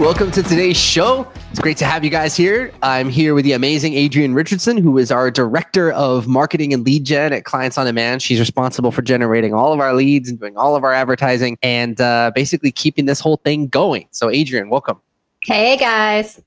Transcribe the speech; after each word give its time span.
Welcome 0.00 0.32
to 0.32 0.42
today's 0.42 0.76
show. 0.76 1.30
It's 1.52 1.60
great 1.60 1.76
to 1.76 1.84
have 1.84 2.02
you 2.02 2.10
guys 2.10 2.36
here. 2.36 2.72
I'm 2.82 3.08
here 3.08 3.32
with 3.32 3.44
the 3.44 3.52
amazing 3.52 3.94
Adrian 3.94 4.34
Richardson, 4.34 4.76
who 4.76 4.98
is 4.98 5.12
our 5.12 5.30
director 5.30 5.92
of 5.92 6.26
marketing 6.26 6.74
and 6.74 6.84
lead 6.84 7.04
gen 7.04 7.32
at 7.32 7.44
Clients 7.44 7.78
on 7.78 7.86
Demand. 7.86 8.20
She's 8.20 8.40
responsible 8.40 8.90
for 8.90 9.02
generating 9.02 9.54
all 9.54 9.72
of 9.72 9.78
our 9.78 9.94
leads 9.94 10.28
and 10.28 10.36
doing 10.36 10.56
all 10.56 10.74
of 10.74 10.82
our 10.82 10.92
advertising 10.92 11.58
and 11.62 12.00
uh, 12.00 12.32
basically 12.34 12.72
keeping 12.72 13.04
this 13.04 13.20
whole 13.20 13.36
thing 13.36 13.68
going. 13.68 14.08
So, 14.10 14.30
Adrian, 14.30 14.68
welcome. 14.68 15.00
Hey, 15.44 15.76
guys. 15.76 16.42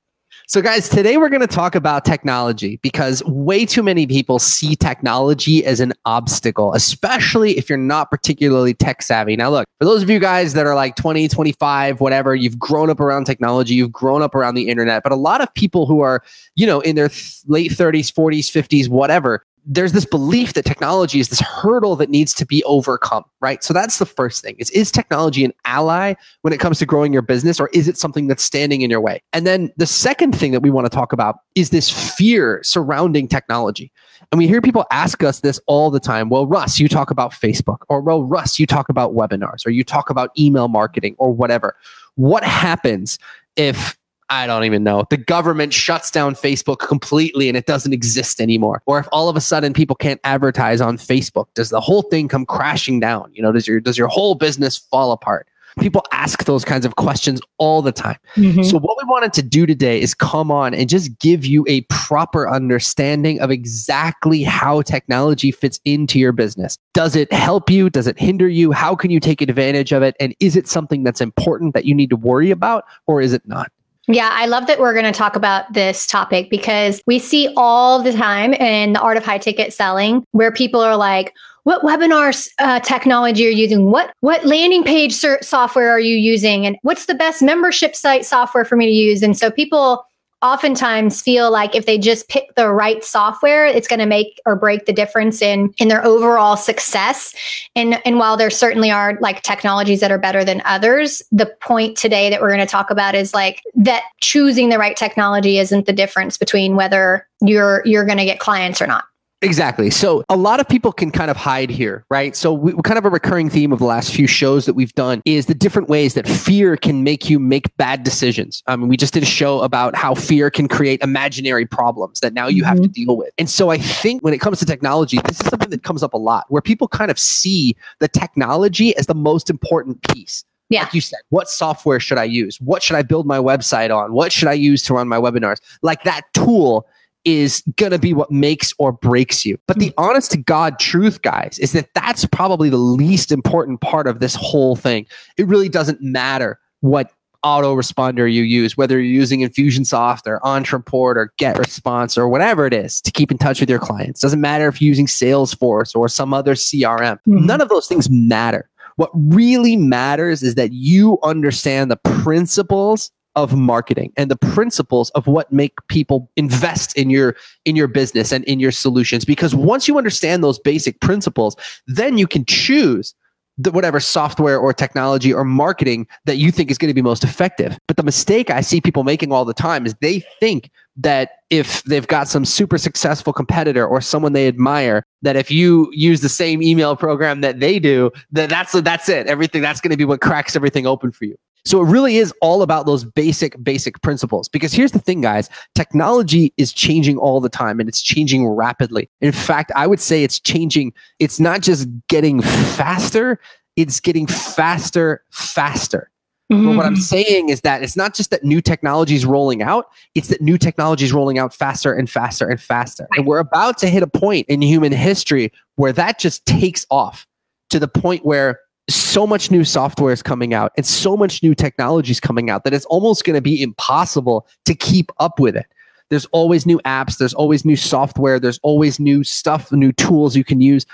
So, 0.50 0.62
guys, 0.62 0.88
today 0.88 1.18
we're 1.18 1.28
going 1.28 1.42
to 1.42 1.46
talk 1.46 1.76
about 1.76 2.06
technology 2.06 2.80
because 2.82 3.22
way 3.26 3.66
too 3.66 3.84
many 3.84 4.08
people 4.08 4.40
see 4.40 4.78
technology 4.78 5.66
as 5.66 5.82
an 5.82 5.92
obstacle, 6.06 6.73
especially 6.73 7.58
if 7.58 7.68
you're 7.68 7.78
not 7.78 8.10
particularly 8.10 8.73
tech 8.73 9.02
savvy. 9.02 9.36
Now, 9.36 9.50
look, 9.50 9.68
for 9.78 9.84
those 9.84 10.02
of 10.02 10.10
you 10.10 10.20
guys 10.20 10.54
that 10.54 10.66
are 10.66 10.73
like 10.73 10.96
20, 10.96 11.28
25, 11.28 12.00
whatever, 12.00 12.34
you've 12.34 12.58
grown 12.58 12.89
up 12.89 13.02
around 13.02 13.26
technology, 13.26 13.73
you've 13.73 13.92
grown 13.92 14.22
up 14.22 14.36
around 14.36 14.56
the 14.56 14.70
internet, 14.70 15.04
but 15.04 15.12
a 15.12 15.17
lot 15.17 15.42
of 15.42 15.54
people 15.54 15.86
who 15.86 16.00
are, 16.00 16.23
you 16.56 16.66
know, 16.66 16.80
in 16.80 16.95
their 16.95 17.09
th- 17.09 17.39
late 17.48 17.72
30s, 17.72 18.09
40s, 18.09 18.50
50s, 18.50 18.88
whatever, 18.88 19.45
there's 19.70 19.92
this 19.92 20.06
belief 20.06 20.54
that 20.54 20.64
technology 20.64 21.20
is 21.20 21.28
this 21.28 21.42
hurdle 21.42 21.98
that 21.98 22.10
needs 22.10 22.34
to 22.34 22.46
be 22.46 22.64
overcome, 22.64 23.26
right? 23.42 23.62
So 23.62 23.73
that's 23.73 24.00
the 24.00 24.06
first 24.06 24.42
thing. 24.42 24.56
Is 24.60 24.70
is 24.72 24.92
technology 24.92 25.44
an 25.44 25.52
ally 25.66 26.14
when 26.42 26.54
it 26.54 26.60
comes 26.60 26.80
to 26.80 26.86
growing 26.86 27.12
your 27.12 27.22
business 27.22 27.60
or 27.60 27.70
is 27.73 27.90
it 27.90 27.98
something 27.98 28.28
that's 28.28 28.44
standing 28.44 28.82
in 28.82 28.90
your 28.90 29.02
way? 29.02 29.22
And 29.34 29.45
then 29.45 29.72
the 29.76 29.86
second 29.86 30.34
thing 30.34 30.54
that 30.54 30.62
we 30.62 30.70
want 30.70 30.86
to 30.86 30.90
talk 30.90 31.12
about 31.12 31.40
is 31.56 31.70
this 31.70 31.90
fear 31.90 32.62
surrounding 32.64 33.28
technology. 33.28 33.92
And 34.32 34.40
we 34.40 34.48
hear 34.48 34.62
people 34.62 34.86
ask 34.90 35.22
us 35.22 35.42
this 35.42 35.60
all 35.68 35.92
the 35.92 36.00
time. 36.00 36.30
Well, 36.30 36.48
Russ, 36.48 36.80
you 36.80 36.88
talk 36.88 37.12
about 37.12 37.32
Facebook 37.34 37.80
or 37.90 38.00
well, 38.00 38.23
Russ, 38.23 38.58
you 38.58 38.66
talk 38.66 38.88
about 38.88 39.14
webinars 39.14 39.66
or 39.66 39.70
you 39.70 39.84
talk 39.84 40.10
about 40.10 40.32
email 40.40 40.70
marketing 40.70 41.16
or 41.18 41.34
whatever. 41.34 41.76
What 42.16 42.44
happens 42.45 43.20
if 43.58 43.97
I 44.30 44.45
don't 44.45 44.66
even 44.66 44.83
know. 44.83 45.06
The 45.09 45.17
government 45.17 45.73
shuts 45.73 46.11
down 46.11 46.36
Facebook 46.36 46.80
completely 46.80 47.47
and 47.47 47.58
it 47.58 47.66
doesn't 47.66 47.94
exist 47.94 48.42
anymore. 48.42 48.81
Or 48.86 49.00
if 49.00 49.08
all 49.11 49.30
of 49.30 49.36
a 49.36 49.42
sudden 49.42 49.73
people 49.73 49.95
can't 49.95 50.20
advertise 50.23 50.81
on 50.81 50.97
Facebook, 50.97 51.45
does 51.53 51.70
the 51.70 51.80
whole 51.80 52.02
thing 52.03 52.28
come 52.28 52.45
crashing 52.45 53.00
down? 53.00 53.31
You 53.33 53.42
know, 53.42 53.52
does 53.52 53.67
your 53.67 53.80
does 53.80 53.98
your 53.98 54.08
whole 54.08 54.36
business 54.36 54.78
fall 54.78 55.11
apart? 55.11 55.48
People 55.80 56.03
ask 56.11 56.45
those 56.45 56.66
kinds 56.66 56.88
of 56.88 56.95
questions 56.95 57.39
all 57.59 57.83
the 57.83 57.92
time. 57.92 58.17
Mm-hmm. 58.36 58.64
So 58.64 58.80
what 58.80 58.98
we 58.98 59.08
wanted 59.08 59.31
to 59.33 59.44
do 59.44 59.67
today 59.67 60.02
is 60.02 60.16
come 60.16 60.50
on 60.50 60.73
and 60.73 60.89
just 60.89 61.20
give 61.20 61.45
you 61.45 61.66
a 61.67 61.81
proper 61.81 62.50
understanding 62.50 63.39
of 63.42 63.52
exactly 63.52 64.42
how 64.42 64.81
technology 64.81 65.52
fits 65.52 65.80
into 65.86 66.17
your 66.17 66.31
business. 66.31 66.80
Does 66.95 67.16
it 67.16 67.31
help 67.31 67.70
you? 67.70 67.92
Does 67.92 68.08
it 68.08 68.17
hinder 68.17 68.48
you? 68.48 68.72
How 68.72 68.95
can 68.95 69.11
you 69.11 69.20
take 69.20 69.39
advantage 69.39 69.92
of 69.92 70.02
it? 70.02 70.16
And 70.20 70.36
is 70.39 70.55
it 70.55 70.67
something 70.67 71.03
that's 71.03 71.22
important 71.22 71.75
that 71.75 71.86
you 71.86 71.94
need 71.94 72.09
to 72.09 72.16
worry 72.16 72.50
about 72.50 72.86
or 73.05 73.22
is 73.22 73.31
it 73.31 73.48
not? 73.48 73.72
Yeah, 74.09 74.30
I 74.31 74.45
love 74.45 74.67
that 74.67 74.80
we're 74.80 74.94
going 74.94 75.05
to 75.05 75.11
talk 75.11 75.36
about 75.36 75.73
this 75.73 76.08
topic 76.08 76.49
because 76.49 77.02
we 77.08 77.20
see 77.20 77.54
all 77.58 78.02
the 78.02 78.14
time 78.14 78.54
in 78.54 78.93
the 78.93 79.02
art 79.02 79.17
of 79.17 79.26
high 79.26 79.37
ticket 79.37 79.73
selling 79.73 80.23
where 80.32 80.52
people 80.52 80.80
are 80.80 80.95
like, 80.95 81.33
what 81.64 81.82
webinar 81.82 82.49
uh, 82.59 82.80
technology 82.80 83.45
are 83.45 83.49
you 83.49 83.64
using? 83.64 83.92
What 83.92 84.14
what 84.21 84.45
landing 84.45 84.86
page 84.86 85.14
software 85.14 85.89
are 85.89 85.99
you 85.99 86.15
using? 86.15 86.65
And 86.65 86.77
what's 86.83 87.08
the 87.08 87.15
best 87.15 87.42
membership 87.42 87.93
site 87.93 88.26
software 88.26 88.64
for 88.64 88.77
me 88.77 88.86
to 88.86 88.92
use? 88.92 89.21
And 89.21 89.37
so 89.37 89.52
people 89.52 90.05
oftentimes 90.42 91.21
feel 91.21 91.52
like 91.52 91.75
if 91.75 91.86
they 91.86 91.98
just 91.98 92.30
pick 92.30 92.53
the 92.55 92.70
right 92.70 93.03
software 93.03 93.65
it's 93.65 93.87
going 93.87 93.99
to 93.99 94.05
make 94.05 94.39
or 94.45 94.55
break 94.55 94.86
the 94.86 94.93
difference 94.93 95.42
in 95.42 95.73
in 95.77 95.87
their 95.87 96.05
overall 96.05 96.55
success. 96.55 97.33
And 97.75 98.02
and 98.05 98.20
while 98.20 98.37
there 98.37 98.49
certainly 98.49 98.92
are 98.92 99.17
like 99.20 99.42
technologies 99.42 99.99
that 100.02 100.11
are 100.11 100.20
better 100.20 100.43
than 100.43 100.61
others 100.65 101.23
the 101.31 101.47
point 101.61 101.97
today 101.97 102.30
that 102.30 102.42
we're 102.42 102.49
going 102.49 102.59
to 102.59 102.65
talk 102.65 102.92
about 102.92 103.15
is 103.15 103.33
like 103.33 103.64
that 103.76 104.03
choosing 104.21 104.70
the 104.70 104.77
right 104.77 104.95
technology 104.95 105.58
isn't 105.58 105.86
the 105.86 105.93
difference 105.93 106.37
between 106.37 106.76
whether 106.76 107.27
you're 107.42 107.81
you're 107.86 108.05
going 108.05 108.17
to 108.17 108.26
get 108.26 108.39
clients 108.39 108.81
or 108.81 108.87
not 108.87 109.05
Exactly. 109.43 109.92
So 109.92 110.23
a 110.30 110.36
lot 110.36 110.59
of 110.59 110.67
people 110.67 110.92
can 110.92 111.11
kind 111.11 111.30
of 111.30 111.37
hide 111.37 111.70
here, 111.70 112.05
right? 112.09 112.36
So 112.36 112.52
we, 112.52 112.73
kind 112.83 112.98
of 112.98 113.05
a 113.05 113.09
recurring 113.09 113.52
theme 113.52 113.71
of 113.71 113.77
the 113.77 113.86
last 113.86 114.11
few 114.11 114.25
shows 114.25 114.65
that 114.65 114.73
we've 114.73 114.93
done 114.93 115.21
is 115.25 115.45
the 115.45 115.53
different 115.53 115.89
ways 115.89 116.15
that 116.15 116.27
fear 116.27 116.75
can 116.75 117.03
make 117.03 117.30
you 117.30 117.39
make 117.39 117.76
bad 117.77 118.03
decisions. 118.03 118.64
I 118.65 118.76
mean, 118.76 118.87
we 118.87 118.97
just 118.97 119.14
did 119.14 119.21
a 119.21 119.27
show 119.27 119.61
about 119.61 119.95
how 119.95 120.15
fear 120.15 120.49
can 120.49 120.67
create 120.67 121.02
imaginary 121.02 121.67
problems 121.67 122.20
that 122.21 122.33
now 122.33 122.47
you 122.47 122.64
mm-hmm. 122.64 122.70
have 122.70 122.77
to 122.77 122.83
mm-hmm. 122.83 123.05
deal 123.05 123.17
with. 123.17 123.30
And 123.37 123.47
so 123.47 123.70
I 123.70 123.77
think 123.77 124.23
when 124.23 124.33
it 124.33 124.39
comes 124.39 124.58
to 124.59 124.65
technology, 124.65 125.20
this 125.26 125.39
is 125.39 125.47
something 125.47 125.70
that 125.70 125.83
comes 125.83 126.02
up 126.02 126.15
a 126.15 126.17
lot 126.17 126.45
where 126.49 126.61
people 126.61 126.87
kind 126.87 127.11
of 127.11 127.20
see 127.20 127.76
the 127.99 128.07
technology 128.07 128.95
as 128.97 129.06
the 129.06 129.15
most 129.15 129.51
important 129.51 130.01
piece. 130.01 130.44
Yeah. 130.69 130.81
Like 130.81 130.95
you 130.95 131.01
said, 131.01 131.19
what 131.30 131.47
software 131.47 132.00
should 132.00 132.18
I 132.18 132.24
use? 132.24 132.59
What 132.59 132.81
should 132.81 132.95
I 132.95 133.03
build 133.03 133.27
my 133.27 133.38
website 133.38 133.95
on? 133.95 134.13
What 134.13 134.31
should 134.31 134.47
I 134.47 134.53
use 134.53 134.81
to 134.83 134.95
run 134.95 135.07
my 135.07 135.18
webinars? 135.18 135.57
Like 135.83 136.03
that 136.03 136.24
tool 136.33 136.88
is 137.27 137.62
going 137.75 137.92
to 137.92 138.00
be 138.00 138.13
what 138.13 138.31
makes 138.31 138.74
or 138.80 138.94
breaks 138.94 139.45
you. 139.45 139.60
But 139.68 139.80
the 139.80 139.89
hmm. 139.89 140.06
honest 140.06 140.31
to 140.31 140.38
God 140.38 140.80
truth, 140.80 141.21
guys, 141.24 141.60
is 141.60 141.74
that 141.74 141.94
that's 141.94 142.25
probably 142.25 142.69
the 142.69 142.77
least 142.77 143.33
important 143.33 143.81
part 143.81 144.07
of 144.07 144.21
this 144.21 144.33
whole 144.33 144.77
thing. 144.77 145.06
It 145.36 145.45
really 145.45 145.68
doesn't 145.68 146.01
matter 146.01 146.57
what 146.80 147.12
autoresponder 147.44 148.31
you 148.31 148.44
use, 148.44 148.77
whether 148.77 148.95
you're 148.95 149.13
using 149.13 149.42
Infusionsoft 149.42 150.25
or 150.25 150.39
Ontraport 150.39 151.18
or 151.18 151.33
GetResponse 151.38 152.18
or 152.18 152.30
whatever 152.30 152.65
it 152.65 152.74
is 152.74 153.01
to 153.01 153.12
keep 153.12 153.30
in 153.30 153.38
touch 153.38 153.59
with 153.59 153.69
your 153.69 153.80
clients. 153.80 154.21
Doesn't 154.21 154.42
matter 154.42 154.69
if 154.69 154.81
you're 154.81 154.88
using 154.88 155.06
Salesforce 155.06 155.94
or 155.95 156.07
some 156.07 156.33
other 156.33 156.56
CRM. 156.56 157.19
Mm-hmm. 157.27 157.45
None 157.45 157.59
of 157.59 157.68
those 157.68 157.88
things 157.88 158.09
matter. 158.09 158.69
What 158.95 159.12
really 159.13 159.75
matters 159.75 160.44
is 160.44 160.56
that 160.56 160.71
you 160.71 161.19
understand 161.24 161.92
the 161.92 161.98
principles 161.98 163.12
of 163.38 163.56
marketing 163.56 164.12
and 164.18 164.30
the 164.30 164.36
principles 164.36 165.12
of 165.12 165.27
what 165.27 165.53
make 165.53 165.75
people 165.88 166.30
invest 166.36 166.98
in 166.98 167.09
your 167.09 167.36
in 167.65 167.75
your 167.75 167.88
business 167.88 168.31
and 168.31 168.44
in 168.45 168.59
your 168.59 168.71
solutions 168.71 169.24
because 169.24 169.53
once 169.53 169.88
you 169.88 169.98
understand 169.98 170.44
those 170.44 170.57
basic 170.59 171.00
principles 171.00 171.56
then 171.86 172.18
you 172.18 172.27
can 172.27 172.44
choose 172.45 173.13
the, 173.59 173.71
whatever 173.71 174.00
software 174.00 174.57
or 174.57 174.74
technology 174.74 175.31
or 175.31 175.44
marketing 175.44 176.07
that 176.25 176.38
you 176.38 176.51
think 176.51 176.69
is 176.69 176.77
going 176.77 176.89
to 176.89 176.94
be 176.94 177.01
most 177.01 177.24
effective. 177.24 177.77
But 177.88 177.97
the 177.97 178.03
mistake 178.03 178.50
I 178.50 178.62
see 178.62 178.81
people 178.81 179.03
making 179.03 179.31
all 179.31 179.45
the 179.45 179.53
time 179.53 179.86
is 179.86 179.95
they 179.95 180.19
think 180.39 180.69
that 180.95 181.31
if 181.50 181.83
they've 181.83 182.07
got 182.07 182.27
some 182.27 182.45
super 182.45 182.77
successful 182.77 183.33
competitor 183.33 183.86
or 183.86 184.01
someone 184.01 184.33
they 184.33 184.47
admire, 184.47 185.03
that 185.24 185.36
if 185.36 185.50
you 185.50 185.89
use 185.92 186.21
the 186.21 186.30
same 186.30 186.62
email 186.62 186.95
program 186.95 187.42
that 187.42 187.59
they 187.59 187.80
do, 187.80 188.12
that 188.31 188.50
that's 188.50 188.74
that's 188.81 189.09
it. 189.09 189.27
Everything 189.27 189.62
that's 189.62 189.81
going 189.81 189.92
to 189.92 189.97
be 189.97 190.06
what 190.06 190.21
cracks 190.21 190.56
everything 190.56 190.86
open 190.86 191.12
for 191.12 191.25
you. 191.25 191.36
So 191.68 191.81
it 191.81 191.89
really 191.89 192.16
is 192.16 192.33
all 192.42 192.62
about 192.62 192.86
those 192.86 193.04
basic, 193.04 193.62
basic 193.62 194.01
principles. 194.01 194.48
Because 194.48 194.72
here's 194.72 194.94
the 194.94 195.00
thing, 195.00 195.19
guys 195.19 195.50
technology 195.75 196.54
is 196.56 196.72
changing 196.72 197.18
all 197.18 197.42
the 197.42 197.50
time 197.50 197.80
and 197.80 197.89
it's 197.89 198.01
changing 198.01 198.48
rapidly. 198.48 199.10
In 199.19 199.33
fact, 199.33 199.72
I 199.75 199.86
would 199.86 200.00
say 200.00 200.24
it's 200.24 200.39
changing, 200.39 200.94
it's 201.19 201.39
not 201.39 201.62
just 201.62 201.89
getting 202.07 202.42
faster, 202.42 203.39
it's 203.75 204.00
getting 204.00 204.27
faster, 204.27 205.24
faster. 205.31 206.09
Mm-hmm. 206.51 206.65
But 206.65 206.77
what 206.77 206.86
I'm 206.86 206.94
mm-hmm. 206.94 207.01
saying 207.01 207.50
is 207.50 207.62
that 207.62 207.83
it's 207.83 207.97
not 207.97 208.15
just 208.15 208.30
that 208.31 208.45
new 208.45 208.62
technology 208.62 209.15
is 209.15 209.25
rolling 209.25 209.62
out, 209.62 209.88
it's 210.15 210.30
that 210.30 210.39
new 210.39 210.57
technology 210.57 211.03
is 211.03 211.12
rolling 211.12 211.38
out 211.38 211.53
faster 211.53 211.91
and 211.91 212.09
faster 212.09 212.47
and 212.47 212.62
faster. 212.62 213.09
And 213.18 213.27
we're 213.27 213.39
about 213.39 213.77
to 213.80 213.89
hit 213.89 214.03
a 214.03 214.07
point 214.07 214.47
in 214.47 214.62
human 214.62 214.94
history 214.94 215.51
where 215.75 215.91
that 215.91 216.18
just 216.18 216.45
takes 216.45 216.86
off 216.89 217.27
to 217.71 217.80
the 217.80 217.89
point 217.89 218.25
where 218.25 218.62
so 218.89 219.28
much 219.28 219.51
new 219.51 219.63
software 219.63 220.13
is 220.13 220.24
coming 220.24 220.54
out 220.54 220.72
and 220.78 220.86
so 220.86 221.18
much 221.18 221.44
new 221.44 221.54
technology 221.54 222.12
is 222.12 222.19
coming 222.19 222.50
out 222.50 222.63
that 222.63 222.74
it's 222.74 222.86
almost 222.86 223.25
going 223.25 223.36
to 223.36 223.42
be 223.42 223.62
impossible 223.62 224.48
to 224.66 224.74
keep 224.74 225.12
up 225.19 225.39
with 225.39 225.56
it. 225.56 225.66
There's 226.10 226.25
always 226.28 226.66
new 226.66 226.80
apps, 226.86 227.18
there's 227.18 227.34
always 227.34 227.66
new 227.66 227.75
software, 227.75 228.39
there's 228.39 228.60
always 228.63 229.00
new 229.00 229.24
stuff, 229.25 229.72
new 229.74 229.92
tools 229.92 230.38
you 230.38 230.45
can 230.45 230.62
use. 230.62 230.86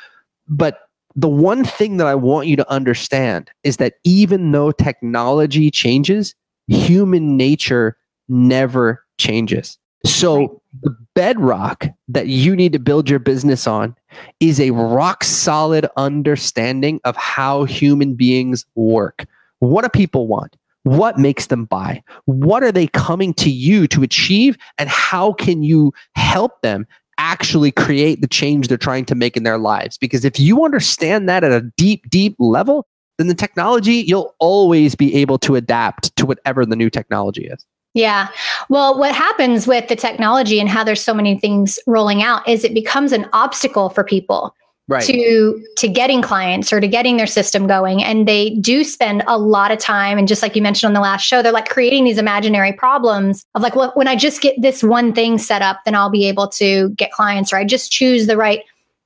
But 0.47 0.89
the 1.15 1.29
one 1.29 1.63
thing 1.63 1.97
that 1.97 2.07
I 2.07 2.15
want 2.15 2.47
you 2.47 2.55
to 2.55 2.71
understand 2.71 3.51
is 3.63 3.77
that 3.77 3.95
even 4.03 4.51
though 4.51 4.71
technology 4.71 5.69
changes, 5.69 6.33
human 6.67 7.37
nature 7.37 7.95
never 8.27 9.03
changes. 9.19 9.77
So 10.05 10.61
the 10.81 10.95
bedrock 11.15 11.87
that 12.07 12.27
you 12.27 12.55
need 12.55 12.73
to 12.73 12.79
build 12.79 13.09
your 13.09 13.19
business 13.19 13.67
on 13.67 13.95
is 14.39 14.59
a 14.59 14.71
rock 14.71 15.23
solid 15.23 15.87
understanding 15.97 16.99
of 17.03 17.15
how 17.15 17.63
human 17.63 18.15
beings 18.15 18.65
work. 18.75 19.25
What 19.59 19.83
do 19.83 19.89
people 19.89 20.27
want? 20.27 20.55
what 20.83 21.17
makes 21.17 21.47
them 21.47 21.65
buy? 21.65 22.03
What 22.25 22.63
are 22.63 22.71
they 22.71 22.87
coming 22.87 23.33
to 23.35 23.49
you 23.49 23.87
to 23.87 24.03
achieve? 24.03 24.57
And 24.77 24.89
how 24.89 25.33
can 25.33 25.63
you 25.63 25.93
help 26.15 26.61
them 26.61 26.85
actually 27.17 27.71
create 27.71 28.21
the 28.21 28.27
change 28.27 28.67
they're 28.67 28.77
trying 28.77 29.05
to 29.05 29.15
make 29.15 29.35
in 29.37 29.43
their 29.43 29.57
lives? 29.57 29.97
Because 29.97 30.25
if 30.25 30.39
you 30.39 30.63
understand 30.63 31.27
that 31.29 31.43
at 31.43 31.51
a 31.51 31.61
deep, 31.77 32.09
deep 32.09 32.35
level, 32.37 32.85
then 33.17 33.27
the 33.27 33.35
technology, 33.35 33.95
you'll 33.95 34.35
always 34.39 34.95
be 34.95 35.15
able 35.15 35.37
to 35.39 35.55
adapt 35.55 36.15
to 36.17 36.25
whatever 36.25 36.65
the 36.65 36.75
new 36.75 36.89
technology 36.89 37.45
is. 37.45 37.65
Yeah. 37.93 38.29
Well, 38.69 38.97
what 38.97 39.13
happens 39.13 39.67
with 39.67 39.87
the 39.87 39.95
technology 39.95 40.59
and 40.59 40.67
how 40.67 40.83
there's 40.83 41.01
so 41.01 41.13
many 41.13 41.37
things 41.37 41.77
rolling 41.85 42.23
out 42.23 42.47
is 42.47 42.63
it 42.63 42.73
becomes 42.73 43.11
an 43.11 43.29
obstacle 43.33 43.89
for 43.89 44.03
people 44.03 44.55
Right. 44.89 45.05
to 45.05 45.65
to 45.77 45.87
getting 45.87 46.21
clients 46.21 46.73
or 46.73 46.81
to 46.81 46.89
getting 46.89 47.15
their 47.15 47.25
system 47.25 47.67
going 47.67 48.03
and 48.03 48.27
they 48.27 48.49
do 48.55 48.83
spend 48.83 49.23
a 49.27 49.37
lot 49.37 49.71
of 49.71 49.79
time 49.79 50.17
and 50.17 50.27
just 50.27 50.41
like 50.41 50.57
you 50.57 50.61
mentioned 50.61 50.89
on 50.89 50.93
the 50.93 50.99
last 50.99 51.21
show 51.21 51.41
they're 51.41 51.53
like 51.53 51.69
creating 51.69 52.03
these 52.03 52.17
imaginary 52.17 52.73
problems 52.73 53.45
of 53.55 53.61
like 53.61 53.77
well 53.77 53.93
when 53.93 54.09
i 54.09 54.15
just 54.17 54.41
get 54.41 54.61
this 54.61 54.83
one 54.83 55.13
thing 55.13 55.37
set 55.37 55.61
up 55.61 55.79
then 55.85 55.95
i'll 55.95 56.09
be 56.09 56.27
able 56.27 56.49
to 56.49 56.89
get 56.97 57.13
clients 57.13 57.53
or 57.53 57.55
i 57.55 57.63
just 57.63 57.93
choose 57.93 58.27
the 58.27 58.35
right 58.35 58.63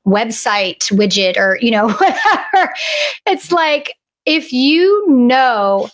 website 0.08 0.80
widget 0.92 1.38
or 1.38 1.60
you 1.62 1.70
know 1.70 1.90
whatever 1.92 2.74
it's 3.28 3.52
like 3.52 3.94
if 4.26 4.52
you 4.52 5.08
know 5.08 5.88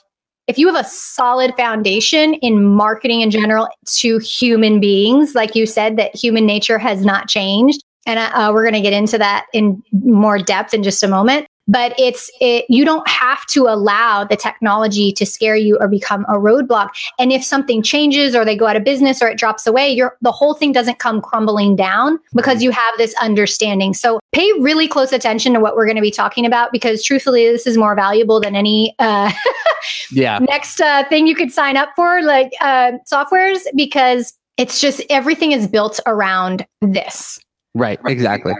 if 0.47 0.57
you 0.57 0.67
have 0.67 0.85
a 0.85 0.87
solid 0.87 1.55
foundation 1.55 2.33
in 2.35 2.63
marketing 2.63 3.21
in 3.21 3.31
general 3.31 3.67
to 3.85 4.17
human 4.19 4.79
beings 4.79 5.35
like 5.35 5.55
you 5.55 5.65
said 5.65 5.97
that 5.97 6.15
human 6.15 6.45
nature 6.45 6.77
has 6.77 7.05
not 7.05 7.27
changed. 7.27 7.83
And 8.05 8.19
uh, 8.19 8.51
we're 8.53 8.63
going 8.63 8.73
to 8.73 8.81
get 8.81 8.91
into 8.91 9.17
that 9.17 9.45
in 9.53 9.81
more 9.91 10.37
depth 10.37 10.73
in 10.73 10.83
just 10.83 11.03
a 11.03 11.07
moment 11.07 11.47
but 11.67 11.93
it's 11.97 12.29
it, 12.39 12.65
you 12.69 12.83
don't 12.83 13.07
have 13.07 13.45
to 13.47 13.67
allow 13.67 14.23
the 14.23 14.35
technology 14.35 15.11
to 15.13 15.25
scare 15.25 15.55
you 15.55 15.77
or 15.79 15.87
become 15.87 16.25
a 16.25 16.33
roadblock 16.33 16.89
and 17.19 17.31
if 17.31 17.43
something 17.43 17.81
changes 17.81 18.35
or 18.35 18.43
they 18.43 18.55
go 18.55 18.67
out 18.67 18.75
of 18.75 18.83
business 18.83 19.21
or 19.21 19.27
it 19.27 19.37
drops 19.37 19.65
away 19.65 19.89
your 19.89 20.17
the 20.21 20.31
whole 20.31 20.53
thing 20.53 20.71
doesn't 20.71 20.99
come 20.99 21.21
crumbling 21.21 21.75
down 21.75 22.19
because 22.33 22.61
you 22.61 22.71
have 22.71 22.93
this 22.97 23.15
understanding 23.21 23.93
so 23.93 24.19
pay 24.33 24.51
really 24.59 24.87
close 24.87 25.11
attention 25.11 25.53
to 25.53 25.59
what 25.59 25.75
we're 25.75 25.85
going 25.85 25.95
to 25.95 26.01
be 26.01 26.11
talking 26.11 26.45
about 26.45 26.71
because 26.71 27.03
truthfully 27.03 27.47
this 27.47 27.65
is 27.65 27.77
more 27.77 27.95
valuable 27.95 28.39
than 28.39 28.55
any 28.55 28.95
uh, 28.99 29.31
Yeah. 30.11 30.39
next 30.39 30.79
uh, 30.81 31.03
thing 31.09 31.27
you 31.27 31.35
could 31.35 31.51
sign 31.51 31.77
up 31.77 31.89
for 31.95 32.21
like 32.21 32.53
uh, 32.61 32.93
softwares 33.11 33.59
because 33.75 34.33
it's 34.57 34.79
just 34.79 35.01
everything 35.09 35.51
is 35.51 35.67
built 35.67 35.99
around 36.05 36.65
this 36.81 37.39
Right, 37.75 37.99
exactly. 38.05 38.53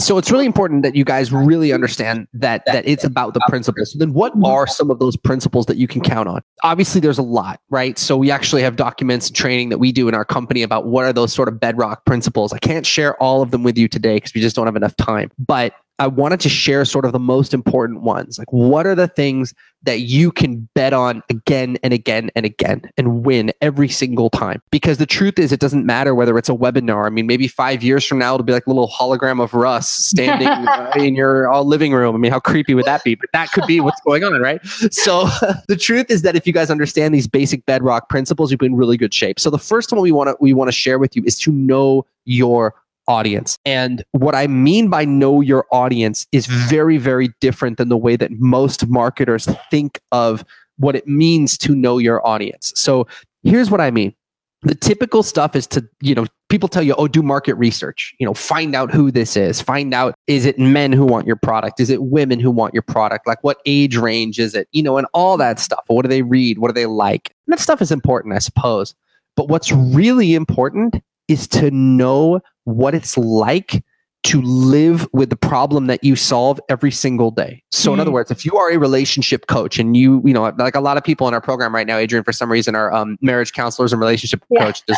So 0.00 0.18
it's 0.18 0.30
really 0.32 0.46
important 0.46 0.82
that 0.82 0.96
you 0.96 1.04
guys 1.04 1.32
really 1.32 1.72
understand 1.72 2.26
that 2.32 2.64
that 2.66 2.86
it's 2.86 3.04
about 3.04 3.32
the 3.32 3.40
principles. 3.48 3.92
So 3.92 3.98
then 3.98 4.12
what 4.12 4.32
are 4.44 4.66
some 4.66 4.90
of 4.90 4.98
those 4.98 5.16
principles 5.16 5.66
that 5.66 5.76
you 5.76 5.86
can 5.86 6.00
count 6.00 6.28
on? 6.28 6.42
Obviously 6.64 7.00
there's 7.00 7.18
a 7.18 7.22
lot, 7.22 7.60
right? 7.70 7.96
So 7.96 8.16
we 8.16 8.30
actually 8.30 8.62
have 8.62 8.74
documents 8.74 9.28
and 9.28 9.36
training 9.36 9.68
that 9.68 9.78
we 9.78 9.92
do 9.92 10.08
in 10.08 10.14
our 10.14 10.24
company 10.24 10.62
about 10.62 10.86
what 10.86 11.04
are 11.04 11.12
those 11.12 11.32
sort 11.32 11.46
of 11.46 11.60
bedrock 11.60 12.04
principles. 12.06 12.52
I 12.52 12.58
can't 12.58 12.84
share 12.84 13.16
all 13.22 13.40
of 13.40 13.52
them 13.52 13.62
with 13.62 13.78
you 13.78 13.86
today 13.86 14.16
because 14.16 14.34
we 14.34 14.40
just 14.40 14.56
don't 14.56 14.66
have 14.66 14.76
enough 14.76 14.96
time. 14.96 15.30
But 15.38 15.74
I 16.00 16.08
wanted 16.08 16.40
to 16.40 16.48
share 16.48 16.84
sort 16.84 17.04
of 17.04 17.12
the 17.12 17.20
most 17.20 17.54
important 17.54 18.02
ones. 18.02 18.36
Like, 18.36 18.52
what 18.52 18.84
are 18.84 18.96
the 18.96 19.06
things 19.06 19.54
that 19.84 20.00
you 20.00 20.32
can 20.32 20.68
bet 20.74 20.92
on 20.92 21.22
again 21.30 21.76
and 21.84 21.92
again 21.92 22.30
and 22.34 22.44
again 22.44 22.82
and 22.96 23.24
win 23.24 23.52
every 23.60 23.88
single 23.88 24.28
time? 24.28 24.60
Because 24.72 24.98
the 24.98 25.06
truth 25.06 25.38
is, 25.38 25.52
it 25.52 25.60
doesn't 25.60 25.86
matter 25.86 26.12
whether 26.12 26.36
it's 26.36 26.48
a 26.48 26.54
webinar. 26.54 27.06
I 27.06 27.10
mean, 27.10 27.28
maybe 27.28 27.46
five 27.46 27.84
years 27.84 28.04
from 28.04 28.18
now, 28.18 28.34
it'll 28.34 28.44
be 28.44 28.52
like 28.52 28.66
a 28.66 28.70
little 28.70 28.88
hologram 28.88 29.40
of 29.40 29.54
Russ 29.54 29.88
standing 29.88 30.48
uh, 30.48 30.92
in 30.96 31.14
your 31.14 31.52
uh, 31.52 31.60
living 31.60 31.92
room. 31.92 32.16
I 32.16 32.18
mean, 32.18 32.32
how 32.32 32.40
creepy 32.40 32.74
would 32.74 32.86
that 32.86 33.04
be? 33.04 33.14
But 33.14 33.30
that 33.32 33.52
could 33.52 33.66
be 33.66 33.78
what's 33.78 34.00
going 34.00 34.24
on, 34.24 34.40
right? 34.40 34.64
So, 34.66 35.28
the 35.68 35.76
truth 35.76 36.10
is 36.10 36.22
that 36.22 36.34
if 36.34 36.44
you 36.44 36.52
guys 36.52 36.70
understand 36.70 37.14
these 37.14 37.28
basic 37.28 37.64
bedrock 37.66 38.08
principles, 38.08 38.50
you'll 38.50 38.58
be 38.58 38.66
in 38.66 38.74
really 38.74 38.96
good 38.96 39.14
shape. 39.14 39.38
So, 39.38 39.48
the 39.48 39.58
first 39.58 39.92
one 39.92 40.00
we 40.00 40.10
want 40.10 40.28
to 40.28 40.36
we 40.40 40.54
want 40.54 40.68
to 40.68 40.72
share 40.72 40.98
with 40.98 41.14
you 41.14 41.22
is 41.24 41.38
to 41.40 41.52
know 41.52 42.04
your 42.24 42.74
audience. 43.08 43.58
And 43.64 44.04
what 44.12 44.34
I 44.34 44.46
mean 44.46 44.88
by 44.88 45.04
know 45.04 45.40
your 45.40 45.66
audience 45.72 46.26
is 46.32 46.46
mm. 46.46 46.68
very, 46.68 46.98
very 46.98 47.30
different 47.40 47.78
than 47.78 47.88
the 47.88 47.96
way 47.96 48.16
that 48.16 48.30
most 48.32 48.86
marketers 48.86 49.48
think 49.70 50.00
of 50.12 50.44
what 50.78 50.96
it 50.96 51.06
means 51.06 51.56
to 51.58 51.74
know 51.74 51.98
your 51.98 52.26
audience. 52.26 52.72
So 52.76 53.06
here's 53.42 53.70
what 53.70 53.80
I 53.80 53.90
mean. 53.90 54.14
The 54.62 54.74
typical 54.74 55.22
stuff 55.22 55.54
is 55.54 55.66
to, 55.68 55.86
you 56.00 56.14
know, 56.14 56.26
people 56.48 56.68
tell 56.68 56.82
you, 56.82 56.94
oh, 56.94 57.06
do 57.06 57.22
market 57.22 57.54
research, 57.56 58.14
you 58.18 58.24
know, 58.24 58.32
find 58.32 58.74
out 58.74 58.90
who 58.90 59.10
this 59.10 59.36
is, 59.36 59.60
find 59.60 59.92
out, 59.92 60.14
is 60.26 60.46
it 60.46 60.58
men 60.58 60.90
who 60.90 61.04
want 61.04 61.26
your 61.26 61.36
product? 61.36 61.80
Is 61.80 61.90
it 61.90 62.02
women 62.04 62.40
who 62.40 62.50
want 62.50 62.72
your 62.72 62.82
product? 62.82 63.26
Like 63.26 63.44
what 63.44 63.58
age 63.66 63.96
range 63.96 64.38
is 64.38 64.54
it? 64.54 64.66
You 64.72 64.82
know, 64.82 64.96
and 64.96 65.06
all 65.12 65.36
that 65.36 65.60
stuff. 65.60 65.84
What 65.88 66.02
do 66.02 66.08
they 66.08 66.22
read? 66.22 66.58
What 66.58 66.68
do 66.68 66.72
they 66.74 66.86
like? 66.86 67.34
And 67.46 67.52
that 67.52 67.60
stuff 67.60 67.82
is 67.82 67.92
important, 67.92 68.34
I 68.34 68.38
suppose. 68.38 68.94
But 69.36 69.48
what's 69.48 69.70
really 69.70 70.34
important 70.34 71.02
is 71.28 71.46
to 71.48 71.70
know 71.70 72.40
what 72.64 72.94
it's 72.94 73.16
like 73.16 73.84
to 74.24 74.40
live 74.40 75.06
with 75.12 75.28
the 75.28 75.36
problem 75.36 75.86
that 75.86 76.02
you 76.02 76.16
solve 76.16 76.58
every 76.70 76.90
single 76.90 77.30
day. 77.30 77.62
So 77.72 77.92
in 77.92 78.00
other 78.00 78.10
Mm. 78.10 78.14
words, 78.14 78.30
if 78.30 78.42
you 78.46 78.56
are 78.56 78.70
a 78.70 78.78
relationship 78.78 79.48
coach 79.48 79.78
and 79.78 79.98
you, 79.98 80.22
you 80.24 80.32
know, 80.32 80.50
like 80.56 80.74
a 80.74 80.80
lot 80.80 80.96
of 80.96 81.04
people 81.04 81.28
in 81.28 81.34
our 81.34 81.42
program 81.42 81.74
right 81.74 81.86
now, 81.86 81.98
Adrian, 81.98 82.24
for 82.24 82.32
some 82.32 82.50
reason 82.50 82.74
are 82.74 82.90
um, 82.90 83.18
marriage 83.20 83.52
counselors 83.52 83.92
and 83.92 84.00
relationship 84.00 84.42
Yeah. 84.48 84.64
coaches. 84.64 84.96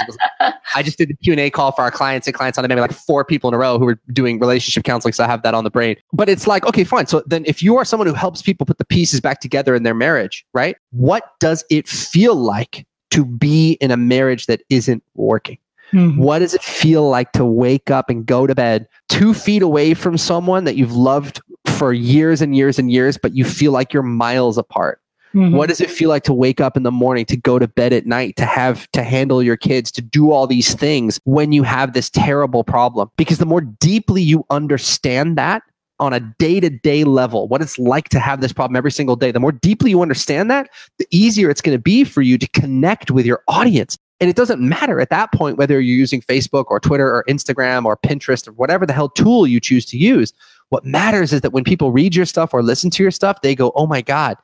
I 0.76 0.84
just 0.84 0.96
did 0.96 1.08
the 1.08 1.14
Q&A 1.14 1.50
call 1.50 1.72
for 1.72 1.82
our 1.82 1.90
clients 1.90 2.28
and 2.28 2.34
clients 2.36 2.56
on 2.56 2.64
it, 2.64 2.68
maybe 2.68 2.80
like 2.80 2.92
four 2.92 3.24
people 3.24 3.48
in 3.48 3.54
a 3.54 3.58
row 3.58 3.80
who 3.80 3.86
were 3.86 3.98
doing 4.12 4.38
relationship 4.38 4.84
counseling. 4.84 5.12
So 5.12 5.24
I 5.24 5.26
have 5.26 5.42
that 5.42 5.54
on 5.54 5.64
the 5.64 5.70
brain. 5.70 5.96
But 6.12 6.28
it's 6.28 6.46
like, 6.46 6.64
okay, 6.64 6.84
fine. 6.84 7.08
So 7.08 7.24
then 7.26 7.42
if 7.48 7.64
you 7.64 7.76
are 7.76 7.84
someone 7.84 8.06
who 8.06 8.14
helps 8.14 8.42
people 8.42 8.64
put 8.64 8.78
the 8.78 8.84
pieces 8.84 9.20
back 9.20 9.40
together 9.40 9.74
in 9.74 9.82
their 9.82 9.94
marriage, 9.94 10.46
right? 10.54 10.76
What 10.92 11.24
does 11.40 11.64
it 11.68 11.88
feel 11.88 12.36
like 12.36 12.86
to 13.10 13.24
be 13.24 13.72
in 13.80 13.90
a 13.90 13.96
marriage 13.96 14.46
that 14.46 14.60
isn't 14.70 15.02
working? 15.14 15.58
What 15.92 16.40
does 16.40 16.54
it 16.54 16.62
feel 16.62 17.08
like 17.08 17.32
to 17.32 17.44
wake 17.44 17.90
up 17.90 18.10
and 18.10 18.26
go 18.26 18.46
to 18.46 18.54
bed 18.54 18.88
two 19.08 19.32
feet 19.34 19.62
away 19.62 19.94
from 19.94 20.18
someone 20.18 20.64
that 20.64 20.76
you've 20.76 20.96
loved 20.96 21.40
for 21.66 21.92
years 21.92 22.42
and 22.42 22.56
years 22.56 22.78
and 22.78 22.90
years, 22.90 23.16
but 23.16 23.34
you 23.34 23.44
feel 23.44 23.72
like 23.72 23.92
you're 23.92 24.02
miles 24.02 24.58
apart? 24.58 25.00
Mhm. 25.34 25.52
What 25.52 25.68
does 25.68 25.80
it 25.80 25.90
feel 25.90 26.08
like 26.08 26.22
to 26.24 26.32
wake 26.32 26.60
up 26.60 26.76
in 26.76 26.82
the 26.82 26.90
morning, 26.90 27.26
to 27.26 27.36
go 27.36 27.58
to 27.58 27.68
bed 27.68 27.92
at 27.92 28.06
night, 28.06 28.36
to 28.36 28.46
have 28.46 28.90
to 28.92 29.02
handle 29.02 29.42
your 29.42 29.56
kids, 29.56 29.92
to 29.92 30.02
do 30.02 30.30
all 30.30 30.46
these 30.46 30.74
things 30.74 31.20
when 31.24 31.52
you 31.52 31.62
have 31.62 31.92
this 31.92 32.08
terrible 32.08 32.64
problem? 32.64 33.10
Because 33.16 33.38
the 33.38 33.46
more 33.46 33.60
deeply 33.60 34.22
you 34.22 34.46
understand 34.50 35.36
that 35.36 35.62
on 35.98 36.12
a 36.12 36.20
day 36.20 36.60
to 36.60 36.70
day 36.70 37.04
level, 37.04 37.48
what 37.48 37.60
it's 37.62 37.78
like 37.78 38.08
to 38.10 38.18
have 38.18 38.40
this 38.40 38.52
problem 38.52 38.76
every 38.76 38.92
single 38.92 39.16
day, 39.16 39.30
the 39.30 39.40
more 39.40 39.52
deeply 39.52 39.90
you 39.90 40.00
understand 40.02 40.50
that, 40.50 40.68
the 40.98 41.06
easier 41.10 41.50
it's 41.50 41.60
going 41.60 41.76
to 41.76 41.82
be 41.82 42.02
for 42.04 42.22
you 42.22 42.38
to 42.38 42.48
connect 42.48 43.10
with 43.10 43.26
your 43.26 43.42
audience. 43.48 43.98
And 44.20 44.30
it 44.30 44.36
doesn't 44.36 44.60
matter 44.60 45.00
at 45.00 45.10
that 45.10 45.32
point 45.32 45.58
whether 45.58 45.74
you're 45.74 45.96
using 45.96 46.22
Facebook 46.22 46.66
or 46.68 46.80
Twitter 46.80 47.06
or 47.06 47.24
Instagram 47.28 47.84
or 47.84 47.96
Pinterest 47.96 48.48
or 48.48 48.52
whatever 48.52 48.86
the 48.86 48.92
hell 48.92 49.10
tool 49.10 49.46
you 49.46 49.60
choose 49.60 49.84
to 49.86 49.98
use. 49.98 50.32
What 50.70 50.84
matters 50.84 51.32
is 51.32 51.42
that 51.42 51.52
when 51.52 51.64
people 51.64 51.92
read 51.92 52.16
your 52.16 52.26
stuff 52.26 52.54
or 52.54 52.62
listen 52.62 52.90
to 52.90 53.02
your 53.02 53.12
stuff, 53.12 53.42
they 53.42 53.54
go, 53.54 53.72
oh 53.76 53.86
my 53.86 54.00
God, 54.00 54.36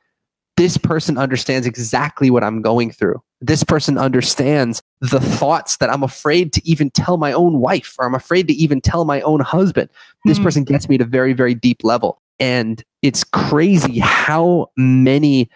this 0.55 0.77
person 0.77 1.17
understands 1.17 1.65
exactly 1.65 2.29
what 2.29 2.43
I'm 2.43 2.61
going 2.61 2.91
through. 2.91 3.21
This 3.41 3.63
person 3.63 3.97
understands 3.97 4.83
the 5.01 5.19
thoughts 5.19 5.77
that 5.77 5.89
I'm 5.89 6.03
afraid 6.03 6.53
to 6.53 6.61
even 6.69 6.91
tell 6.91 7.17
my 7.17 7.33
own 7.33 7.59
wife 7.59 7.95
or 7.97 8.05
I'm 8.05 8.13
afraid 8.13 8.47
to 8.49 8.53
even 8.53 8.79
tell 8.79 9.03
my 9.03 9.21
own 9.21 9.39
husband. 9.39 9.89
This 10.25 10.37
Mhm. 10.37 10.43
person 10.43 10.63
gets 10.63 10.87
me 10.87 10.95
at 10.95 11.01
a 11.01 11.05
very, 11.05 11.33
very 11.33 11.55
deep 11.55 11.83
level. 11.83 12.21
And 12.39 12.83
it's 13.01 13.23
crazy 13.23 13.99
how 13.99 14.67
many 14.77 15.49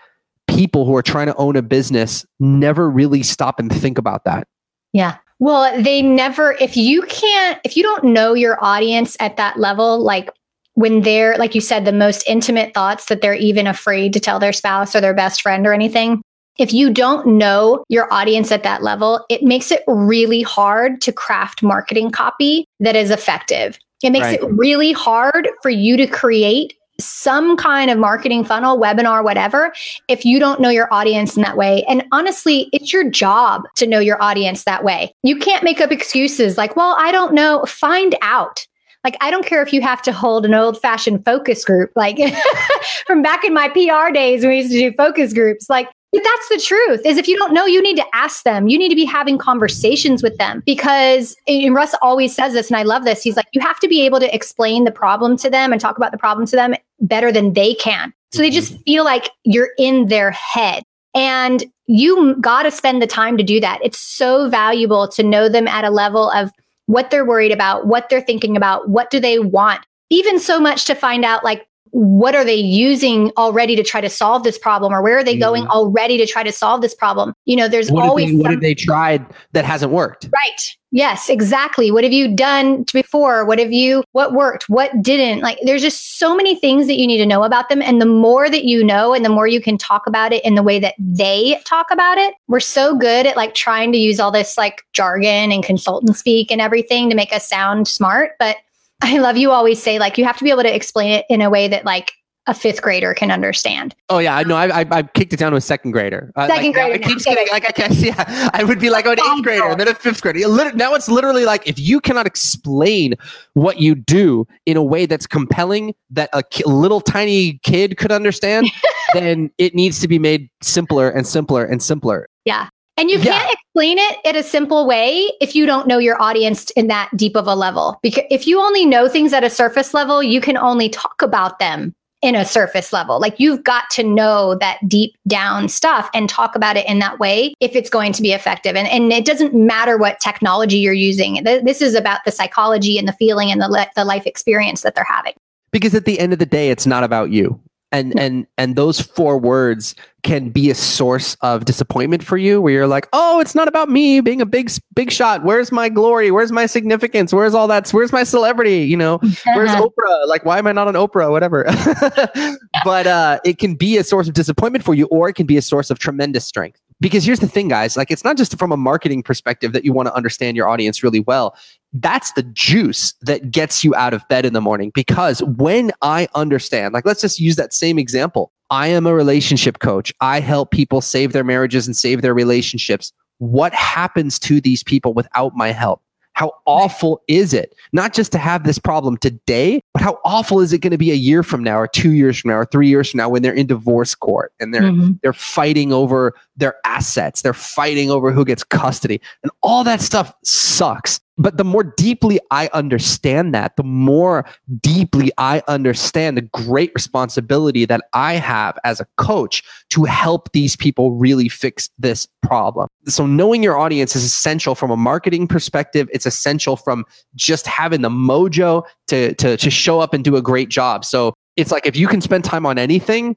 people 0.58 0.86
who 0.86 0.96
are 0.96 1.04
trying 1.04 1.28
to 1.28 1.36
own 1.36 1.56
a 1.56 1.62
business 1.62 2.26
never 2.40 2.90
really 2.90 3.24
stop 3.24 3.60
and 3.60 3.72
think 3.72 3.98
about 3.98 4.26
that. 4.26 4.48
Yeah. 4.92 5.18
Well, 5.40 5.82
they 5.82 6.02
never, 6.02 6.54
if 6.60 6.76
you 6.76 7.04
can't, 7.04 7.60
if 7.64 7.78
you 7.78 7.84
don't 7.84 8.04
know 8.06 8.34
your 8.34 8.58
audience 8.64 9.16
at 9.20 9.38
that 9.38 9.60
level, 9.60 10.02
like 10.04 10.32
when 10.74 11.02
they're, 11.02 11.38
like 11.38 11.54
you 11.54 11.62
said, 11.62 11.86
the 11.86 11.92
most 11.92 12.28
intimate 12.28 12.74
thoughts 12.74 13.06
that 13.06 13.22
they're 13.22 13.36
even 13.36 13.68
afraid 13.68 14.14
to 14.14 14.20
tell 14.20 14.40
their 14.40 14.54
spouse 14.54 14.96
or 14.96 15.02
their 15.02 15.14
best 15.14 15.44
friend 15.44 15.68
or 15.68 15.74
anything, 15.74 16.22
if 16.58 16.74
you 16.74 16.92
don't 16.92 17.28
know 17.28 17.84
your 17.88 18.12
audience 18.12 18.52
at 18.52 18.64
that 18.64 18.82
level, 18.82 19.24
it 19.30 19.44
makes 19.44 19.72
it 19.72 19.84
really 19.88 20.42
hard 20.42 21.02
to 21.02 21.12
craft 21.12 21.62
marketing 21.62 22.10
copy 22.10 22.66
that 22.80 22.96
is 22.96 23.12
effective. 23.12 23.78
It 24.04 24.10
makes 24.10 24.26
Right. 24.26 24.42
it 24.42 24.52
really 24.52 24.92
hard 24.92 25.50
for 25.62 25.70
you 25.70 25.98
to 25.98 26.08
create 26.08 26.74
some 27.00 27.56
kind 27.58 27.92
of 27.92 27.98
marketing 27.98 28.44
funnel, 28.44 28.80
webinar, 28.80 29.24
whatever, 29.24 29.74
if 30.08 30.26
you 30.26 30.40
don't 30.40 30.60
know 30.60 30.70
your 30.70 30.92
audience 30.92 31.36
in 31.36 31.44
that 31.44 31.58
way. 31.58 31.84
And 31.84 32.04
honestly, 32.12 32.70
it's 32.74 32.92
your 32.92 33.10
job 33.10 33.64
to 33.76 33.86
know 33.86 34.00
your 34.00 34.22
audience 34.22 34.64
that 34.64 34.84
way. 34.84 35.14
You 35.24 35.38
can't 35.38 35.64
make 35.64 35.80
up 35.80 35.92
excuses 35.92 36.58
like, 36.58 36.76
well, 36.76 36.96
I 36.98 37.12
don't 37.12 37.34
know. 37.34 37.66
Find 37.66 38.16
out. 38.22 38.66
Like, 39.04 39.16
I 39.22 39.32
don't 39.32 39.46
care 39.46 39.62
if 39.62 39.72
you 39.72 39.82
have 39.82 40.02
to 40.02 40.12
hold 40.12 40.46
an 40.46 40.54
old 40.54 40.82
fashioned 40.82 41.24
focus 41.24 41.64
group, 41.64 41.92
like 41.96 42.18
from 43.08 43.22
back 43.22 43.44
in 43.44 43.54
my 43.54 43.70
PR 43.70 44.12
days 44.12 44.42
when 44.42 44.50
we 44.50 44.58
used 44.58 44.72
to 44.72 44.90
do 44.90 44.92
focus 44.98 45.34
groups. 45.34 45.70
Like, 45.70 45.88
that's 46.14 46.50
the 46.50 46.60
truth 46.60 47.02
is 47.06 47.18
if 47.18 47.28
you 47.28 47.38
don't 47.38 47.54
know, 47.54 47.66
you 47.66 47.82
need 47.82 47.98
to 47.98 48.06
ask 48.14 48.44
them. 48.44 48.68
You 48.68 48.78
need 48.78 48.90
to 48.90 48.96
be 48.96 49.06
having 49.06 49.38
conversations 49.38 50.24
with 50.24 50.38
them 50.38 50.64
because 50.66 51.36
and 51.48 51.76
Russ 51.76 51.94
always 52.02 52.34
says 52.34 52.54
this, 52.54 52.70
and 52.70 52.78
I 52.78 52.84
love 52.84 53.04
this. 53.04 53.22
He's 53.22 53.36
like, 53.36 53.48
you 53.52 53.62
have 53.62 53.80
to 53.82 53.88
be 53.88 54.06
able 54.06 54.20
to 54.20 54.34
explain 54.34 54.84
the 54.84 54.92
problem 54.92 55.38
to 55.38 55.50
them 55.50 55.72
and 55.72 55.82
talk 55.82 55.98
about 55.98 56.12
the 56.12 56.18
problem 56.18 56.48
to 56.48 56.56
them 56.56 56.74
better 57.00 57.32
than 57.32 57.54
they 57.54 57.74
can. 57.76 58.14
So 58.34 58.42
they 58.42 58.50
just 58.50 58.74
mm-hmm. 58.74 58.82
feel 58.84 59.04
like 59.04 59.32
you're 59.44 59.72
in 59.78 60.08
their 60.08 60.32
head. 60.32 60.84
And 61.16 61.66
you 61.88 62.36
got 62.36 62.64
to 62.64 62.72
spend 62.72 63.02
the 63.02 63.08
time 63.08 63.38
to 63.38 63.44
do 63.44 63.60
that. 63.60 63.80
It's 63.84 63.98
so 63.98 64.50
valuable 64.50 65.08
to 65.10 65.24
know 65.24 65.50
them 65.50 65.68
at 65.68 65.86
a 65.86 65.90
level 65.90 66.30
of 66.32 66.52
what 66.86 67.10
they're 67.10 67.26
worried 67.26 67.52
about, 67.52 67.88
what 67.88 68.10
they're 68.10 68.22
thinking 68.22 68.56
about, 68.56 68.90
what 68.90 69.10
do 69.10 69.20
they 69.20 69.40
want. 69.40 69.86
Even 70.10 70.40
so 70.40 70.60
much 70.60 70.86
to 70.86 70.96
find 70.96 71.26
out 71.26 71.44
like 71.44 71.68
what 71.92 72.36
are 72.36 72.44
they 72.46 72.56
using 72.56 73.32
already 73.38 73.76
to 73.76 73.84
try 73.84 74.02
to 74.02 74.10
solve 74.10 74.44
this 74.44 74.58
problem 74.58 74.94
or 74.94 75.02
where 75.02 75.18
are 75.18 75.24
they 75.24 75.36
mm 75.36 75.38
going 75.38 75.68
already 75.68 76.18
to 76.18 76.26
try 76.26 76.42
to 76.42 76.52
solve 76.52 76.82
this 76.82 76.96
problem? 76.96 77.32
You 77.46 77.56
know 77.56 77.68
there's 77.68 77.92
what 77.92 78.04
always 78.04 78.32
they, 78.32 78.36
what 78.36 78.52
have 78.52 78.60
they 78.60 78.74
tried 78.74 79.24
that 79.54 79.66
hasn't 79.66 79.92
worked? 79.92 80.28
Right. 80.34 80.62
Yes 80.92 81.30
exactly. 81.30 81.92
What 81.92 82.04
have 82.04 82.12
you 82.12 82.36
done 82.36 82.86
before? 82.92 83.46
What 83.46 83.60
have 83.60 83.72
you 83.72 84.04
what 84.14 84.34
worked? 84.34 84.68
What 84.68 84.92
didn't? 85.02 85.42
Like 85.42 85.60
there's 85.64 85.84
just 85.84 86.18
so 86.18 86.36
many 86.36 86.56
things 86.60 86.88
that 86.88 86.98
you 86.98 87.06
need 87.06 87.20
to 87.20 87.26
know 87.26 87.44
about 87.44 87.70
them 87.70 87.82
and 87.82 88.02
the 88.02 88.06
more 88.06 88.50
that 88.50 88.64
you 88.64 88.84
know 88.84 89.14
and 89.14 89.24
the 89.24 89.30
more 89.30 89.48
you 89.48 89.62
can 89.62 89.78
talk 89.78 90.08
about 90.08 90.34
it 90.34 90.44
in 90.44 90.56
the 90.56 90.64
way 90.64 90.80
that 90.80 90.96
they 90.98 91.62
talk 91.66 91.88
about 91.92 92.18
it 92.18 92.34
we're 92.48 92.60
so 92.60 92.96
good 92.96 93.26
at 93.26 93.38
like 93.38 93.54
trying 93.54 93.92
to 93.92 93.98
use 93.98 94.20
all 94.20 94.32
this 94.32 94.58
like 94.58 94.82
jargon 94.94 95.52
and 95.52 95.64
consultant 95.64 96.16
speak 96.16 96.52
and 96.52 96.62
everything 96.62 97.10
to 97.10 97.16
make 97.16 97.32
us 97.32 97.48
sound 97.48 97.88
smart 97.88 98.32
but 98.40 98.58
I 99.02 99.20
love 99.20 99.38
you 99.38 99.52
always 99.52 99.82
say 99.82 100.00
like 100.00 100.18
you 100.18 100.26
have 100.26 100.38
to 100.38 100.44
be 100.44 100.50
able 100.50 100.64
to 100.64 100.74
explain 100.74 101.12
it 101.12 101.26
in 101.30 101.42
a 101.42 101.50
way 101.50 101.68
that 101.68 101.86
like 101.86 102.12
a 102.48 102.54
fifth 102.54 102.82
grader 102.82 103.14
can 103.14 103.30
understand. 103.30 103.94
Oh 104.10 104.20
yeah, 104.20 104.36
I 104.38 104.44
know. 104.44 104.56
I, 104.56 104.82
I, 104.82 104.86
I 104.90 105.04
kicked 105.04 105.34
it 105.34 105.38
down 105.38 105.52
to 105.52 105.58
a 105.58 105.62
second 105.62 105.92
grader. 105.92 106.32
Uh, 106.36 106.48
second 106.48 106.68
like, 106.68 106.74
grader. 106.74 106.94
I 106.94 107.08
keep 107.08 107.20
getting 107.20 107.48
like 107.52 107.66
I 107.68 107.72
guess 107.72 108.02
yeah. 108.02 108.50
I 108.54 108.64
would 108.64 108.80
be 108.80 108.90
like 108.90 109.06
oh, 109.06 109.12
an 109.12 109.20
eighth 109.20 109.44
grader 109.44 109.66
and 109.66 109.80
then 109.80 109.90
a 109.90 109.94
fifth 109.94 110.22
grader. 110.22 110.40
Now 110.74 110.96
it's 110.96 111.10
literally 111.10 111.46
like 111.46 111.68
if 111.68 111.78
you 111.78 112.00
cannot 112.00 112.26
explain 112.26 113.16
what 113.54 113.80
you 113.80 113.96
do 113.96 114.48
in 114.66 114.78
a 114.78 114.84
way 114.84 115.06
that's 115.06 115.28
compelling 115.28 115.94
that 116.10 116.30
a 116.32 116.42
ki- 116.42 116.64
little 116.66 117.02
tiny 117.02 117.60
kid 117.64 117.98
could 117.98 118.14
understand, 118.14 118.72
then 119.14 119.52
it 119.58 119.76
needs 119.76 120.00
to 120.00 120.08
be 120.08 120.18
made 120.18 120.50
simpler 120.64 121.10
and 121.10 121.28
simpler 121.28 121.66
and 121.66 121.84
simpler. 121.84 122.30
Yeah. 122.46 122.70
And 122.98 123.12
you 123.12 123.20
can't 123.20 123.54
explain 123.54 124.00
it 124.00 124.18
in 124.26 124.36
a 124.36 124.42
simple 124.42 124.88
way 124.88 125.32
if 125.40 125.56
you 125.56 125.68
don't 125.68 125.88
know 125.88 126.00
your 126.00 126.20
audience 126.20 126.72
in 126.72 126.88
that 126.88 127.10
deep 127.16 127.36
of 127.36 127.46
a 127.46 127.54
level. 127.54 128.00
Because 128.02 128.24
if 128.32 128.48
you 128.48 128.60
only 128.60 128.86
know 128.86 129.08
things 129.08 129.34
at 129.34 129.44
a 129.44 129.52
surface 129.52 129.94
level, 129.94 130.24
you 130.24 130.42
can 130.42 130.58
only 130.58 130.90
talk 130.90 131.22
about 131.22 131.60
them 131.60 131.94
in 132.24 132.34
a 132.34 132.44
surface 132.44 132.92
level. 132.92 133.20
Like 133.20 133.40
you've 133.40 133.64
got 133.64 133.90
to 133.92 134.04
know 134.04 134.56
that 134.56 134.80
deep 134.88 135.16
down 135.28 135.70
stuff 135.70 136.10
and 136.16 136.28
talk 136.28 136.56
about 136.56 136.76
it 136.76 136.88
in 136.90 136.98
that 136.98 137.20
way 137.20 137.54
if 137.60 137.76
it's 137.76 137.92
going 137.92 138.14
to 138.14 138.24
be 138.24 138.34
effective. 138.34 138.76
And, 138.76 138.88
and 138.88 139.14
it 139.14 139.26
doesn't 139.26 139.54
matter 139.54 139.98
what 139.98 140.20
technology 140.20 140.78
you're 140.78 140.94
using. 140.94 141.44
This 141.44 141.82
is 141.82 141.94
about 141.94 142.22
the 142.26 142.32
psychology 142.32 142.98
and 142.98 143.08
the 143.08 143.14
feeling 143.14 143.52
and 143.52 143.62
the, 143.62 143.68
le- 143.68 143.88
the 143.96 144.04
life 144.06 144.26
experience 144.26 144.82
that 144.82 144.96
they're 144.96 145.06
having. 145.08 145.34
Because 145.72 145.94
at 145.94 146.06
the 146.06 146.20
end 146.20 146.34
of 146.34 146.40
the 146.40 146.46
day, 146.48 146.72
it's 146.72 146.88
not 146.88 147.04
about 147.04 147.30
you 147.30 147.62
and 147.92 148.18
and 148.20 148.48
and 148.58 148.76
those 148.76 149.00
four 149.00 149.38
words 149.38 149.96
can 150.24 150.50
be 150.50 150.70
a 150.70 150.76
source 150.76 151.38
of 151.42 151.64
disappointment 151.64 152.22
for 152.22 152.36
you 152.38 152.62
where 152.62 152.74
you're 152.74 152.88
like 152.88 153.08
oh 153.14 153.40
it's 153.40 153.56
not 153.56 153.68
about 153.68 153.90
me 153.90 154.20
being 154.20 154.42
a 154.42 154.46
big 154.46 154.70
big 154.94 155.12
shot. 155.12 155.44
Where's 155.44 155.72
my 155.72 155.88
glory? 155.90 156.32
Where's 156.32 156.52
my 156.52 156.66
significance? 156.66 157.34
Where's 157.34 157.54
all 157.54 157.68
that? 157.68 157.90
Where's 157.90 158.12
my 158.12 158.24
celebrity? 158.24 158.80
You 158.80 158.98
know 158.98 159.20
where's 159.54 159.72
oprah? 159.72 160.28
Like 160.28 160.44
why 160.46 160.58
am 160.58 160.68
i 160.68 160.72
not 160.72 160.88
on 160.88 160.96
oprah? 160.96 161.32
Whatever. 161.32 161.66
But 162.84 163.08
uh 163.08 163.40
it 163.44 163.58
can 163.58 163.76
be 163.76 163.98
a 163.98 164.04
source 164.04 164.28
of 164.28 164.34
disappointment 164.34 164.84
for 164.84 164.94
you 164.94 165.06
or 165.08 165.30
it 165.30 165.34
can 165.34 165.46
be 165.46 165.58
a 165.58 165.62
source 165.62 165.90
of 165.90 166.00
tremendous 166.00 166.46
strength. 166.46 166.80
Because 167.00 167.24
here's 167.24 167.40
the 167.40 167.48
thing 167.48 167.68
guys 167.68 167.96
like 167.96 168.12
it's 168.12 168.24
not 168.24 168.38
just 168.38 168.58
from 168.58 168.72
a 168.72 168.78
marketing 168.78 169.24
perspective 169.24 169.72
that 169.74 169.86
you 169.86 169.94
want 169.94 170.08
to 170.08 170.14
understand 170.14 170.58
your 170.58 170.68
audience 170.68 171.04
really 171.04 171.22
well 171.22 171.56
that's 172.02 172.32
the 172.34 172.44
juice 172.44 173.14
that 173.22 173.52
gets 173.52 173.84
you 173.84 173.96
out 173.96 174.14
of 174.14 174.28
bed 174.28 174.46
in 174.46 174.54
the 174.54 174.62
morning 174.62 174.92
because 174.94 175.42
when 175.44 175.92
i 176.02 176.28
understand 176.36 176.94
like 176.94 177.06
let's 177.06 177.22
just 177.22 177.40
use 177.40 177.56
that 177.56 177.74
same 177.74 177.98
example 178.00 178.52
i 178.70 178.88
am 178.88 179.06
a 179.06 179.14
relationship 179.14 179.80
coach 179.80 180.14
i 180.22 180.40
help 180.40 180.72
people 180.72 181.02
save 181.02 181.34
their 181.34 181.44
marriages 181.44 181.88
and 181.88 181.96
save 181.96 182.22
their 182.22 182.34
relationships 182.34 183.12
what 183.40 183.74
happens 183.74 184.40
to 184.40 184.60
these 184.60 184.84
people 184.84 185.14
without 185.14 185.56
my 185.56 185.72
help 185.72 186.02
how 186.38 186.52
awful 186.68 187.20
is 187.28 187.52
it 187.52 187.74
not 187.94 188.14
just 188.14 188.32
to 188.32 188.38
have 188.38 188.64
this 188.64 188.78
problem 188.78 189.18
today, 189.18 189.82
but 189.92 190.04
how 190.04 190.20
awful 190.24 190.62
is 190.62 190.72
it 190.72 190.82
going 190.82 190.92
to 190.92 190.98
be 190.98 191.10
a 191.10 191.16
year 191.16 191.42
from 191.42 191.64
now 191.64 191.80
or 191.80 191.88
2 191.88 192.12
years 192.12 192.38
from 192.40 192.52
now 192.52 192.58
or 192.58 192.66
3 192.66 192.88
years 192.88 193.10
from 193.10 193.18
now 193.18 193.28
when 193.28 193.42
they're 193.42 193.56
in 193.56 193.66
divorce 193.66 194.14
court 194.14 194.54
and 194.60 194.72
they're 194.72 194.84
mm-hmm. 194.84 195.14
they're 195.24 195.34
fighting 195.34 195.92
over 195.92 196.36
their 196.56 196.76
assets, 196.86 197.42
they're 197.42 197.56
fighting 197.56 198.12
over 198.12 198.32
who 198.32 198.46
gets 198.46 198.64
custody. 198.64 199.20
And 199.42 199.52
all 199.64 199.84
that 199.86 200.00
stuff 200.00 200.32
sucks. 200.44 201.20
But 201.38 201.58
the 201.58 201.64
more 201.64 201.84
deeply 201.84 202.40
I 202.50 202.70
understand 202.74 203.54
that, 203.54 203.76
the 203.76 203.84
more 203.84 204.46
deeply 204.82 205.32
I 205.38 205.62
understand 205.68 206.38
the 206.38 206.42
great 206.42 206.92
responsibility 206.96 207.86
that 207.86 208.02
I 208.14 208.34
have 208.34 208.78
as 208.84 209.00
a 209.00 209.08
coach 209.18 209.64
to 209.90 210.04
help 210.06 210.52
these 210.52 210.76
people 210.76 211.12
really 211.12 211.48
fix 211.48 211.90
this 212.00 212.28
problem. 212.42 212.88
So, 213.06 213.26
knowing 213.26 213.62
your 213.62 213.78
audience 213.78 214.16
is 214.16 214.24
essential 214.24 214.74
from 214.74 214.92
a 214.92 214.98
marketing 214.98 215.48
perspective. 215.48 216.10
It's 216.12 216.26
essential 216.26 216.76
from 216.76 217.06
just 217.36 217.68
having 217.68 218.02
the 218.02 218.10
mojo 218.10 218.84
to, 219.08 219.34
to, 219.36 219.58
to 219.58 219.70
show 219.70 220.00
up 220.00 220.14
and 220.14 220.24
do 220.24 220.36
a 220.36 220.42
great 220.42 220.70
job. 220.70 221.06
So, 221.06 221.34
it's 221.56 221.72
like 221.72 221.86
if 221.86 221.96
you 221.96 222.08
can 222.08 222.22
spend 222.22 222.46
time 222.46 222.66
on 222.66 222.78
anything, 222.78 223.36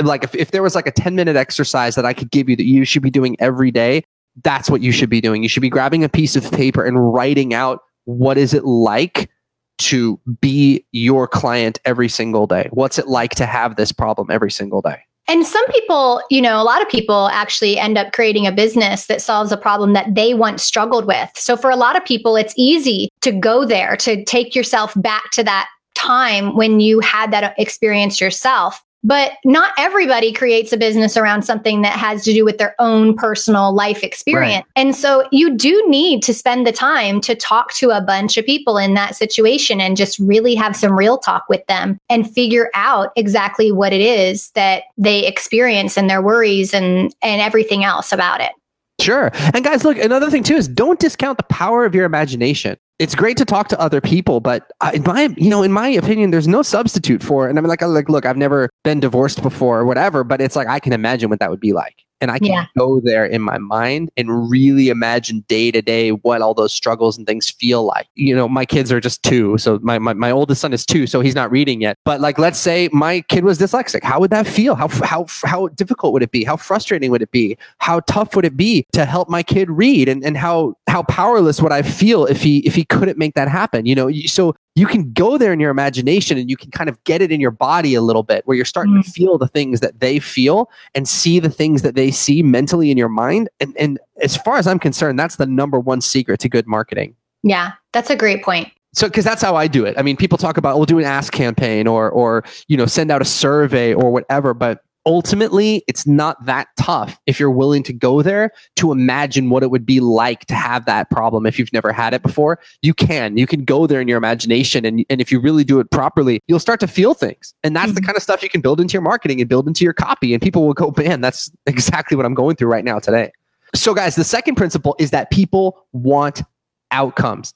like 0.00 0.24
if, 0.24 0.34
if 0.34 0.50
there 0.50 0.62
was 0.62 0.74
like 0.74 0.86
a 0.86 0.92
10 0.92 1.14
minute 1.14 1.36
exercise 1.36 1.94
that 1.94 2.04
I 2.04 2.12
could 2.12 2.30
give 2.30 2.48
you 2.48 2.56
that 2.56 2.66
you 2.66 2.84
should 2.84 3.02
be 3.02 3.10
doing 3.10 3.36
every 3.40 3.70
day, 3.70 4.04
that's 4.42 4.70
what 4.70 4.80
you 4.80 4.92
should 4.92 5.10
be 5.10 5.20
doing. 5.20 5.42
You 5.42 5.48
should 5.48 5.60
be 5.60 5.70
grabbing 5.70 6.04
a 6.04 6.08
piece 6.08 6.36
of 6.36 6.50
paper 6.52 6.84
and 6.84 7.12
writing 7.12 7.54
out 7.54 7.80
what 8.04 8.38
is 8.38 8.54
it 8.54 8.64
like 8.64 9.30
to 9.78 10.18
be 10.40 10.84
your 10.92 11.26
client 11.26 11.80
every 11.84 12.08
single 12.08 12.46
day? 12.46 12.68
What's 12.72 12.98
it 12.98 13.08
like 13.08 13.34
to 13.36 13.46
have 13.46 13.76
this 13.76 13.92
problem 13.92 14.30
every 14.30 14.50
single 14.50 14.80
day? 14.80 15.02
And 15.28 15.46
some 15.46 15.64
people, 15.68 16.20
you 16.30 16.42
know, 16.42 16.60
a 16.60 16.64
lot 16.64 16.82
of 16.82 16.88
people 16.88 17.28
actually 17.28 17.78
end 17.78 17.96
up 17.96 18.12
creating 18.12 18.46
a 18.46 18.52
business 18.52 19.06
that 19.06 19.22
solves 19.22 19.52
a 19.52 19.56
problem 19.56 19.92
that 19.92 20.14
they 20.14 20.34
once 20.34 20.62
struggled 20.62 21.06
with. 21.06 21.30
So 21.34 21.56
for 21.56 21.70
a 21.70 21.76
lot 21.76 21.96
of 21.96 22.04
people, 22.04 22.36
it's 22.36 22.54
easy 22.56 23.08
to 23.20 23.30
go 23.30 23.64
there, 23.64 23.96
to 23.98 24.24
take 24.24 24.54
yourself 24.54 24.92
back 24.96 25.30
to 25.32 25.44
that 25.44 25.68
time 25.94 26.56
when 26.56 26.80
you 26.80 27.00
had 27.00 27.32
that 27.32 27.54
experience 27.56 28.20
yourself. 28.20 28.82
But 29.04 29.32
not 29.44 29.72
everybody 29.78 30.32
creates 30.32 30.72
a 30.72 30.76
business 30.76 31.16
around 31.16 31.42
something 31.42 31.82
that 31.82 31.98
has 31.98 32.22
to 32.24 32.32
do 32.32 32.44
with 32.44 32.58
their 32.58 32.74
own 32.78 33.16
personal 33.16 33.74
life 33.74 34.04
experience. 34.04 34.64
Right. 34.64 34.82
And 34.82 34.94
so 34.94 35.28
you 35.32 35.56
do 35.56 35.82
need 35.88 36.22
to 36.24 36.34
spend 36.34 36.66
the 36.66 36.72
time 36.72 37.20
to 37.22 37.34
talk 37.34 37.72
to 37.74 37.90
a 37.90 38.00
bunch 38.00 38.36
of 38.36 38.46
people 38.46 38.78
in 38.78 38.94
that 38.94 39.16
situation 39.16 39.80
and 39.80 39.96
just 39.96 40.18
really 40.18 40.54
have 40.54 40.76
some 40.76 40.96
real 40.96 41.18
talk 41.18 41.44
with 41.48 41.66
them 41.66 41.98
and 42.08 42.30
figure 42.30 42.70
out 42.74 43.10
exactly 43.16 43.72
what 43.72 43.92
it 43.92 44.00
is 44.00 44.50
that 44.50 44.84
they 44.96 45.26
experience 45.26 45.96
and 45.96 46.08
their 46.08 46.22
worries 46.22 46.72
and 46.72 47.14
and 47.22 47.40
everything 47.40 47.84
else 47.84 48.12
about 48.12 48.40
it. 48.40 48.52
Sure. 49.00 49.32
And 49.52 49.64
guys, 49.64 49.84
look, 49.84 49.98
another 49.98 50.30
thing 50.30 50.44
too 50.44 50.54
is 50.54 50.68
don't 50.68 51.00
discount 51.00 51.38
the 51.38 51.44
power 51.44 51.84
of 51.84 51.94
your 51.94 52.04
imagination 52.04 52.76
it's 53.02 53.16
great 53.16 53.36
to 53.36 53.44
talk 53.44 53.66
to 53.66 53.80
other 53.80 54.00
people, 54.00 54.38
but 54.38 54.70
uh, 54.80 54.92
in 54.94 55.02
my, 55.02 55.34
you 55.36 55.50
know, 55.50 55.64
in 55.64 55.72
my 55.72 55.88
opinion, 55.88 56.30
there's 56.30 56.46
no 56.46 56.62
substitute 56.62 57.20
for 57.20 57.46
it. 57.46 57.50
And 57.50 57.58
I'm 57.58 57.64
like, 57.64 57.82
like, 57.82 58.08
look, 58.08 58.24
I've 58.24 58.36
never 58.36 58.70
been 58.82 59.00
divorced 59.00 59.42
before 59.42 59.80
or 59.80 59.84
whatever, 59.84 60.24
but 60.24 60.40
it's 60.40 60.56
like 60.56 60.68
I 60.68 60.80
can 60.80 60.92
imagine 60.92 61.30
what 61.30 61.40
that 61.40 61.50
would 61.50 61.60
be 61.60 61.72
like 61.72 62.04
and 62.22 62.30
I 62.30 62.38
can 62.38 62.46
yeah. 62.46 62.66
go 62.78 63.00
there 63.00 63.26
in 63.26 63.42
my 63.42 63.58
mind 63.58 64.10
and 64.16 64.48
really 64.48 64.88
imagine 64.88 65.44
day 65.48 65.72
to 65.72 65.82
day 65.82 66.10
what 66.10 66.40
all 66.40 66.54
those 66.54 66.72
struggles 66.72 67.18
and 67.18 67.26
things 67.26 67.50
feel 67.50 67.82
like. 67.82 68.06
You 68.14 68.34
know, 68.36 68.48
my 68.48 68.64
kids 68.64 68.92
are 68.92 69.00
just 69.00 69.24
two. 69.24 69.58
So 69.58 69.80
my, 69.82 69.98
my, 69.98 70.12
my 70.12 70.30
oldest 70.30 70.60
son 70.60 70.72
is 70.72 70.86
two, 70.86 71.08
so 71.08 71.20
he's 71.20 71.34
not 71.34 71.50
reading 71.50 71.82
yet. 71.82 71.98
But 72.04 72.20
like, 72.20 72.38
let's 72.38 72.60
say 72.60 72.88
my 72.92 73.22
kid 73.22 73.44
was 73.44 73.58
dyslexic. 73.58 74.04
How 74.04 74.20
would 74.20 74.30
that 74.30 74.46
feel? 74.46 74.76
How, 74.76 74.86
how, 74.88 75.26
how 75.42 75.66
difficult 75.68 76.12
would 76.12 76.22
it 76.22 76.30
be? 76.30 76.44
How 76.44 76.56
frustrating 76.56 77.10
would 77.10 77.22
it 77.22 77.32
be? 77.32 77.58
How 77.78 78.00
tough 78.00 78.36
would 78.36 78.44
it 78.44 78.56
be 78.56 78.86
to 78.92 79.04
help 79.04 79.28
my 79.28 79.42
kid 79.42 79.68
read? 79.68 80.08
And, 80.08 80.24
and 80.24 80.36
how, 80.36 80.76
how 80.86 81.02
powerless 81.02 81.60
would 81.60 81.72
I 81.72 81.82
feel 81.82 82.26
if 82.26 82.40
he, 82.40 82.58
if 82.58 82.76
he 82.76 82.84
couldn't 82.84 83.18
make 83.18 83.34
that 83.34 83.48
happen? 83.48 83.84
You 83.84 83.96
know, 83.96 84.12
so 84.26 84.54
you 84.74 84.86
can 84.86 85.12
go 85.12 85.36
there 85.36 85.52
in 85.52 85.60
your 85.60 85.70
imagination 85.70 86.38
and 86.38 86.48
you 86.48 86.56
can 86.56 86.70
kind 86.70 86.88
of 86.88 87.02
get 87.04 87.20
it 87.20 87.30
in 87.30 87.40
your 87.40 87.50
body 87.50 87.94
a 87.94 88.00
little 88.00 88.22
bit 88.22 88.46
where 88.46 88.56
you're 88.56 88.64
starting 88.64 88.94
mm. 88.94 89.04
to 89.04 89.10
feel 89.10 89.36
the 89.36 89.48
things 89.48 89.80
that 89.80 90.00
they 90.00 90.18
feel 90.18 90.70
and 90.94 91.08
see 91.08 91.38
the 91.38 91.50
things 91.50 91.82
that 91.82 91.94
they 91.94 92.10
see 92.10 92.42
mentally 92.42 92.90
in 92.90 92.96
your 92.96 93.08
mind. 93.08 93.48
And 93.60 93.76
and 93.76 93.98
as 94.22 94.36
far 94.36 94.56
as 94.56 94.66
i'm 94.66 94.78
concerned 94.78 95.18
that's 95.18 95.36
the 95.36 95.46
number 95.46 95.78
one 95.78 96.00
secret 96.00 96.40
to 96.40 96.48
good 96.48 96.66
marketing. 96.66 97.14
Yeah 97.42 97.72
that's 97.92 98.10
a 98.10 98.16
great 98.16 98.42
point. 98.42 98.72
So 98.94 99.08
because 99.08 99.24
that's 99.24 99.42
how 99.42 99.56
i 99.56 99.66
do 99.66 99.84
it. 99.84 99.94
I 99.98 100.02
mean 100.02 100.16
people 100.16 100.38
talk 100.38 100.56
about 100.56 100.76
we'll 100.76 100.86
do 100.86 100.98
an 100.98 101.04
ask 101.04 101.32
campaign 101.32 101.86
or 101.86 102.10
or 102.10 102.44
you 102.68 102.76
know 102.76 102.86
send 102.86 103.10
out 103.10 103.20
a 103.20 103.26
survey 103.26 103.92
or 103.92 104.10
whatever 104.10 104.54
but 104.54 104.82
ultimately 105.06 105.82
it's 105.88 106.06
not 106.06 106.44
that 106.46 106.68
tough 106.78 107.18
if 107.26 107.40
you're 107.40 107.50
willing 107.50 107.82
to 107.82 107.92
go 107.92 108.22
there 108.22 108.52
to 108.76 108.92
imagine 108.92 109.50
what 109.50 109.62
it 109.62 109.70
would 109.70 109.84
be 109.84 110.00
like 110.00 110.44
to 110.46 110.54
have 110.54 110.84
that 110.86 111.10
problem 111.10 111.46
if 111.46 111.58
you've 111.58 111.72
never 111.72 111.92
had 111.92 112.14
it 112.14 112.22
before. 112.22 112.58
You 112.82 112.94
can. 112.94 113.36
You 113.36 113.46
can 113.46 113.64
go 113.64 113.86
there 113.86 114.00
in 114.00 114.08
your 114.08 114.18
imagination 114.18 114.84
and, 114.84 115.04
and 115.10 115.20
if 115.20 115.32
you 115.32 115.40
really 115.40 115.64
do 115.64 115.80
it 115.80 115.90
properly 115.90 116.40
you'll 116.46 116.60
start 116.60 116.80
to 116.80 116.86
feel 116.86 117.14
things. 117.14 117.54
And 117.62 117.74
that's 117.74 117.86
mm-hmm. 117.86 117.94
the 117.96 118.00
kind 118.02 118.16
of 118.16 118.22
stuff 118.22 118.42
you 118.42 118.48
can 118.48 118.60
build 118.60 118.80
into 118.80 118.92
your 118.92 119.02
marketing 119.02 119.40
and 119.40 119.48
build 119.48 119.66
into 119.66 119.84
your 119.84 119.94
copy 119.94 120.34
and 120.34 120.42
people 120.42 120.66
will 120.66 120.74
go 120.74 120.92
man 120.96 121.20
that's 121.20 121.50
exactly 121.66 122.16
what 122.16 122.26
i'm 122.26 122.34
going 122.34 122.56
through 122.56 122.68
right 122.68 122.84
now 122.84 122.98
today. 122.98 123.32
So 123.74 123.94
guys 123.94 124.16
the 124.16 124.24
second 124.24 124.56
principle 124.56 124.94
is 124.98 125.10
that 125.10 125.30
people 125.30 125.86
want 125.92 126.42
outcomes 126.90 127.54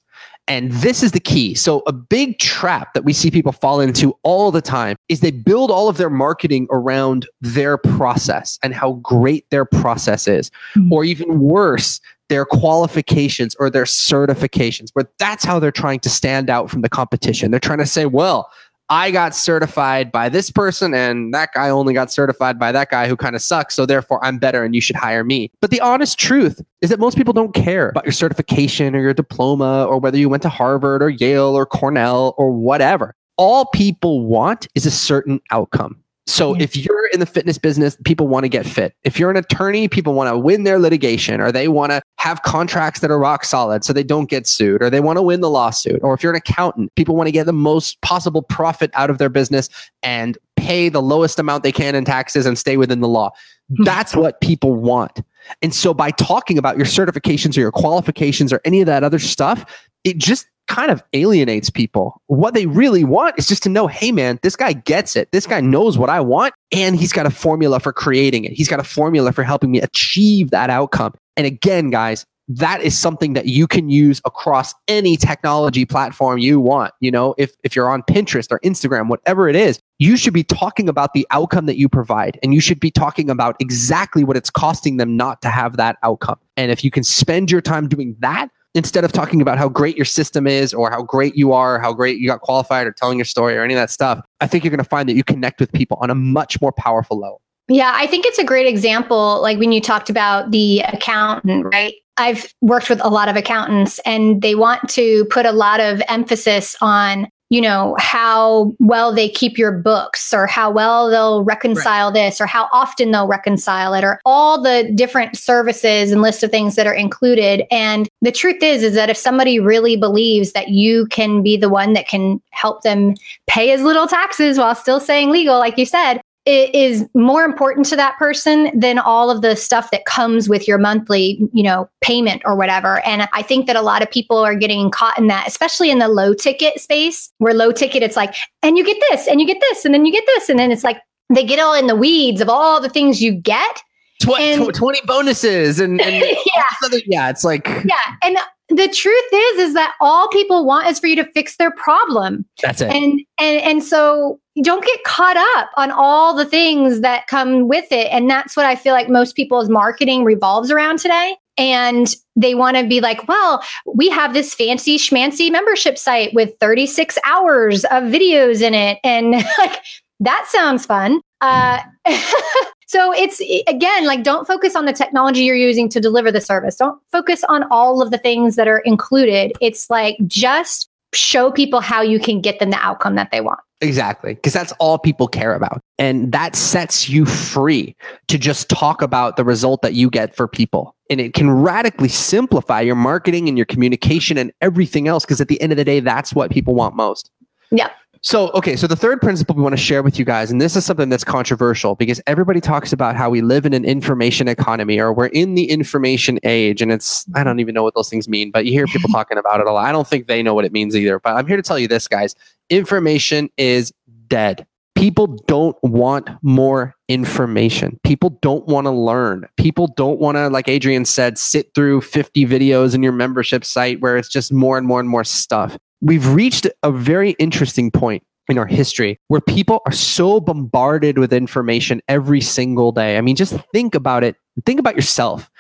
And 0.48 0.70
this 0.70 1.02
is 1.02 1.10
the 1.12 1.20
key. 1.20 1.54
So, 1.54 1.82
a 1.86 1.92
big 1.92 2.38
trap 2.38 2.94
that 2.94 3.04
we 3.04 3.12
see 3.12 3.30
people 3.30 3.52
fall 3.52 3.80
into 3.80 4.16
all 4.22 4.52
the 4.52 4.62
time 4.62 4.96
is 5.08 5.20
they 5.20 5.32
build 5.32 5.70
all 5.70 5.88
of 5.88 5.96
their 5.96 6.10
marketing 6.10 6.68
around 6.70 7.26
their 7.40 7.76
process 7.76 8.58
and 8.62 8.72
how 8.72 8.92
great 8.94 9.48
their 9.50 9.64
process 9.64 10.28
is. 10.28 10.50
Mm-hmm. 10.76 10.92
Or 10.92 11.04
even 11.04 11.40
worse, 11.40 12.00
their 12.28 12.44
qualifications 12.44 13.54
or 13.58 13.70
their 13.70 13.84
certifications, 13.84 14.90
where 14.92 15.06
that's 15.18 15.44
how 15.44 15.58
they're 15.58 15.72
trying 15.72 16.00
to 16.00 16.08
stand 16.08 16.50
out 16.50 16.70
from 16.70 16.82
the 16.82 16.88
competition. 16.88 17.50
They're 17.50 17.60
trying 17.60 17.78
to 17.78 17.86
say, 17.86 18.06
well, 18.06 18.50
I 18.88 19.10
got 19.10 19.34
certified 19.34 20.12
by 20.12 20.28
this 20.28 20.50
person 20.50 20.94
and 20.94 21.34
that 21.34 21.50
guy 21.54 21.68
only 21.70 21.92
got 21.92 22.12
certified 22.12 22.58
by 22.58 22.70
that 22.72 22.90
guy 22.90 23.08
who 23.08 23.16
kind 23.16 23.34
of 23.34 23.42
sucks. 23.42 23.74
So 23.74 23.84
therefore 23.84 24.24
I'm 24.24 24.38
better 24.38 24.64
and 24.64 24.74
you 24.74 24.80
should 24.80 24.96
hire 24.96 25.24
me. 25.24 25.50
But 25.60 25.70
the 25.70 25.80
honest 25.80 26.18
truth 26.18 26.60
is 26.80 26.90
that 26.90 27.00
most 27.00 27.16
people 27.16 27.32
don't 27.32 27.54
care 27.54 27.88
about 27.90 28.04
your 28.04 28.12
certification 28.12 28.94
or 28.94 29.00
your 29.00 29.14
diploma 29.14 29.84
or 29.84 29.98
whether 29.98 30.18
you 30.18 30.28
went 30.28 30.42
to 30.44 30.48
Harvard 30.48 31.02
or 31.02 31.10
Yale 31.10 31.56
or 31.56 31.66
Cornell 31.66 32.34
or 32.38 32.52
whatever. 32.52 33.14
All 33.36 33.66
people 33.66 34.24
want 34.24 34.68
is 34.74 34.86
a 34.86 34.90
certain 34.90 35.40
outcome. 35.50 36.00
So 36.26 36.56
yeah. 36.56 36.64
if 36.64 36.76
you're 36.76 37.06
in 37.12 37.20
the 37.20 37.26
fitness 37.26 37.56
business, 37.56 37.96
people 38.04 38.26
want 38.26 38.44
to 38.44 38.48
get 38.48 38.66
fit. 38.66 38.94
If 39.04 39.18
you're 39.18 39.30
an 39.30 39.36
attorney, 39.36 39.86
people 39.86 40.12
want 40.12 40.28
to 40.28 40.36
win 40.36 40.64
their 40.64 40.78
litigation 40.78 41.40
or 41.40 41.52
they 41.52 41.68
want 41.68 41.92
to 41.92 42.02
have 42.18 42.42
contracts 42.42 43.00
that 43.00 43.10
are 43.12 43.18
rock 43.18 43.44
solid 43.44 43.84
so 43.84 43.92
they 43.92 44.02
don't 44.02 44.28
get 44.28 44.46
sued 44.46 44.82
or 44.82 44.90
they 44.90 44.98
want 44.98 45.18
to 45.18 45.22
win 45.22 45.40
the 45.40 45.50
lawsuit. 45.50 46.00
Or 46.02 46.14
if 46.14 46.22
you're 46.22 46.32
an 46.32 46.36
accountant, 46.36 46.92
people 46.96 47.14
want 47.14 47.28
to 47.28 47.32
get 47.32 47.46
the 47.46 47.52
most 47.52 48.00
possible 48.00 48.42
profit 48.42 48.90
out 48.94 49.08
of 49.08 49.18
their 49.18 49.28
business 49.28 49.68
and 50.02 50.36
pay 50.56 50.88
the 50.88 51.02
lowest 51.02 51.38
amount 51.38 51.62
they 51.62 51.72
can 51.72 51.94
in 51.94 52.04
taxes 52.04 52.44
and 52.44 52.58
stay 52.58 52.76
within 52.76 53.00
the 53.00 53.08
law. 53.08 53.30
Hmm. 53.76 53.84
That's 53.84 54.16
what 54.16 54.40
people 54.40 54.74
want. 54.74 55.22
And 55.62 55.72
so 55.72 55.94
by 55.94 56.10
talking 56.10 56.58
about 56.58 56.76
your 56.76 56.86
certifications 56.86 57.56
or 57.56 57.60
your 57.60 57.72
qualifications 57.72 58.52
or 58.52 58.60
any 58.64 58.80
of 58.80 58.86
that 58.86 59.04
other 59.04 59.20
stuff, 59.20 59.64
it 60.02 60.18
just 60.18 60.46
kind 60.66 60.90
of 60.90 61.02
alienates 61.12 61.70
people. 61.70 62.20
What 62.26 62.54
they 62.54 62.66
really 62.66 63.04
want 63.04 63.38
is 63.38 63.46
just 63.46 63.62
to 63.64 63.68
know, 63.68 63.86
hey 63.86 64.12
man, 64.12 64.38
this 64.42 64.56
guy 64.56 64.72
gets 64.72 65.16
it. 65.16 65.30
This 65.32 65.46
guy 65.46 65.60
knows 65.60 65.98
what 65.98 66.10
I 66.10 66.20
want 66.20 66.54
and 66.72 66.96
he's 66.96 67.12
got 67.12 67.26
a 67.26 67.30
formula 67.30 67.80
for 67.80 67.92
creating 67.92 68.44
it. 68.44 68.52
He's 68.52 68.68
got 68.68 68.80
a 68.80 68.84
formula 68.84 69.32
for 69.32 69.42
helping 69.42 69.70
me 69.70 69.80
achieve 69.80 70.50
that 70.50 70.70
outcome. 70.70 71.14
And 71.36 71.46
again, 71.46 71.90
guys, 71.90 72.24
that 72.48 72.80
is 72.80 72.96
something 72.96 73.32
that 73.32 73.46
you 73.46 73.66
can 73.66 73.90
use 73.90 74.20
across 74.24 74.72
any 74.86 75.16
technology 75.16 75.84
platform 75.84 76.38
you 76.38 76.60
want. 76.60 76.94
You 77.00 77.10
know, 77.10 77.34
if 77.38 77.54
if 77.64 77.74
you're 77.74 77.90
on 77.90 78.02
Pinterest 78.04 78.50
or 78.50 78.60
Instagram, 78.60 79.08
whatever 79.08 79.48
it 79.48 79.56
is, 79.56 79.80
you 79.98 80.16
should 80.16 80.32
be 80.32 80.44
talking 80.44 80.88
about 80.88 81.12
the 81.12 81.26
outcome 81.30 81.66
that 81.66 81.76
you 81.76 81.88
provide 81.88 82.38
and 82.42 82.54
you 82.54 82.60
should 82.60 82.78
be 82.78 82.90
talking 82.90 83.30
about 83.30 83.56
exactly 83.58 84.22
what 84.22 84.36
it's 84.36 84.50
costing 84.50 84.96
them 84.96 85.16
not 85.16 85.42
to 85.42 85.48
have 85.48 85.76
that 85.76 85.96
outcome. 86.02 86.38
And 86.56 86.70
if 86.70 86.84
you 86.84 86.90
can 86.90 87.02
spend 87.02 87.50
your 87.50 87.60
time 87.60 87.88
doing 87.88 88.14
that, 88.20 88.48
instead 88.76 89.04
of 89.04 89.10
talking 89.10 89.40
about 89.40 89.56
how 89.56 89.70
great 89.70 89.96
your 89.96 90.04
system 90.04 90.46
is 90.46 90.74
or 90.74 90.90
how 90.90 91.02
great 91.02 91.34
you 91.34 91.52
are, 91.52 91.80
how 91.80 91.94
great 91.94 92.18
you 92.18 92.28
got 92.28 92.42
qualified 92.42 92.86
or 92.86 92.92
telling 92.92 93.18
your 93.18 93.24
story 93.24 93.56
or 93.56 93.64
any 93.64 93.72
of 93.72 93.78
that 93.78 93.90
stuff, 93.90 94.20
I 94.40 94.46
think 94.46 94.62
you're 94.62 94.70
going 94.70 94.78
to 94.78 94.84
find 94.84 95.08
that 95.08 95.16
you 95.16 95.24
connect 95.24 95.60
with 95.60 95.72
people 95.72 95.96
on 96.02 96.10
a 96.10 96.14
much 96.14 96.60
more 96.60 96.72
powerful 96.72 97.18
level. 97.18 97.40
Yeah, 97.68 97.92
I 97.96 98.06
think 98.06 98.26
it's 98.26 98.38
a 98.38 98.44
great 98.44 98.66
example. 98.66 99.40
Like 99.40 99.58
when 99.58 99.72
you 99.72 99.80
talked 99.80 100.10
about 100.10 100.50
the 100.50 100.80
accountant, 100.80 101.64
right? 101.72 101.94
I've 102.18 102.52
worked 102.60 102.88
with 102.88 103.02
a 103.04 103.08
lot 103.08 103.28
of 103.28 103.36
accountants 103.36 103.98
and 104.00 104.40
they 104.40 104.54
want 104.54 104.88
to 104.90 105.24
put 105.26 105.46
a 105.46 105.52
lot 105.52 105.80
of 105.80 106.00
emphasis 106.08 106.76
on 106.80 107.28
you 107.50 107.60
know 107.60 107.94
how 107.98 108.74
well 108.80 109.12
they 109.12 109.28
keep 109.28 109.56
your 109.56 109.72
books 109.72 110.34
or 110.34 110.46
how 110.46 110.70
well 110.70 111.08
they'll 111.08 111.44
reconcile 111.44 112.06
right. 112.08 112.14
this 112.14 112.40
or 112.40 112.46
how 112.46 112.68
often 112.72 113.10
they'll 113.10 113.28
reconcile 113.28 113.94
it 113.94 114.02
or 114.02 114.20
all 114.24 114.60
the 114.60 114.90
different 114.94 115.36
services 115.36 116.10
and 116.10 116.22
list 116.22 116.42
of 116.42 116.50
things 116.50 116.74
that 116.74 116.86
are 116.86 116.94
included 116.94 117.62
and 117.70 118.08
the 118.20 118.32
truth 118.32 118.62
is 118.62 118.82
is 118.82 118.94
that 118.94 119.10
if 119.10 119.16
somebody 119.16 119.60
really 119.60 119.96
believes 119.96 120.52
that 120.52 120.68
you 120.70 121.06
can 121.06 121.42
be 121.42 121.56
the 121.56 121.68
one 121.68 121.92
that 121.92 122.08
can 122.08 122.40
help 122.50 122.82
them 122.82 123.14
pay 123.46 123.70
as 123.70 123.82
little 123.82 124.06
taxes 124.06 124.58
while 124.58 124.74
still 124.74 125.00
staying 125.00 125.30
legal 125.30 125.58
like 125.58 125.78
you 125.78 125.86
said 125.86 126.20
is 126.46 127.04
more 127.14 127.44
important 127.44 127.86
to 127.86 127.96
that 127.96 128.16
person 128.18 128.70
than 128.78 128.98
all 128.98 129.30
of 129.30 129.42
the 129.42 129.56
stuff 129.56 129.90
that 129.90 130.04
comes 130.04 130.48
with 130.48 130.68
your 130.68 130.78
monthly, 130.78 131.40
you 131.52 131.62
know, 131.62 131.88
payment 132.00 132.40
or 132.44 132.56
whatever. 132.56 133.04
And 133.04 133.28
I 133.32 133.42
think 133.42 133.66
that 133.66 133.74
a 133.74 133.82
lot 133.82 134.00
of 134.00 134.10
people 134.10 134.38
are 134.38 134.54
getting 134.54 134.90
caught 134.90 135.18
in 135.18 135.26
that, 135.26 135.48
especially 135.48 135.90
in 135.90 135.98
the 135.98 136.08
low 136.08 136.34
ticket 136.34 136.80
space, 136.80 137.32
where 137.38 137.52
low 137.52 137.72
ticket 137.72 138.02
it's 138.02 138.16
like, 138.16 138.34
and 138.62 138.78
you 138.78 138.84
get 138.84 138.96
this, 139.10 139.26
and 139.26 139.40
you 139.40 139.46
get 139.46 139.58
this, 139.60 139.84
and 139.84 139.92
then 139.92 140.06
you 140.06 140.12
get 140.12 140.24
this, 140.26 140.48
and 140.48 140.58
then 140.58 140.70
it's 140.70 140.84
like 140.84 140.98
they 141.34 141.44
get 141.44 141.58
all 141.58 141.74
in 141.74 141.88
the 141.88 141.96
weeds 141.96 142.40
of 142.40 142.48
all 142.48 142.80
the 142.80 142.88
things 142.88 143.20
you 143.20 143.34
get. 143.34 143.82
Tw- 144.22 144.38
and, 144.40 144.72
20 144.72 145.00
bonuses 145.04 145.78
and, 145.78 146.00
and 146.00 146.14
yeah. 146.46 146.62
Yeah, 147.06 147.28
it's 147.28 147.44
like 147.44 147.66
yeah, 147.84 148.14
and 148.22 148.38
the 148.68 148.88
truth 148.88 149.24
is 149.32 149.68
is 149.68 149.74
that 149.74 149.94
all 150.00 150.28
people 150.28 150.64
want 150.64 150.88
is 150.88 150.98
for 150.98 151.06
you 151.06 151.16
to 151.16 151.30
fix 151.32 151.56
their 151.56 151.70
problem. 151.70 152.44
That's 152.62 152.80
it. 152.80 152.90
And 152.90 153.20
and 153.38 153.60
and 153.62 153.84
so 153.84 154.40
don't 154.62 154.84
get 154.84 155.04
caught 155.04 155.36
up 155.36 155.70
on 155.76 155.90
all 155.90 156.34
the 156.34 156.44
things 156.44 157.00
that 157.00 157.26
come 157.28 157.68
with 157.68 157.90
it. 157.92 158.08
And 158.10 158.28
that's 158.28 158.56
what 158.56 158.66
i 158.66 158.74
feel 158.74 158.92
like 158.92 159.08
most 159.08 159.36
people's 159.36 159.68
marketing 159.68 160.24
revolves 160.24 160.70
around 160.70 160.98
today. 160.98 161.36
And 161.58 162.14
they 162.34 162.54
want 162.54 162.76
to 162.76 162.86
be 162.86 163.00
like 163.00 163.26
well 163.28 163.62
we 163.94 164.08
have 164.10 164.34
this 164.34 164.52
fancy 164.52 164.98
schmancy 164.98 165.50
membership 165.50 165.96
site 165.96 166.34
with 166.34 166.52
36 166.60 167.18
hours 167.24 167.84
of 167.86 168.04
videos 168.04 168.62
in 168.62 168.74
it. 168.74 168.98
And 169.04 169.32
like 169.58 169.80
that 170.20 170.46
sounds 170.48 170.86
fun. 170.86 171.20
Uh, 171.40 171.80
so 172.86 173.12
it's 173.12 173.40
again 173.68 174.06
like 174.06 174.22
don't 174.22 174.46
focus 174.46 174.76
on 174.76 174.86
the 174.86 174.92
technology 174.92 175.42
you're 175.42 175.56
using 175.56 175.88
to 175.90 176.00
deliver 176.00 176.30
the 176.30 176.40
service. 176.40 176.76
Don't 176.76 177.00
focus 177.10 177.44
on 177.44 177.64
all 177.70 178.00
of 178.00 178.10
the 178.10 178.18
things 178.18 178.56
that 178.56 178.68
are 178.68 178.78
included. 178.78 179.52
It's 179.60 179.90
like 179.90 180.16
just 180.26 180.88
show 181.12 181.50
people 181.50 181.80
how 181.80 182.00
you 182.02 182.18
can 182.20 182.40
get 182.40 182.58
them 182.58 182.70
the 182.70 182.78
outcome 182.78 183.16
that 183.16 183.30
they 183.30 183.40
want. 183.40 183.60
Exactly. 183.80 184.34
Because 184.34 184.52
that's 184.52 184.72
all 184.78 184.98
people 184.98 185.28
care 185.28 185.54
about. 185.54 185.80
And 185.98 186.32
that 186.32 186.56
sets 186.56 187.08
you 187.08 187.26
free 187.26 187.94
to 188.28 188.38
just 188.38 188.70
talk 188.70 189.02
about 189.02 189.36
the 189.36 189.44
result 189.44 189.82
that 189.82 189.94
you 189.94 190.08
get 190.08 190.34
for 190.34 190.48
people. 190.48 190.94
And 191.10 191.20
it 191.20 191.34
can 191.34 191.50
radically 191.50 192.08
simplify 192.08 192.80
your 192.80 192.94
marketing 192.94 193.48
and 193.48 193.58
your 193.58 193.66
communication 193.66 194.38
and 194.38 194.52
everything 194.62 195.08
else. 195.08 195.24
Because 195.24 195.40
at 195.40 195.48
the 195.48 195.60
end 195.60 195.72
of 195.72 195.76
the 195.76 195.84
day, 195.84 196.00
that's 196.00 196.34
what 196.34 196.50
people 196.50 196.74
want 196.74 196.96
most. 196.96 197.30
Yeah. 197.70 197.90
So, 198.26 198.50
okay, 198.54 198.74
so 198.74 198.88
the 198.88 198.96
third 198.96 199.20
principle 199.20 199.54
we 199.54 199.62
want 199.62 199.74
to 199.74 199.80
share 199.80 200.02
with 200.02 200.18
you 200.18 200.24
guys, 200.24 200.50
and 200.50 200.60
this 200.60 200.74
is 200.74 200.84
something 200.84 201.08
that's 201.08 201.22
controversial 201.22 201.94
because 201.94 202.20
everybody 202.26 202.60
talks 202.60 202.92
about 202.92 203.14
how 203.14 203.30
we 203.30 203.40
live 203.40 203.64
in 203.64 203.72
an 203.72 203.84
information 203.84 204.48
economy 204.48 204.98
or 204.98 205.12
we're 205.12 205.26
in 205.26 205.54
the 205.54 205.70
information 205.70 206.40
age. 206.42 206.82
And 206.82 206.90
it's, 206.90 207.24
I 207.36 207.44
don't 207.44 207.60
even 207.60 207.72
know 207.72 207.84
what 207.84 207.94
those 207.94 208.10
things 208.10 208.28
mean, 208.28 208.50
but 208.50 208.66
you 208.66 208.72
hear 208.72 208.86
people 208.88 209.08
talking 209.12 209.38
about 209.38 209.60
it 209.60 209.68
a 209.68 209.72
lot. 209.72 209.86
I 209.86 209.92
don't 209.92 210.08
think 210.08 210.26
they 210.26 210.42
know 210.42 210.54
what 210.54 210.64
it 210.64 210.72
means 210.72 210.96
either. 210.96 211.20
But 211.20 211.36
I'm 211.36 211.46
here 211.46 211.56
to 211.56 211.62
tell 211.62 211.78
you 211.78 211.86
this, 211.86 212.08
guys 212.08 212.34
information 212.68 213.48
is 213.58 213.92
dead. 214.26 214.66
People 214.96 215.28
don't 215.46 215.76
want 215.84 216.28
more 216.42 216.96
information. 217.06 218.00
People 218.02 218.30
don't 218.42 218.66
want 218.66 218.86
to 218.86 218.90
learn. 218.90 219.46
People 219.56 219.86
don't 219.96 220.18
want 220.18 220.36
to, 220.36 220.48
like 220.48 220.66
Adrian 220.66 221.04
said, 221.04 221.38
sit 221.38 221.72
through 221.76 222.00
50 222.00 222.44
videos 222.44 222.92
in 222.92 223.04
your 223.04 223.12
membership 223.12 223.64
site 223.64 224.00
where 224.00 224.16
it's 224.16 224.28
just 224.28 224.52
more 224.52 224.76
and 224.76 224.86
more 224.88 224.98
and 224.98 225.08
more 225.08 225.22
stuff 225.22 225.78
we've 226.00 226.26
reached 226.28 226.66
a 226.82 226.92
very 226.92 227.30
interesting 227.32 227.90
point 227.90 228.22
in 228.48 228.58
our 228.58 228.66
history 228.66 229.18
where 229.28 229.40
people 229.40 229.80
are 229.86 229.92
so 229.92 230.40
bombarded 230.40 231.18
with 231.18 231.32
information 231.32 232.00
every 232.08 232.40
single 232.40 232.92
day. 232.92 233.18
I 233.18 233.20
mean, 233.20 233.36
just 233.36 233.54
think 233.72 233.94
about 233.94 234.22
it. 234.22 234.36
Think 234.64 234.78
about 234.78 234.94
yourself. 234.94 235.50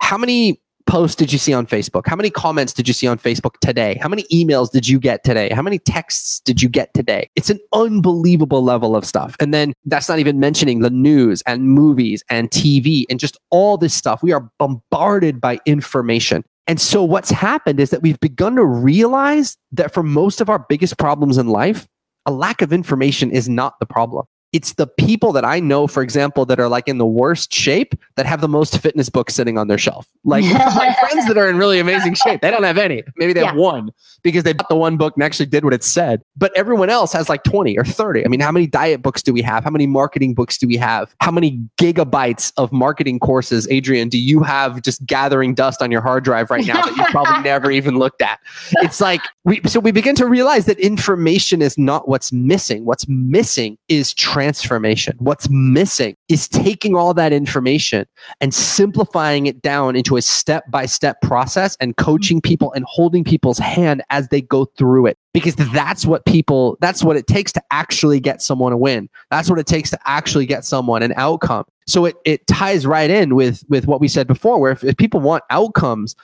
How 0.00 0.18
many 0.18 0.60
posts 0.86 1.16
did 1.16 1.32
you 1.32 1.38
see 1.38 1.52
on 1.52 1.66
Facebook? 1.66 2.06
How 2.06 2.16
many 2.16 2.28
comments 2.28 2.72
did 2.72 2.86
you 2.86 2.94
see 2.94 3.06
on 3.06 3.18
Facebook 3.18 3.58
today? 3.60 3.98
How 4.00 4.08
many 4.08 4.24
emails 4.24 4.70
did 4.70 4.86
you 4.86 4.98
get 4.98 5.24
today? 5.24 5.48
How 5.50 5.62
many 5.62 5.78
texts 5.78 6.40
did 6.40 6.60
you 6.60 6.68
get 6.68 6.92
today? 6.92 7.30
It's 7.36 7.48
an 7.48 7.58
unbelievable 7.72 8.62
level 8.62 8.94
of 8.94 9.06
stuff. 9.06 9.36
And 9.40 9.54
then 9.54 9.72
that's 9.86 10.08
not 10.08 10.18
even 10.18 10.40
mentioning 10.40 10.80
the 10.80 10.90
news 10.90 11.42
and 11.46 11.70
movies 11.70 12.22
and 12.28 12.50
TV 12.50 13.04
and 13.08 13.18
just 13.18 13.38
all 13.50 13.78
this 13.78 13.94
stuff. 13.94 14.22
We 14.22 14.32
are 14.32 14.50
bombarded 14.58 15.40
by 15.40 15.58
information. 15.64 16.44
And 16.66 16.80
so 16.80 17.02
what's 17.04 17.30
happened 17.30 17.78
is 17.78 17.90
that 17.90 18.02
we've 18.02 18.20
begun 18.20 18.56
to 18.56 18.64
realize 18.64 19.56
that 19.72 19.92
for 19.92 20.02
most 20.02 20.40
of 20.40 20.48
our 20.48 20.58
biggest 20.58 20.98
problems 20.98 21.36
in 21.36 21.48
life, 21.48 21.86
a 22.26 22.32
lack 22.32 22.62
of 22.62 22.72
information 22.72 23.30
is 23.30 23.48
not 23.48 23.78
the 23.80 23.86
problem 23.86 24.26
it's 24.54 24.74
the 24.74 24.86
people 24.86 25.32
that 25.32 25.44
I 25.44 25.58
know, 25.58 25.88
for 25.88 26.00
example, 26.00 26.46
that 26.46 26.60
are 26.60 26.68
like 26.68 26.86
in 26.86 26.98
the 26.98 27.06
worst 27.06 27.52
shape 27.52 27.92
that 28.14 28.24
have 28.24 28.40
the 28.40 28.46
most 28.46 28.78
fitness 28.78 29.08
books 29.08 29.34
sitting 29.34 29.58
on 29.58 29.66
their 29.66 29.76
shelf. 29.76 30.06
Like 30.22 30.44
my 30.44 30.94
friends 31.00 31.26
that 31.26 31.36
are 31.36 31.50
in 31.50 31.58
really 31.58 31.80
amazing 31.80 32.14
shape, 32.14 32.40
they 32.40 32.52
don't 32.52 32.62
have 32.62 32.78
any. 32.78 33.02
Maybe 33.16 33.32
they 33.32 33.40
yeah. 33.40 33.48
have 33.48 33.56
one 33.56 33.90
because 34.22 34.44
they 34.44 34.52
bought 34.52 34.68
the 34.68 34.76
one 34.76 34.96
book 34.96 35.14
and 35.16 35.24
actually 35.24 35.46
did 35.46 35.64
what 35.64 35.74
it 35.74 35.82
said. 35.82 36.22
But 36.36 36.56
everyone 36.56 36.88
else 36.88 37.12
has 37.14 37.28
like 37.28 37.42
20 37.42 37.76
or 37.76 37.84
30. 37.84 38.24
I 38.24 38.28
mean, 38.28 38.38
how 38.38 38.52
many 38.52 38.68
diet 38.68 39.02
books 39.02 39.24
do 39.24 39.32
we 39.32 39.42
have? 39.42 39.64
How 39.64 39.70
many 39.70 39.88
marketing 39.88 40.34
books 40.34 40.56
do 40.56 40.68
we 40.68 40.76
have? 40.76 41.12
How 41.20 41.32
many 41.32 41.60
gigabytes 41.76 42.52
of 42.56 42.72
marketing 42.72 43.18
courses, 43.18 43.66
Adrian, 43.72 44.08
do 44.08 44.18
you 44.18 44.44
have 44.44 44.82
just 44.82 45.04
gathering 45.04 45.54
dust 45.54 45.82
on 45.82 45.90
your 45.90 46.00
hard 46.00 46.22
drive 46.22 46.48
right 46.50 46.64
now 46.64 46.80
that 46.80 46.96
you've 46.96 47.08
probably 47.08 47.42
never 47.42 47.72
even 47.72 47.98
looked 47.98 48.22
at? 48.22 48.38
It's 48.74 49.00
like 49.00 49.20
we 49.42 49.60
so 49.66 49.80
we 49.80 49.90
begin 49.90 50.14
to 50.14 50.28
realize 50.28 50.66
that 50.66 50.78
information 50.78 51.60
is 51.60 51.76
not 51.76 52.06
what's 52.06 52.32
missing. 52.32 52.84
What's 52.84 53.08
missing 53.08 53.78
is 53.88 54.14
trans 54.14 54.43
transformation. 54.44 55.16
What's 55.20 55.48
missing 55.48 56.16
is 56.28 56.48
taking 56.48 56.94
all 56.94 57.14
that 57.14 57.32
information 57.32 58.06
and 58.40 58.52
simplifying 58.52 59.46
it 59.46 59.62
down 59.62 59.96
into 59.96 60.16
a 60.16 60.22
step 60.22 60.70
by 60.70 60.84
step 60.84 61.20
process 61.22 61.76
and 61.80 61.96
mm-hmm. 61.96 62.04
coaching 62.04 62.40
people 62.40 62.72
and 62.74 62.84
holding 62.86 63.24
people's 63.24 63.58
hand 63.58 64.02
as 64.10 64.28
they 64.28 64.42
go 64.42 64.66
through 64.76 65.06
it. 65.06 65.16
Because 65.32 65.56
that's 65.56 66.04
what 66.04 66.26
people, 66.26 66.76
that's 66.80 67.02
what 67.02 67.16
it 67.16 67.26
takes 67.26 67.52
to 67.52 67.62
actually 67.70 68.20
get 68.20 68.42
someone 68.42 68.72
a 68.72 68.76
win. 68.76 69.08
That's 69.30 69.48
what 69.48 69.58
it 69.58 69.66
takes 69.66 69.90
to 69.90 69.98
actually 70.04 70.46
get 70.46 70.64
someone 70.64 71.02
an 71.02 71.14
outcome. 71.16 71.64
So 71.86 72.04
it, 72.04 72.16
it 72.24 72.46
ties 72.46 72.86
right 72.86 73.10
in 73.10 73.34
with, 73.34 73.64
with 73.68 73.86
what 73.86 74.00
we 74.00 74.08
said 74.08 74.26
before, 74.26 74.60
where 74.60 74.72
if, 74.72 74.84
if 74.84 74.96
people 74.96 75.20
want 75.20 75.42
outcomes, 75.50 76.14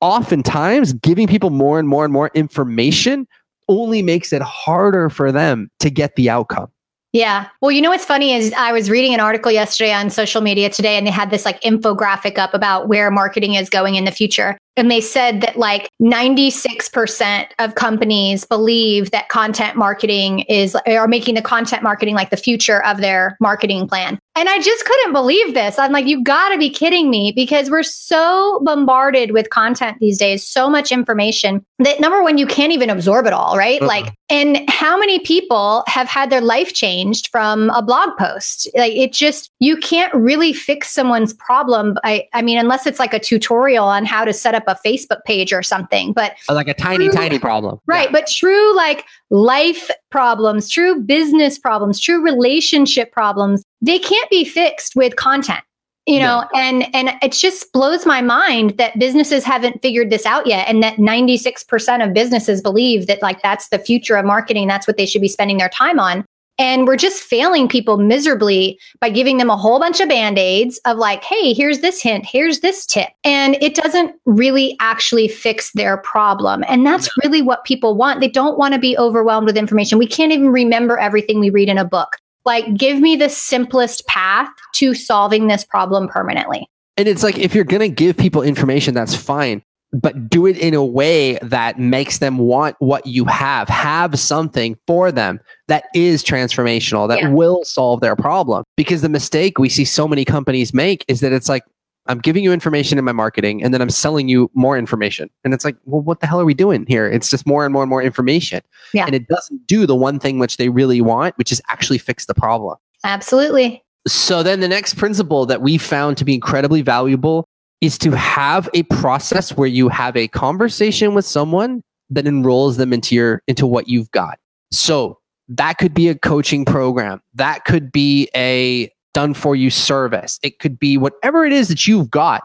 oftentimes 0.00 0.94
giving 0.94 1.28
people 1.28 1.50
more 1.50 1.78
and 1.78 1.88
more 1.88 2.04
and 2.04 2.12
more 2.12 2.30
information 2.34 3.26
only 3.68 4.02
makes 4.02 4.32
it 4.32 4.42
harder 4.42 5.08
for 5.10 5.30
them 5.30 5.70
to 5.78 5.90
get 5.90 6.16
the 6.16 6.28
outcome. 6.28 6.68
Yeah. 7.12 7.48
Well, 7.62 7.70
you 7.70 7.80
know 7.80 7.88
what's 7.90 8.04
funny 8.04 8.34
is 8.34 8.52
I 8.52 8.72
was 8.72 8.90
reading 8.90 9.14
an 9.14 9.20
article 9.20 9.50
yesterday 9.50 9.92
on 9.92 10.10
social 10.10 10.42
media 10.42 10.68
today 10.68 10.98
and 10.98 11.06
they 11.06 11.10
had 11.10 11.30
this 11.30 11.46
like 11.46 11.60
infographic 11.62 12.36
up 12.36 12.52
about 12.52 12.88
where 12.88 13.10
marketing 13.10 13.54
is 13.54 13.70
going 13.70 13.94
in 13.94 14.04
the 14.04 14.10
future. 14.10 14.58
And 14.76 14.90
they 14.90 15.00
said 15.00 15.40
that 15.40 15.56
like 15.56 15.88
96% 16.02 17.46
of 17.58 17.74
companies 17.74 18.44
believe 18.44 19.10
that 19.10 19.28
content 19.30 19.76
marketing 19.76 20.40
is 20.40 20.76
are 20.86 21.08
making 21.08 21.34
the 21.34 21.42
content 21.42 21.82
marketing 21.82 22.14
like 22.14 22.30
the 22.30 22.36
future 22.36 22.84
of 22.84 22.98
their 22.98 23.36
marketing 23.40 23.88
plan. 23.88 24.18
And 24.38 24.48
I 24.48 24.60
just 24.60 24.84
couldn't 24.84 25.12
believe 25.12 25.54
this. 25.54 25.80
I'm 25.80 25.90
like, 25.90 26.06
you 26.06 26.22
got 26.22 26.50
to 26.50 26.58
be 26.58 26.70
kidding 26.70 27.10
me 27.10 27.32
because 27.34 27.70
we're 27.70 27.82
so 27.82 28.60
bombarded 28.64 29.32
with 29.32 29.50
content 29.50 29.96
these 29.98 30.16
days, 30.16 30.46
so 30.46 30.70
much 30.70 30.92
information 30.92 31.66
that 31.80 31.98
number 31.98 32.22
one, 32.22 32.38
you 32.38 32.46
can't 32.46 32.72
even 32.72 32.88
absorb 32.88 33.26
it 33.26 33.32
all, 33.32 33.56
right? 33.56 33.82
Uh-uh. 33.82 33.88
Like, 33.88 34.14
and 34.30 34.68
how 34.70 34.96
many 34.96 35.18
people 35.18 35.82
have 35.88 36.06
had 36.06 36.30
their 36.30 36.40
life 36.40 36.72
changed 36.72 37.28
from 37.32 37.70
a 37.70 37.82
blog 37.82 38.10
post? 38.16 38.68
Like, 38.76 38.92
it 38.92 39.12
just, 39.12 39.50
you 39.58 39.76
can't 39.76 40.14
really 40.14 40.52
fix 40.52 40.92
someone's 40.92 41.34
problem. 41.34 41.96
I, 42.04 42.28
I 42.32 42.42
mean, 42.42 42.58
unless 42.58 42.86
it's 42.86 43.00
like 43.00 43.14
a 43.14 43.18
tutorial 43.18 43.86
on 43.86 44.04
how 44.04 44.24
to 44.24 44.32
set 44.32 44.54
up 44.54 44.64
a 44.68 44.78
Facebook 44.86 45.24
page 45.24 45.52
or 45.52 45.64
something, 45.64 46.12
but 46.12 46.36
like 46.48 46.68
a 46.68 46.74
tiny, 46.74 47.06
true, 47.06 47.14
tiny 47.14 47.40
problem. 47.40 47.80
Right. 47.86 48.06
Yeah. 48.06 48.12
But 48.12 48.28
true, 48.28 48.76
like 48.76 49.04
life 49.30 49.90
problems, 50.10 50.68
true 50.68 51.00
business 51.00 51.58
problems, 51.58 52.00
true 52.00 52.22
relationship 52.22 53.12
problems, 53.12 53.62
they 53.80 53.98
can't 53.98 54.30
be 54.30 54.44
fixed 54.44 54.96
with 54.96 55.16
content 55.16 55.60
you 56.08 56.18
know 56.18 56.42
yeah. 56.54 56.60
and 56.60 56.94
and 56.94 57.10
it 57.22 57.32
just 57.32 57.70
blows 57.72 58.06
my 58.06 58.22
mind 58.22 58.70
that 58.78 58.98
businesses 58.98 59.44
haven't 59.44 59.80
figured 59.82 60.10
this 60.10 60.24
out 60.24 60.46
yet 60.46 60.66
and 60.66 60.82
that 60.82 60.96
96% 60.96 62.04
of 62.04 62.14
businesses 62.14 62.62
believe 62.62 63.06
that 63.06 63.20
like 63.20 63.42
that's 63.42 63.68
the 63.68 63.78
future 63.78 64.16
of 64.16 64.24
marketing 64.24 64.66
that's 64.66 64.86
what 64.86 64.96
they 64.96 65.06
should 65.06 65.20
be 65.20 65.28
spending 65.28 65.58
their 65.58 65.68
time 65.68 66.00
on 66.00 66.24
and 66.58 66.86
we're 66.86 66.96
just 66.96 67.22
failing 67.22 67.68
people 67.68 67.98
miserably 67.98 68.78
by 69.00 69.10
giving 69.10 69.38
them 69.38 69.50
a 69.50 69.56
whole 69.56 69.78
bunch 69.78 70.00
of 70.00 70.08
band 70.08 70.38
aids 70.38 70.80
of 70.84 70.96
like, 70.96 71.22
hey, 71.22 71.52
here's 71.52 71.80
this 71.80 72.02
hint, 72.02 72.26
here's 72.26 72.60
this 72.60 72.84
tip. 72.84 73.08
And 73.24 73.56
it 73.62 73.74
doesn't 73.74 74.14
really 74.26 74.76
actually 74.80 75.28
fix 75.28 75.72
their 75.72 75.98
problem. 75.98 76.64
And 76.68 76.84
that's 76.84 77.08
really 77.22 77.42
what 77.42 77.64
people 77.64 77.96
want. 77.96 78.20
They 78.20 78.28
don't 78.28 78.58
want 78.58 78.74
to 78.74 78.80
be 78.80 78.98
overwhelmed 78.98 79.46
with 79.46 79.56
information. 79.56 79.98
We 79.98 80.06
can't 80.06 80.32
even 80.32 80.50
remember 80.50 80.98
everything 80.98 81.38
we 81.38 81.50
read 81.50 81.68
in 81.68 81.78
a 81.78 81.84
book. 81.84 82.16
Like, 82.44 82.74
give 82.74 82.98
me 82.98 83.14
the 83.14 83.28
simplest 83.28 84.06
path 84.06 84.48
to 84.76 84.94
solving 84.94 85.48
this 85.48 85.64
problem 85.64 86.08
permanently. 86.08 86.68
And 86.96 87.06
it's 87.06 87.22
like, 87.22 87.38
if 87.38 87.54
you're 87.54 87.64
going 87.64 87.80
to 87.80 87.88
give 87.88 88.16
people 88.16 88.42
information, 88.42 88.94
that's 88.94 89.14
fine 89.14 89.62
but 89.92 90.28
do 90.28 90.46
it 90.46 90.58
in 90.58 90.74
a 90.74 90.84
way 90.84 91.38
that 91.40 91.78
makes 91.78 92.18
them 92.18 92.38
want 92.38 92.76
what 92.78 93.06
you 93.06 93.24
have. 93.24 93.68
Have 93.68 94.18
something 94.18 94.76
for 94.86 95.10
them 95.10 95.40
that 95.68 95.84
is 95.94 96.22
transformational, 96.22 97.08
that 97.08 97.20
yeah. 97.20 97.28
will 97.30 97.64
solve 97.64 98.00
their 98.00 98.16
problem. 98.16 98.64
Because 98.76 99.02
the 99.02 99.08
mistake 99.08 99.58
we 99.58 99.68
see 99.68 99.84
so 99.84 100.06
many 100.06 100.24
companies 100.24 100.74
make 100.74 101.04
is 101.08 101.20
that 101.20 101.32
it's 101.32 101.48
like, 101.48 101.64
I'm 102.06 102.18
giving 102.18 102.42
you 102.42 102.52
information 102.52 102.98
in 102.98 103.04
my 103.04 103.12
marketing 103.12 103.62
and 103.62 103.72
then 103.72 103.82
I'm 103.82 103.90
selling 103.90 104.28
you 104.28 104.50
more 104.54 104.78
information. 104.78 105.28
And 105.44 105.52
it's 105.52 105.64
like, 105.64 105.76
well, 105.84 106.00
what 106.00 106.20
the 106.20 106.26
hell 106.26 106.40
are 106.40 106.46
we 106.46 106.54
doing 106.54 106.86
here? 106.88 107.06
It's 107.06 107.30
just 107.30 107.46
more 107.46 107.64
and 107.64 107.72
more 107.72 107.82
and 107.82 107.90
more 107.90 108.02
information. 108.02 108.62
Yeah. 108.94 109.04
And 109.04 109.14
it 109.14 109.28
doesn't 109.28 109.66
do 109.66 109.86
the 109.86 109.94
one 109.94 110.18
thing 110.18 110.38
which 110.38 110.56
they 110.56 110.70
really 110.70 111.02
want, 111.02 111.36
which 111.36 111.52
is 111.52 111.60
actually 111.68 111.98
fix 111.98 112.24
the 112.24 112.34
problem. 112.34 112.76
Absolutely. 113.04 113.84
So 114.06 114.42
then 114.42 114.60
the 114.60 114.68
next 114.68 114.94
principle 114.94 115.44
that 115.46 115.60
we 115.60 115.76
found 115.76 116.16
to 116.16 116.24
be 116.24 116.32
incredibly 116.32 116.80
valuable 116.80 117.46
is 117.80 117.98
to 117.98 118.10
have 118.12 118.68
a 118.74 118.82
process 118.84 119.56
where 119.56 119.68
you 119.68 119.88
have 119.88 120.16
a 120.16 120.28
conversation 120.28 121.14
with 121.14 121.24
someone 121.24 121.82
that 122.10 122.26
enrolls 122.26 122.76
them 122.76 122.92
into 122.92 123.14
your 123.14 123.42
into 123.46 123.66
what 123.66 123.88
you've 123.88 124.10
got. 124.10 124.38
So 124.72 125.18
that 125.48 125.78
could 125.78 125.94
be 125.94 126.08
a 126.08 126.14
coaching 126.14 126.64
program. 126.64 127.20
That 127.34 127.64
could 127.64 127.90
be 127.92 128.28
a 128.34 128.90
done 129.14 129.34
for 129.34 129.56
you 129.56 129.70
service. 129.70 130.38
It 130.42 130.58
could 130.58 130.78
be 130.78 130.98
whatever 130.98 131.44
it 131.44 131.52
is 131.52 131.68
that 131.68 131.86
you've 131.86 132.10
got. 132.10 132.42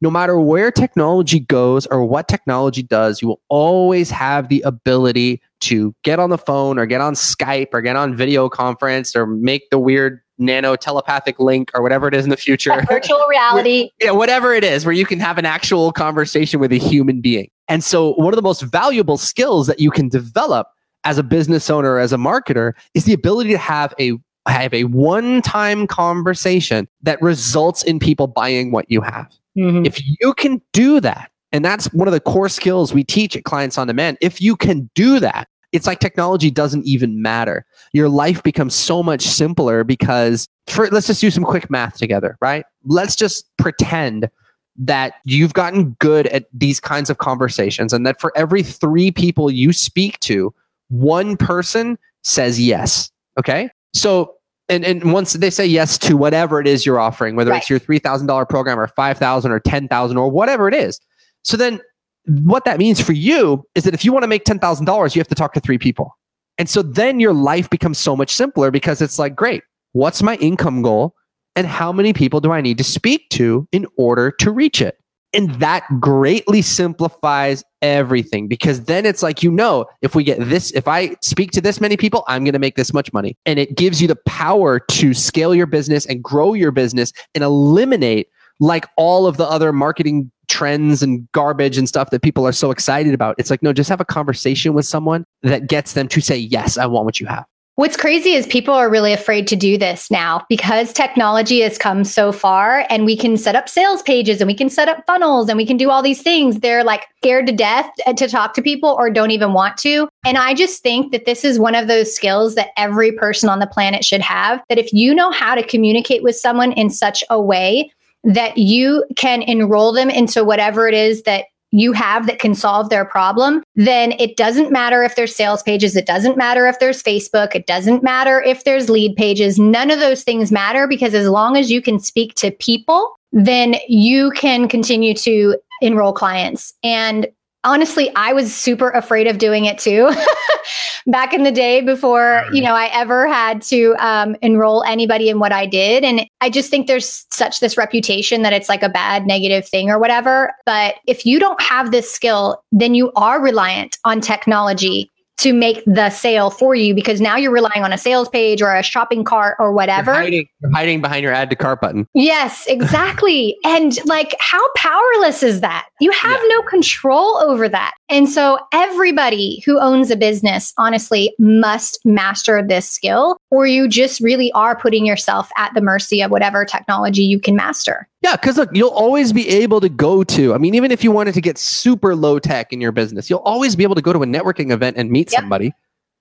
No 0.00 0.10
matter 0.10 0.38
where 0.38 0.70
technology 0.70 1.40
goes 1.40 1.86
or 1.86 2.04
what 2.04 2.28
technology 2.28 2.84
does, 2.84 3.20
you 3.20 3.28
will 3.28 3.40
always 3.48 4.10
have 4.10 4.48
the 4.48 4.62
ability 4.62 5.42
to 5.60 5.92
get 6.04 6.20
on 6.20 6.30
the 6.30 6.38
phone 6.38 6.78
or 6.78 6.86
get 6.86 7.00
on 7.00 7.14
Skype 7.14 7.68
or 7.72 7.80
get 7.80 7.96
on 7.96 8.14
video 8.14 8.48
conference 8.48 9.16
or 9.16 9.26
make 9.26 9.68
the 9.70 9.78
weird 9.78 10.20
nano 10.38 10.76
telepathic 10.76 11.38
link 11.38 11.70
or 11.74 11.82
whatever 11.82 12.08
it 12.08 12.14
is 12.14 12.24
in 12.24 12.30
the 12.30 12.36
future. 12.36 12.72
virtual 12.88 13.24
reality. 13.28 13.90
yeah, 14.00 14.10
whatever 14.10 14.54
it 14.54 14.64
is, 14.64 14.84
where 14.84 14.94
you 14.94 15.04
can 15.04 15.20
have 15.20 15.38
an 15.38 15.44
actual 15.44 15.92
conversation 15.92 16.60
with 16.60 16.72
a 16.72 16.78
human 16.78 17.20
being. 17.20 17.50
And 17.68 17.84
so, 17.84 18.14
one 18.14 18.32
of 18.32 18.36
the 18.36 18.42
most 18.42 18.62
valuable 18.62 19.18
skills 19.18 19.66
that 19.66 19.80
you 19.80 19.90
can 19.90 20.08
develop 20.08 20.68
as 21.04 21.18
a 21.18 21.22
business 21.22 21.70
owner, 21.70 21.98
as 21.98 22.12
a 22.12 22.16
marketer, 22.16 22.72
is 22.94 23.04
the 23.04 23.12
ability 23.12 23.50
to 23.50 23.58
have 23.58 23.94
a 23.98 24.12
have 24.46 24.72
a 24.72 24.84
one-time 24.84 25.86
conversation 25.86 26.88
that 27.02 27.20
results 27.20 27.82
in 27.82 27.98
people 27.98 28.26
buying 28.26 28.70
what 28.70 28.90
you 28.90 29.02
have. 29.02 29.30
Mm-hmm. 29.58 29.84
If 29.84 30.00
you 30.20 30.32
can 30.34 30.62
do 30.72 31.00
that, 31.00 31.30
and 31.52 31.64
that's 31.64 31.92
one 31.92 32.08
of 32.08 32.12
the 32.12 32.20
core 32.20 32.48
skills 32.48 32.94
we 32.94 33.04
teach 33.04 33.36
at 33.36 33.44
Clients 33.44 33.78
on 33.78 33.86
Demand. 33.86 34.16
If 34.20 34.40
you 34.40 34.56
can 34.56 34.90
do 34.94 35.20
that, 35.20 35.48
it's 35.72 35.86
like 35.86 36.00
technology 36.00 36.50
doesn't 36.50 36.84
even 36.86 37.20
matter. 37.20 37.66
Your 37.92 38.08
life 38.08 38.42
becomes 38.42 38.74
so 38.74 39.02
much 39.02 39.22
simpler 39.22 39.84
because 39.84 40.48
for 40.66 40.88
let's 40.88 41.06
just 41.06 41.20
do 41.20 41.30
some 41.30 41.44
quick 41.44 41.70
math 41.70 41.98
together, 41.98 42.36
right? 42.40 42.64
Let's 42.84 43.16
just 43.16 43.48
pretend 43.58 44.30
that 44.76 45.14
you've 45.24 45.54
gotten 45.54 45.90
good 45.98 46.28
at 46.28 46.46
these 46.52 46.80
kinds 46.80 47.10
of 47.10 47.18
conversations 47.18 47.92
and 47.92 48.06
that 48.06 48.20
for 48.20 48.32
every 48.36 48.62
3 48.62 49.10
people 49.10 49.50
you 49.50 49.72
speak 49.72 50.18
to, 50.20 50.54
one 50.88 51.36
person 51.36 51.98
says 52.22 52.60
yes. 52.60 53.10
Okay? 53.38 53.70
So 53.92 54.34
and, 54.70 54.84
and 54.84 55.12
once 55.12 55.32
they 55.32 55.50
say 55.50 55.66
yes 55.66 55.96
to 55.98 56.16
whatever 56.16 56.60
it 56.60 56.66
is 56.66 56.84
you're 56.84 57.00
offering, 57.00 57.36
whether 57.36 57.50
right. 57.50 57.58
it's 57.58 57.70
your 57.70 57.80
$3,000 57.80 58.48
program 58.48 58.78
or 58.78 58.86
5,000 58.86 59.50
or 59.50 59.60
10,000 59.60 60.16
or 60.16 60.30
whatever 60.30 60.68
it 60.68 60.74
is. 60.74 61.00
So 61.42 61.56
then 61.56 61.80
what 62.26 62.64
that 62.64 62.78
means 62.78 63.00
for 63.00 63.12
you 63.12 63.64
is 63.74 63.84
that 63.84 63.94
if 63.94 64.04
you 64.04 64.12
want 64.12 64.22
to 64.22 64.28
make 64.28 64.44
$10,000, 64.44 65.14
you 65.14 65.20
have 65.20 65.28
to 65.28 65.34
talk 65.34 65.54
to 65.54 65.60
three 65.60 65.78
people. 65.78 66.16
And 66.58 66.68
so 66.68 66.82
then 66.82 67.20
your 67.20 67.32
life 67.32 67.70
becomes 67.70 67.98
so 67.98 68.16
much 68.16 68.34
simpler 68.34 68.70
because 68.70 69.00
it's 69.00 69.18
like, 69.18 69.34
great, 69.34 69.62
what's 69.92 70.22
my 70.22 70.36
income 70.36 70.82
goal? 70.82 71.14
And 71.56 71.66
how 71.66 71.92
many 71.92 72.12
people 72.12 72.40
do 72.40 72.52
I 72.52 72.60
need 72.60 72.78
to 72.78 72.84
speak 72.84 73.30
to 73.30 73.66
in 73.72 73.86
order 73.96 74.30
to 74.40 74.50
reach 74.50 74.80
it? 74.80 74.98
And 75.34 75.50
that 75.56 75.84
greatly 76.00 76.62
simplifies 76.62 77.62
everything 77.82 78.48
because 78.48 78.84
then 78.84 79.04
it's 79.04 79.22
like, 79.22 79.42
you 79.42 79.50
know, 79.50 79.86
if 80.00 80.14
we 80.14 80.24
get 80.24 80.38
this, 80.40 80.72
if 80.72 80.88
I 80.88 81.16
speak 81.20 81.50
to 81.52 81.60
this 81.60 81.80
many 81.80 81.96
people, 81.96 82.24
I'm 82.28 82.44
going 82.44 82.54
to 82.54 82.58
make 82.58 82.76
this 82.76 82.94
much 82.94 83.12
money. 83.12 83.36
And 83.44 83.58
it 83.58 83.76
gives 83.76 84.00
you 84.00 84.08
the 84.08 84.16
power 84.26 84.80
to 84.80 85.12
scale 85.12 85.54
your 85.54 85.66
business 85.66 86.06
and 86.06 86.22
grow 86.22 86.54
your 86.54 86.70
business 86.70 87.12
and 87.34 87.44
eliminate 87.44 88.28
like 88.58 88.86
all 88.96 89.26
of 89.26 89.36
the 89.36 89.46
other 89.46 89.72
marketing 89.72 90.30
trends 90.58 91.04
and 91.04 91.30
garbage 91.30 91.78
and 91.78 91.88
stuff 91.88 92.10
that 92.10 92.20
people 92.20 92.44
are 92.44 92.52
so 92.52 92.72
excited 92.72 93.14
about. 93.14 93.36
It's 93.38 93.48
like, 93.48 93.62
no, 93.62 93.72
just 93.72 93.88
have 93.88 94.00
a 94.00 94.04
conversation 94.04 94.74
with 94.74 94.86
someone 94.86 95.24
that 95.42 95.68
gets 95.68 95.92
them 95.92 96.08
to 96.08 96.20
say, 96.20 96.36
yes, 96.36 96.76
I 96.76 96.84
want 96.86 97.04
what 97.04 97.20
you 97.20 97.26
have. 97.26 97.44
What's 97.76 97.96
crazy 97.96 98.32
is 98.32 98.44
people 98.48 98.74
are 98.74 98.90
really 98.90 99.12
afraid 99.12 99.46
to 99.46 99.54
do 99.54 99.78
this 99.78 100.10
now 100.10 100.44
because 100.48 100.92
technology 100.92 101.60
has 101.60 101.78
come 101.78 102.02
so 102.02 102.32
far 102.32 102.84
and 102.90 103.04
we 103.04 103.16
can 103.16 103.36
set 103.36 103.54
up 103.54 103.68
sales 103.68 104.02
pages 104.02 104.40
and 104.40 104.48
we 104.48 104.54
can 104.54 104.68
set 104.68 104.88
up 104.88 105.04
funnels 105.06 105.48
and 105.48 105.56
we 105.56 105.64
can 105.64 105.76
do 105.76 105.88
all 105.88 106.02
these 106.02 106.20
things. 106.20 106.58
They're 106.58 106.82
like 106.82 107.06
scared 107.18 107.46
to 107.46 107.52
death 107.52 107.88
to 108.16 108.26
talk 108.26 108.54
to 108.54 108.62
people 108.62 108.96
or 108.98 109.10
don't 109.10 109.30
even 109.30 109.52
want 109.52 109.76
to. 109.76 110.08
And 110.26 110.38
I 110.38 110.54
just 110.54 110.82
think 110.82 111.12
that 111.12 111.24
this 111.24 111.44
is 111.44 111.60
one 111.60 111.76
of 111.76 111.86
those 111.86 112.12
skills 112.12 112.56
that 112.56 112.70
every 112.76 113.12
person 113.12 113.48
on 113.48 113.60
the 113.60 113.66
planet 113.68 114.04
should 114.04 114.22
have. 114.22 114.60
That 114.68 114.78
if 114.78 114.92
you 114.92 115.14
know 115.14 115.30
how 115.30 115.54
to 115.54 115.62
communicate 115.62 116.24
with 116.24 116.34
someone 116.34 116.72
in 116.72 116.90
such 116.90 117.22
a 117.30 117.40
way 117.40 117.92
that 118.24 118.58
you 118.58 119.04
can 119.16 119.42
enroll 119.42 119.92
them 119.92 120.10
into 120.10 120.44
whatever 120.44 120.88
it 120.88 120.94
is 120.94 121.22
that 121.22 121.46
you 121.70 121.92
have 121.92 122.26
that 122.26 122.38
can 122.38 122.54
solve 122.54 122.88
their 122.88 123.04
problem, 123.04 123.62
then 123.76 124.12
it 124.12 124.36
doesn't 124.36 124.72
matter 124.72 125.02
if 125.02 125.16
there's 125.16 125.34
sales 125.34 125.62
pages. 125.62 125.96
It 125.96 126.06
doesn't 126.06 126.36
matter 126.36 126.66
if 126.66 126.78
there's 126.78 127.02
Facebook. 127.02 127.54
It 127.54 127.66
doesn't 127.66 128.02
matter 128.02 128.40
if 128.40 128.64
there's 128.64 128.88
lead 128.88 129.16
pages. 129.16 129.58
None 129.58 129.90
of 129.90 129.98
those 129.98 130.24
things 130.24 130.50
matter 130.50 130.86
because 130.86 131.12
as 131.14 131.28
long 131.28 131.56
as 131.56 131.70
you 131.70 131.82
can 131.82 131.98
speak 131.98 132.34
to 132.36 132.50
people, 132.50 133.16
then 133.32 133.76
you 133.86 134.30
can 134.30 134.66
continue 134.66 135.12
to 135.14 135.56
enroll 135.82 136.12
clients. 136.12 136.72
And 136.82 137.28
honestly, 137.64 138.10
I 138.16 138.32
was 138.32 138.54
super 138.54 138.90
afraid 138.90 139.26
of 139.26 139.38
doing 139.38 139.66
it 139.66 139.78
too 139.78 140.10
back 141.08 141.32
in 141.32 141.42
the 141.42 141.50
day 141.50 141.80
before, 141.80 142.44
you 142.52 142.62
know, 142.62 142.74
I 142.74 142.86
ever 142.92 143.26
had 143.26 143.62
to 143.62 143.96
um, 143.98 144.36
enroll 144.42 144.84
anybody 144.84 145.28
in 145.28 145.38
what 145.38 145.52
I 145.52 145.66
did. 145.66 146.04
And 146.04 146.26
I 146.40 146.50
just 146.50 146.70
think 146.70 146.86
there's 146.86 147.26
such 147.30 147.60
this 147.60 147.76
reputation 147.76 148.42
that 148.42 148.52
it's 148.52 148.68
like 148.68 148.82
a 148.82 148.88
bad 148.88 149.26
negative 149.26 149.66
thing 149.66 149.90
or 149.90 149.98
whatever. 149.98 150.52
But 150.66 150.96
if 151.06 151.24
you 151.24 151.40
don't 151.40 151.60
have 151.60 151.90
this 151.90 152.10
skill, 152.10 152.62
then 152.70 152.94
you 152.94 153.10
are 153.16 153.40
reliant 153.40 153.98
on 154.04 154.20
technology 154.20 155.10
to 155.38 155.52
make 155.52 155.82
the 155.86 156.10
sale 156.10 156.50
for 156.50 156.74
you 156.74 156.94
because 156.94 157.20
now 157.20 157.36
you're 157.36 157.52
relying 157.52 157.84
on 157.84 157.92
a 157.92 157.98
sales 157.98 158.28
page 158.28 158.60
or 158.60 158.74
a 158.74 158.82
shopping 158.82 159.22
cart 159.22 159.56
or 159.60 159.72
whatever. 159.72 160.12
You're 160.12 160.22
hiding, 160.22 160.48
you're 160.60 160.72
hiding 160.72 161.00
behind 161.00 161.22
your 161.22 161.32
add 161.32 161.48
to 161.50 161.56
cart 161.56 161.80
button. 161.80 162.06
Yes, 162.12 162.66
exactly. 162.68 163.56
and 163.64 164.04
like, 164.04 164.34
how 164.40 164.60
powerless 164.76 165.42
is 165.42 165.60
that? 165.60 165.86
You 166.00 166.10
have 166.10 166.40
yeah. 166.42 166.56
no 166.56 166.62
control 166.62 167.38
over 167.38 167.68
that. 167.68 167.94
And 168.10 168.28
so, 168.28 168.58
everybody 168.72 169.62
who 169.66 169.78
owns 169.78 170.10
a 170.10 170.16
business, 170.16 170.72
honestly, 170.78 171.34
must 171.38 172.04
master 172.06 172.64
this 172.66 172.90
skill, 172.90 173.36
or 173.50 173.66
you 173.66 173.86
just 173.86 174.20
really 174.20 174.50
are 174.52 174.78
putting 174.78 175.04
yourself 175.04 175.50
at 175.56 175.74
the 175.74 175.80
mercy 175.82 176.22
of 176.22 176.30
whatever 176.30 176.64
technology 176.64 177.22
you 177.22 177.38
can 177.38 177.54
master. 177.54 178.08
Yeah, 178.22 178.36
because 178.36 178.56
look, 178.56 178.70
you'll 178.72 178.88
always 178.88 179.32
be 179.32 179.46
able 179.48 179.80
to 179.80 179.88
go 179.88 180.24
to, 180.24 180.54
I 180.54 180.58
mean, 180.58 180.74
even 180.74 180.90
if 180.90 181.04
you 181.04 181.12
wanted 181.12 181.34
to 181.34 181.40
get 181.40 181.58
super 181.58 182.16
low 182.16 182.38
tech 182.38 182.72
in 182.72 182.80
your 182.80 182.92
business, 182.92 183.28
you'll 183.28 183.40
always 183.40 183.76
be 183.76 183.84
able 183.84 183.94
to 183.94 184.02
go 184.02 184.12
to 184.12 184.22
a 184.22 184.26
networking 184.26 184.72
event 184.72 184.96
and 184.96 185.10
meet 185.10 185.30
yep. 185.30 185.40
somebody. 185.40 185.72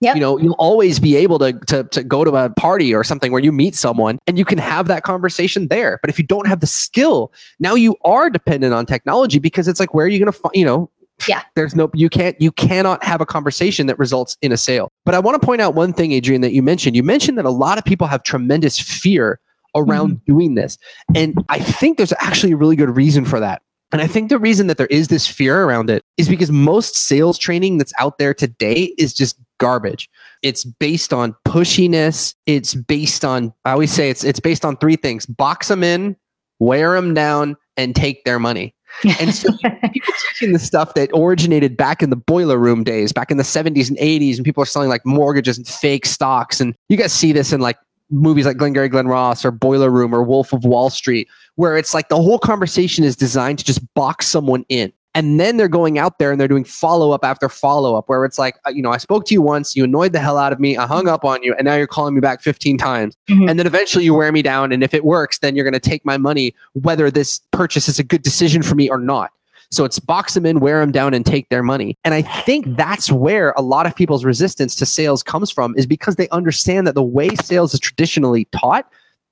Yep. 0.02 0.16
You 0.16 0.22
know, 0.22 0.38
you'll 0.38 0.56
always 0.60 1.00
be 1.00 1.16
able 1.16 1.40
to, 1.40 1.54
to 1.54 1.84
to 1.86 2.04
go 2.04 2.24
to 2.24 2.36
a 2.36 2.52
party 2.52 2.94
or 2.94 3.04
something 3.04 3.32
where 3.32 3.42
you 3.42 3.52
meet 3.52 3.74
someone 3.74 4.20
and 4.28 4.38
you 4.38 4.46
can 4.46 4.60
have 4.60 4.88
that 4.88 5.02
conversation 5.02 5.70
there. 5.70 5.98
But 6.04 6.12
if 6.12 6.20
you 6.20 6.26
don't 6.26 6.46
have 6.46 6.60
the 6.60 6.68
skill, 6.68 7.34
now 7.60 7.74
you 7.74 7.96
are 8.06 8.30
dependent 8.30 8.76
on 8.76 8.86
technology 8.86 9.40
because 9.40 9.68
it's 9.68 9.80
like 9.80 9.96
where 9.96 10.06
are 10.06 10.10
you 10.10 10.20
going 10.20 10.32
to 10.32 10.38
find, 10.38 10.54
you 10.54 10.66
know, 10.66 10.92
yeah. 11.28 11.42
There's 11.56 11.76
no 11.76 11.90
you 11.94 12.10
can't 12.10 12.40
you 12.40 12.52
cannot 12.52 13.04
have 13.04 13.22
a 13.22 13.26
conversation 13.26 13.88
that 13.88 13.98
results 13.98 14.38
in 14.42 14.52
a 14.52 14.58
sale. 14.58 14.92
But 15.06 15.16
I 15.16 15.20
want 15.20 15.42
to 15.42 15.46
point 15.46 15.62
out 15.62 15.74
one 15.74 15.94
thing 15.94 16.12
Adrian 16.12 16.42
that 16.42 16.54
you 16.54 16.62
mentioned. 16.62 16.96
You 16.96 17.04
mentioned 17.04 17.38
that 17.38 17.46
a 17.46 17.52
lot 17.52 17.78
of 17.78 17.86
people 17.86 18.08
have 18.08 18.24
tremendous 18.24 18.80
fear 18.80 19.40
around 19.76 20.12
mm-hmm. 20.12 20.32
doing 20.32 20.56
this. 20.56 20.78
And 21.16 21.44
I 21.50 21.60
think 21.60 21.98
there's 21.98 22.14
actually 22.20 22.54
a 22.54 22.58
really 22.58 22.76
good 22.76 22.96
reason 22.96 23.26
for 23.26 23.40
that. 23.40 23.62
And 23.92 24.02
I 24.02 24.08
think 24.08 24.30
the 24.30 24.40
reason 24.40 24.68
that 24.68 24.78
there 24.78 24.88
is 24.88 25.08
this 25.08 25.28
fear 25.28 25.64
around 25.64 25.90
it 25.90 26.04
is 26.18 26.28
because 26.28 26.52
most 26.52 26.96
sales 26.96 27.38
training 27.38 27.78
that's 27.78 27.94
out 27.98 28.18
there 28.18 28.34
today 28.34 28.94
is 28.98 29.14
just 29.14 29.40
garbage. 29.60 30.10
It's 30.44 30.66
based 30.66 31.14
on 31.14 31.36
pushiness. 31.46 32.36
It's 32.46 32.76
based 32.76 33.24
on, 33.24 33.54
I 33.64 33.72
always 33.72 33.92
say 33.92 34.10
it's, 34.10 34.26
it's 34.26 34.42
based 34.42 34.66
on 34.66 34.76
three 34.78 34.98
things 34.98 35.26
box 35.26 35.70
them 35.70 35.84
in, 35.84 36.18
wear 36.60 36.96
them 36.96 37.14
down, 37.14 37.56
and 37.78 37.96
take 37.96 38.26
their 38.26 38.40
money. 38.40 38.76
And 39.20 39.34
so 39.34 39.50
people 39.94 40.14
teaching 40.30 40.54
the 40.54 40.60
stuff 40.60 40.94
that 40.96 41.10
originated 41.14 41.78
back 41.78 42.02
in 42.02 42.10
the 42.10 42.16
boiler 42.16 42.58
room 42.58 42.84
days, 42.84 43.12
back 43.12 43.32
in 43.32 43.38
the 43.38 43.44
70s 43.44 43.90
and 43.90 43.98
80s, 43.98 44.38
and 44.38 44.46
people 44.46 44.62
are 44.64 44.68
selling 44.68 44.90
like 44.90 45.06
mortgages 45.06 45.58
and 45.58 45.68
fake 45.68 46.06
stocks. 46.06 46.60
And 46.60 46.76
you 46.90 46.98
guys 46.98 47.14
see 47.14 47.32
this 47.32 47.54
in 47.54 47.62
like 47.62 47.78
movies 48.10 48.46
like 48.46 48.58
Glengarry 48.58 48.90
Glen 48.90 49.08
Ross 49.08 49.44
or 49.44 49.52
Boiler 49.52 49.90
Room 49.90 50.14
or 50.14 50.24
Wolf 50.24 50.54
of 50.54 50.64
Wall 50.64 50.90
Street, 50.90 51.28
where 51.56 51.78
it's 51.78 51.94
like 51.94 52.10
the 52.10 52.22
whole 52.22 52.40
conversation 52.40 53.04
is 53.04 53.16
designed 53.16 53.60
to 53.60 53.66
just 53.66 53.82
box 53.94 54.28
someone 54.28 54.66
in. 54.70 54.92
And 55.18 55.40
then 55.40 55.58
they're 55.58 55.68
going 55.68 55.98
out 55.98 56.20
there 56.20 56.32
and 56.32 56.40
they're 56.40 56.48
doing 56.48 56.64
follow 56.64 57.12
up 57.12 57.26
after 57.26 57.50
follow 57.50 57.96
up, 57.96 58.08
where 58.08 58.24
it's 58.24 58.38
like, 58.38 58.56
uh, 58.68 58.70
you 58.70 58.84
know, 58.84 58.92
I 58.92 58.98
spoke 58.98 59.26
to 59.26 59.34
you 59.34 59.42
once, 59.42 59.76
you 59.76 59.84
annoyed 59.84 60.14
the 60.14 60.20
hell 60.20 60.38
out 60.38 60.54
of 60.54 60.60
me, 60.60 60.78
I 60.78 60.86
hung 60.86 61.08
up 61.08 61.26
on 61.26 61.42
you, 61.42 61.56
and 61.56 61.66
now 61.66 61.74
you're 61.74 61.88
calling 61.88 62.14
me 62.14 62.22
back 62.22 62.40
15 62.40 62.78
times. 62.78 63.18
Mm-hmm. 63.28 63.50
And 63.50 63.58
then 63.58 63.66
eventually 63.66 64.04
you 64.04 64.14
wear 64.14 64.32
me 64.32 64.44
down. 64.44 64.72
And 64.72 64.84
if 64.84 64.94
it 64.94 65.04
works, 65.04 65.40
then 65.40 65.56
you're 65.56 65.66
going 65.66 65.74
to 65.74 65.80
take 65.80 66.06
my 66.06 66.18
money, 66.18 66.54
whether 66.74 67.10
this 67.10 67.42
purchase 67.52 67.90
is 67.90 67.98
a 67.98 68.04
good 68.04 68.22
decision 68.22 68.62
for 68.62 68.76
me 68.76 68.92
or 68.92 69.00
not. 69.00 69.32
So 69.72 69.86
it's 69.86 69.98
box 69.98 70.36
them 70.36 70.46
in, 70.46 70.60
wear 70.60 70.82
them 70.82 70.92
down, 70.92 71.16
and 71.16 71.26
take 71.26 71.50
their 71.50 71.64
money. 71.64 71.98
And 72.04 72.14
I 72.14 72.22
think 72.22 72.78
that's 72.78 73.12
where 73.12 73.56
a 73.58 73.64
lot 73.64 73.88
of 73.88 73.96
people's 73.96 74.24
resistance 74.24 74.76
to 74.76 74.86
sales 74.86 75.24
comes 75.24 75.50
from, 75.50 75.76
is 75.76 75.88
because 75.88 76.18
they 76.18 76.30
understand 76.30 76.86
that 76.86 76.94
the 76.94 77.04
way 77.04 77.30
sales 77.38 77.74
is 77.74 77.80
traditionally 77.80 78.46
taught 78.52 78.88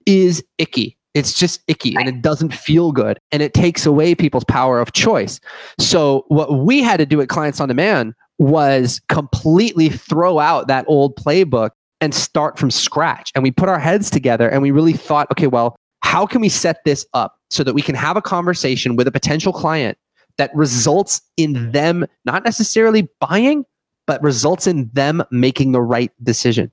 is 0.07 0.43
icky. 0.57 0.97
It's 1.15 1.33
just 1.33 1.61
icky 1.67 1.95
and 1.95 2.07
it 2.07 2.21
doesn't 2.21 2.53
feel 2.53 2.91
good 2.91 3.19
and 3.31 3.41
it 3.41 3.53
takes 3.53 3.85
away 3.85 4.13
people's 4.13 4.43
power 4.43 4.79
of 4.79 4.93
choice. 4.93 5.39
So, 5.79 6.25
what 6.27 6.59
we 6.59 6.83
had 6.83 6.97
to 6.97 7.05
do 7.05 7.21
at 7.21 7.29
Clients 7.29 7.59
on 7.59 7.69
Demand 7.69 8.13
was 8.37 9.01
completely 9.09 9.89
throw 9.89 10.39
out 10.39 10.67
that 10.67 10.85
old 10.87 11.15
playbook 11.15 11.71
and 12.01 12.13
start 12.13 12.59
from 12.59 12.69
scratch. 12.69 13.31
And 13.33 13.43
we 13.43 13.49
put 13.49 13.69
our 13.69 13.79
heads 13.79 14.09
together 14.09 14.49
and 14.49 14.61
we 14.61 14.71
really 14.71 14.93
thought, 14.93 15.31
okay, 15.31 15.47
well, 15.47 15.77
how 16.01 16.25
can 16.25 16.41
we 16.41 16.49
set 16.49 16.83
this 16.85 17.05
up 17.13 17.39
so 17.49 17.63
that 17.63 17.73
we 17.73 17.81
can 17.81 17.95
have 17.95 18.17
a 18.17 18.21
conversation 18.21 18.95
with 18.95 19.07
a 19.07 19.11
potential 19.11 19.53
client 19.53 19.97
that 20.37 20.53
results 20.53 21.21
in 21.37 21.71
them 21.71 22.05
not 22.25 22.43
necessarily 22.43 23.07
buying, 23.19 23.65
but 24.07 24.21
results 24.21 24.67
in 24.67 24.89
them 24.93 25.23
making 25.31 25.71
the 25.71 25.81
right 25.81 26.11
decision. 26.23 26.71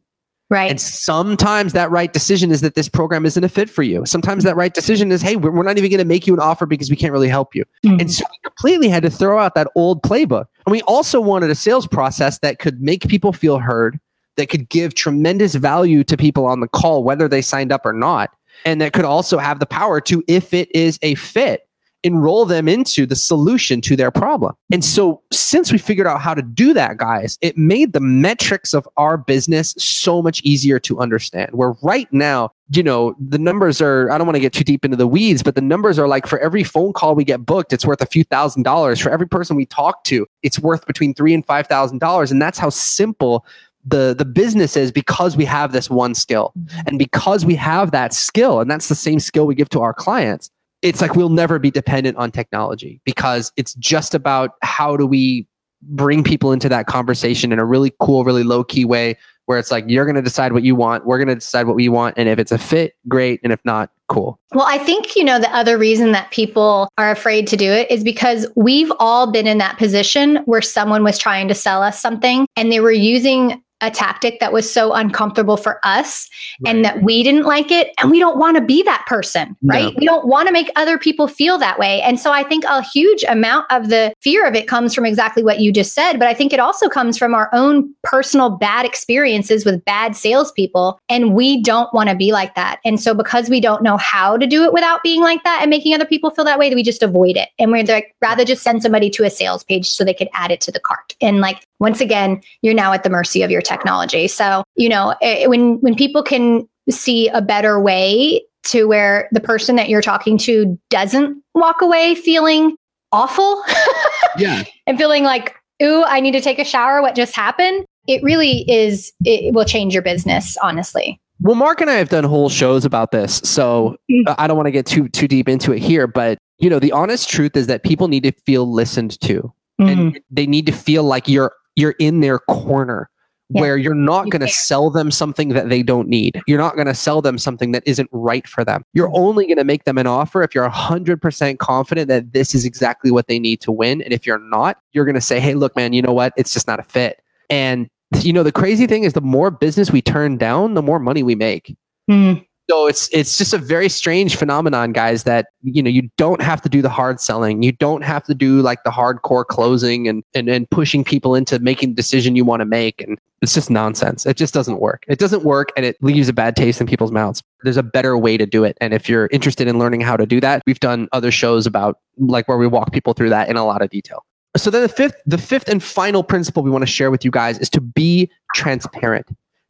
Right. 0.52 0.70
And 0.70 0.78
sometimes 0.78 1.72
that 1.72 1.90
right 1.90 2.12
decision 2.12 2.50
is 2.50 2.60
that 2.60 2.74
this 2.74 2.86
program 2.86 3.24
isn't 3.24 3.42
a 3.42 3.48
fit 3.48 3.70
for 3.70 3.82
you. 3.82 4.04
Sometimes 4.04 4.44
that 4.44 4.54
right 4.54 4.74
decision 4.74 5.10
is, 5.10 5.22
hey, 5.22 5.36
we're, 5.36 5.62
not 5.62 5.78
even 5.78 5.90
going 5.90 5.96
to 5.96 6.04
make 6.04 6.26
you 6.26 6.34
an 6.34 6.40
offer 6.40 6.66
because 6.66 6.90
we 6.90 6.96
can't 6.96 7.10
really 7.10 7.28
help 7.28 7.54
you. 7.54 7.64
Mm-hmm. 7.86 8.00
And 8.00 8.12
so 8.12 8.22
we 8.30 8.36
completely 8.44 8.90
had 8.90 9.02
to 9.04 9.08
throw 9.08 9.38
out 9.38 9.54
that 9.54 9.68
old 9.76 10.02
playbook. 10.02 10.44
And 10.66 10.72
we 10.72 10.82
also 10.82 11.22
wanted 11.22 11.48
a 11.48 11.54
sales 11.54 11.86
process 11.86 12.38
that 12.40 12.58
could 12.58 12.82
make 12.82 13.08
people 13.08 13.32
feel 13.32 13.60
heard, 13.60 13.98
that 14.36 14.50
could 14.50 14.68
give 14.68 14.94
tremendous 14.94 15.54
value 15.54 16.04
to 16.04 16.18
people 16.18 16.44
on 16.44 16.60
the 16.60 16.68
call, 16.68 17.02
whether 17.02 17.28
they 17.28 17.40
signed 17.40 17.72
up 17.72 17.86
or 17.86 17.94
not. 17.94 18.30
And 18.66 18.78
that 18.82 18.92
could 18.92 19.06
also 19.06 19.38
have 19.38 19.58
the 19.58 19.64
power 19.64 20.02
to, 20.02 20.22
if 20.28 20.52
it 20.52 20.70
is 20.76 20.98
a 21.00 21.14
fit, 21.14 21.66
enroll 22.02 22.44
them 22.44 22.68
into 22.68 23.06
the 23.06 23.16
solution 23.16 23.80
to 23.82 23.96
their 23.96 24.10
problem. 24.10 24.54
And 24.70 24.84
so, 24.84 25.22
since 25.30 25.72
we 25.72 25.78
figured 25.78 26.06
out 26.06 26.20
how 26.20 26.34
to 26.34 26.42
do 26.42 26.72
that, 26.74 26.96
guys, 26.96 27.38
it 27.40 27.56
made 27.56 27.92
the 27.92 28.00
metrics 28.00 28.74
of 28.74 28.88
our 28.96 29.16
business 29.16 29.74
so 29.78 30.22
much 30.22 30.40
easier 30.42 30.78
to 30.80 31.00
understand. 31.00 31.50
Where 31.52 31.74
right 31.82 32.12
now, 32.12 32.52
you 32.70 32.82
know, 32.82 33.14
the 33.18 33.38
numbers 33.38 33.80
are, 33.80 34.10
I 34.10 34.18
don't 34.18 34.26
want 34.26 34.36
to 34.36 34.40
get 34.40 34.52
too 34.52 34.64
deep 34.64 34.84
into 34.84 34.96
the 34.96 35.06
weeds, 35.06 35.42
but 35.42 35.54
the 35.54 35.60
numbers 35.60 35.98
are 35.98 36.08
like 36.08 36.26
for 36.26 36.38
every 36.38 36.64
phone 36.64 36.92
call 36.92 37.14
we 37.14 37.24
get 37.24 37.44
booked, 37.44 37.72
it's 37.72 37.86
worth 37.86 38.00
a 38.00 38.06
few 38.06 38.24
thousand 38.24 38.62
dollars. 38.62 39.00
For 39.00 39.10
every 39.10 39.28
person 39.28 39.56
we 39.56 39.66
talk 39.66 40.04
to, 40.04 40.26
it's 40.42 40.58
worth 40.58 40.86
between 40.86 41.14
three 41.14 41.34
and 41.34 41.44
five 41.44 41.66
thousand 41.66 41.98
dollars. 41.98 42.30
And 42.30 42.40
that's 42.40 42.58
how 42.58 42.70
simple 42.70 43.44
the 43.84 44.14
the 44.16 44.24
business 44.24 44.76
is 44.76 44.92
because 44.92 45.36
we 45.36 45.44
have 45.44 45.72
this 45.72 45.90
one 45.90 46.14
skill 46.14 46.52
mm-hmm. 46.56 46.80
and 46.86 46.98
because 46.98 47.44
we 47.44 47.54
have 47.54 47.90
that 47.90 48.14
skill 48.14 48.60
and 48.60 48.70
that's 48.70 48.88
the 48.88 48.94
same 48.94 49.18
skill 49.18 49.46
we 49.46 49.54
give 49.54 49.68
to 49.70 49.80
our 49.80 49.92
clients 49.92 50.50
it's 50.82 51.00
like 51.00 51.14
we'll 51.14 51.28
never 51.28 51.58
be 51.58 51.70
dependent 51.70 52.16
on 52.16 52.30
technology 52.30 53.00
because 53.04 53.52
it's 53.56 53.74
just 53.74 54.14
about 54.14 54.52
how 54.62 54.96
do 54.96 55.06
we 55.06 55.46
bring 55.82 56.22
people 56.22 56.52
into 56.52 56.68
that 56.68 56.86
conversation 56.86 57.52
in 57.52 57.58
a 57.58 57.64
really 57.64 57.92
cool, 58.00 58.24
really 58.24 58.44
low 58.44 58.62
key 58.62 58.84
way 58.84 59.16
where 59.46 59.58
it's 59.58 59.70
like 59.70 59.84
you're 59.88 60.04
going 60.04 60.16
to 60.16 60.22
decide 60.22 60.52
what 60.52 60.62
you 60.62 60.74
want, 60.74 61.04
we're 61.04 61.18
going 61.18 61.28
to 61.28 61.34
decide 61.34 61.66
what 61.66 61.74
we 61.74 61.88
want, 61.88 62.16
and 62.16 62.28
if 62.28 62.38
it's 62.38 62.52
a 62.52 62.58
fit, 62.58 62.94
great, 63.08 63.40
and 63.42 63.52
if 63.52 63.60
not, 63.64 63.90
cool. 64.08 64.38
Well, 64.52 64.66
I 64.68 64.78
think 64.78 65.16
you 65.16 65.24
know 65.24 65.40
the 65.40 65.52
other 65.54 65.76
reason 65.76 66.12
that 66.12 66.30
people 66.30 66.88
are 66.96 67.10
afraid 67.10 67.46
to 67.48 67.56
do 67.56 67.70
it 67.70 67.90
is 67.90 68.04
because 68.04 68.46
we've 68.54 68.92
all 69.00 69.32
been 69.32 69.46
in 69.46 69.58
that 69.58 69.78
position 69.78 70.36
where 70.44 70.62
someone 70.62 71.02
was 71.02 71.18
trying 71.18 71.48
to 71.48 71.54
sell 71.54 71.82
us 71.82 72.00
something 72.00 72.46
and 72.56 72.70
they 72.70 72.80
were 72.80 72.92
using 72.92 73.62
a 73.82 73.90
tactic 73.90 74.40
that 74.40 74.52
was 74.52 74.70
so 74.72 74.92
uncomfortable 74.92 75.56
for 75.56 75.80
us 75.84 76.28
right. 76.60 76.74
and 76.74 76.84
that 76.84 77.02
we 77.02 77.22
didn't 77.22 77.44
like 77.44 77.70
it 77.70 77.92
and 77.98 78.10
we 78.10 78.18
don't 78.18 78.38
want 78.38 78.56
to 78.56 78.62
be 78.62 78.82
that 78.82 79.04
person 79.06 79.56
right? 79.62 79.92
No. 79.92 79.98
we 79.98 80.06
don't 80.06 80.26
want 80.26 80.46
to 80.46 80.52
make 80.52 80.70
other 80.76 80.98
people 80.98 81.28
feel 81.28 81.58
that 81.58 81.78
way. 81.78 82.00
And 82.02 82.18
so 82.18 82.32
i 82.32 82.42
think 82.42 82.64
a 82.64 82.82
huge 82.82 83.24
amount 83.28 83.66
of 83.70 83.88
the 83.88 84.14
fear 84.20 84.46
of 84.46 84.54
it 84.54 84.66
comes 84.66 84.94
from 84.94 85.04
exactly 85.04 85.42
what 85.42 85.60
you 85.60 85.72
just 85.72 85.94
said 85.94 86.14
but 86.18 86.28
i 86.28 86.34
think 86.34 86.52
it 86.52 86.60
also 86.60 86.88
comes 86.88 87.18
from 87.18 87.34
our 87.34 87.48
own 87.52 87.92
personal 88.04 88.50
bad 88.50 88.86
experiences 88.86 89.64
with 89.64 89.84
bad 89.84 90.16
salespeople 90.16 90.98
and 91.08 91.34
we 91.34 91.62
don't 91.62 91.92
want 91.92 92.08
to 92.08 92.14
be 92.14 92.32
like 92.32 92.54
that. 92.54 92.80
And 92.84 93.00
so 93.00 93.14
because 93.14 93.48
we 93.48 93.60
don't 93.60 93.82
know 93.82 93.96
how 93.96 94.36
to 94.36 94.46
do 94.46 94.64
it 94.64 94.72
without 94.72 95.02
being 95.02 95.20
like 95.20 95.42
that 95.44 95.60
and 95.62 95.70
making 95.70 95.94
other 95.94 96.06
people 96.06 96.30
feel 96.30 96.44
that 96.44 96.58
way 96.58 96.74
we 96.74 96.82
just 96.82 97.02
avoid 97.02 97.36
it. 97.36 97.48
And 97.58 97.70
we're 97.70 97.84
like 97.84 98.14
rather 98.22 98.44
just 98.44 98.62
send 98.62 98.82
somebody 98.82 99.10
to 99.10 99.24
a 99.24 99.30
sales 99.30 99.64
page 99.64 99.90
so 99.90 100.04
they 100.04 100.14
could 100.14 100.28
add 100.32 100.50
it 100.50 100.60
to 100.62 100.72
the 100.72 100.80
cart. 100.80 101.14
And 101.20 101.40
like 101.40 101.66
once 101.82 102.00
again, 102.00 102.40
you're 102.62 102.72
now 102.72 102.92
at 102.92 103.02
the 103.02 103.10
mercy 103.10 103.42
of 103.42 103.50
your 103.50 103.60
technology. 103.60 104.28
So, 104.28 104.62
you 104.76 104.88
know, 104.88 105.14
it, 105.20 105.50
when 105.50 105.80
when 105.80 105.94
people 105.96 106.22
can 106.22 106.66
see 106.88 107.28
a 107.28 107.42
better 107.42 107.80
way 107.80 108.42
to 108.64 108.86
where 108.86 109.28
the 109.32 109.40
person 109.40 109.76
that 109.76 109.88
you're 109.88 110.00
talking 110.00 110.38
to 110.38 110.78
doesn't 110.90 111.42
walk 111.54 111.82
away 111.82 112.14
feeling 112.14 112.76
awful 113.10 113.62
yeah 114.38 114.62
and 114.86 114.96
feeling 114.96 115.22
like 115.22 115.54
ooh 115.82 116.02
i 116.04 116.20
need 116.20 116.32
to 116.32 116.40
take 116.40 116.58
a 116.58 116.64
shower 116.64 117.02
what 117.02 117.14
just 117.14 117.36
happened 117.36 117.84
it 118.08 118.22
really 118.22 118.68
is 118.70 119.12
it 119.24 119.52
will 119.54 119.64
change 119.64 119.92
your 119.92 120.02
business 120.02 120.56
honestly 120.62 121.20
well 121.40 121.54
mark 121.54 121.80
and 121.80 121.90
i 121.90 121.94
have 121.94 122.08
done 122.08 122.24
whole 122.24 122.48
shows 122.48 122.84
about 122.84 123.10
this 123.10 123.36
so 123.44 123.94
mm-hmm. 124.10 124.32
i 124.38 124.46
don't 124.46 124.56
want 124.56 124.66
to 124.66 124.72
get 124.72 124.86
too 124.86 125.08
too 125.10 125.28
deep 125.28 125.48
into 125.48 125.72
it 125.72 125.78
here 125.78 126.06
but 126.06 126.38
you 126.58 126.70
know 126.70 126.78
the 126.78 126.92
honest 126.92 127.28
truth 127.28 127.54
is 127.54 127.66
that 127.66 127.82
people 127.82 128.08
need 128.08 128.22
to 128.22 128.32
feel 128.46 128.72
listened 128.72 129.20
to 129.20 129.52
mm-hmm. 129.80 129.88
and 129.88 130.20
they 130.30 130.46
need 130.46 130.64
to 130.66 130.72
feel 130.72 131.04
like 131.04 131.28
you're 131.28 131.52
you're 131.76 131.94
in 131.98 132.20
their 132.20 132.38
corner 132.38 133.08
yeah. 133.50 133.60
where 133.60 133.76
you're 133.76 133.94
not 133.94 134.30
going 134.30 134.40
to 134.40 134.48
sell 134.48 134.90
them 134.90 135.10
something 135.10 135.50
that 135.50 135.68
they 135.68 135.82
don't 135.82 136.08
need. 136.08 136.40
You're 136.46 136.58
not 136.58 136.74
going 136.74 136.86
to 136.86 136.94
sell 136.94 137.22
them 137.22 137.38
something 137.38 137.72
that 137.72 137.82
isn't 137.86 138.08
right 138.12 138.46
for 138.46 138.64
them. 138.64 138.82
You're 138.94 139.08
mm-hmm. 139.08 139.24
only 139.24 139.46
going 139.46 139.58
to 139.58 139.64
make 139.64 139.84
them 139.84 139.98
an 139.98 140.06
offer 140.06 140.42
if 140.42 140.54
you're 140.54 140.68
100% 140.68 141.58
confident 141.58 142.08
that 142.08 142.32
this 142.32 142.54
is 142.54 142.64
exactly 142.64 143.10
what 143.10 143.26
they 143.26 143.38
need 143.38 143.60
to 143.62 143.72
win. 143.72 144.02
And 144.02 144.12
if 144.12 144.26
you're 144.26 144.38
not, 144.38 144.78
you're 144.92 145.04
going 145.04 145.14
to 145.14 145.20
say, 145.20 145.40
hey, 145.40 145.54
look, 145.54 145.76
man, 145.76 145.92
you 145.92 146.02
know 146.02 146.12
what? 146.12 146.32
It's 146.36 146.52
just 146.52 146.66
not 146.66 146.80
a 146.80 146.84
fit. 146.84 147.20
And 147.50 147.88
you 148.20 148.32
know, 148.32 148.42
the 148.42 148.52
crazy 148.52 148.86
thing 148.86 149.04
is 149.04 149.14
the 149.14 149.20
more 149.20 149.50
business 149.50 149.90
we 149.90 150.02
turn 150.02 150.36
down, 150.36 150.74
the 150.74 150.82
more 150.82 150.98
money 150.98 151.22
we 151.22 151.34
make. 151.34 151.76
Hmm. 152.08 152.34
So 152.70 152.86
it's 152.86 153.08
it's 153.12 153.36
just 153.36 153.52
a 153.52 153.58
very 153.58 153.88
strange 153.88 154.36
phenomenon, 154.36 154.92
guys. 154.92 155.24
That 155.24 155.46
you 155.62 155.82
know 155.82 155.90
you 155.90 156.08
don't 156.16 156.40
have 156.40 156.62
to 156.62 156.68
do 156.68 156.80
the 156.80 156.88
hard 156.88 157.20
selling. 157.20 157.62
You 157.62 157.72
don't 157.72 158.02
have 158.02 158.22
to 158.24 158.34
do 158.34 158.62
like 158.62 158.84
the 158.84 158.90
hardcore 158.90 159.44
closing 159.44 160.08
and 160.08 160.22
and, 160.34 160.48
and 160.48 160.70
pushing 160.70 161.04
people 161.04 161.34
into 161.34 161.58
making 161.58 161.90
the 161.90 161.94
decision 161.96 162.36
you 162.36 162.44
want 162.44 162.60
to 162.60 162.66
make. 162.66 163.00
And 163.02 163.18
it's 163.42 163.54
just 163.54 163.68
nonsense. 163.68 164.24
It 164.24 164.36
just 164.36 164.54
doesn't 164.54 164.78
work. 164.80 165.04
It 165.08 165.18
doesn't 165.18 165.42
work, 165.42 165.70
and 165.76 165.84
it 165.84 165.96
leaves 166.02 166.28
a 166.28 166.32
bad 166.32 166.54
taste 166.54 166.80
in 166.80 166.86
people's 166.86 167.10
mouths. 167.10 167.42
There's 167.62 167.76
a 167.76 167.82
better 167.82 168.16
way 168.16 168.36
to 168.36 168.46
do 168.46 168.62
it. 168.62 168.78
And 168.80 168.94
if 168.94 169.08
you're 169.08 169.28
interested 169.32 169.66
in 169.66 169.78
learning 169.78 170.00
how 170.00 170.16
to 170.16 170.24
do 170.24 170.40
that, 170.40 170.62
we've 170.64 170.80
done 170.80 171.08
other 171.12 171.32
shows 171.32 171.66
about 171.66 171.98
like 172.18 172.46
where 172.46 172.58
we 172.58 172.68
walk 172.68 172.92
people 172.92 173.12
through 173.12 173.30
that 173.30 173.48
in 173.48 173.56
a 173.56 173.66
lot 173.66 173.82
of 173.82 173.90
detail. 173.90 174.24
So 174.56 174.70
then 174.70 174.82
the 174.82 174.88
fifth 174.88 175.16
the 175.26 175.38
fifth 175.38 175.68
and 175.68 175.82
final 175.82 176.22
principle 176.22 176.62
we 176.62 176.70
want 176.70 176.82
to 176.82 176.90
share 176.90 177.10
with 177.10 177.24
you 177.24 177.30
guys 177.30 177.58
is 177.58 177.70
to 177.70 177.80
be 177.80 178.30
transparent. 178.54 179.26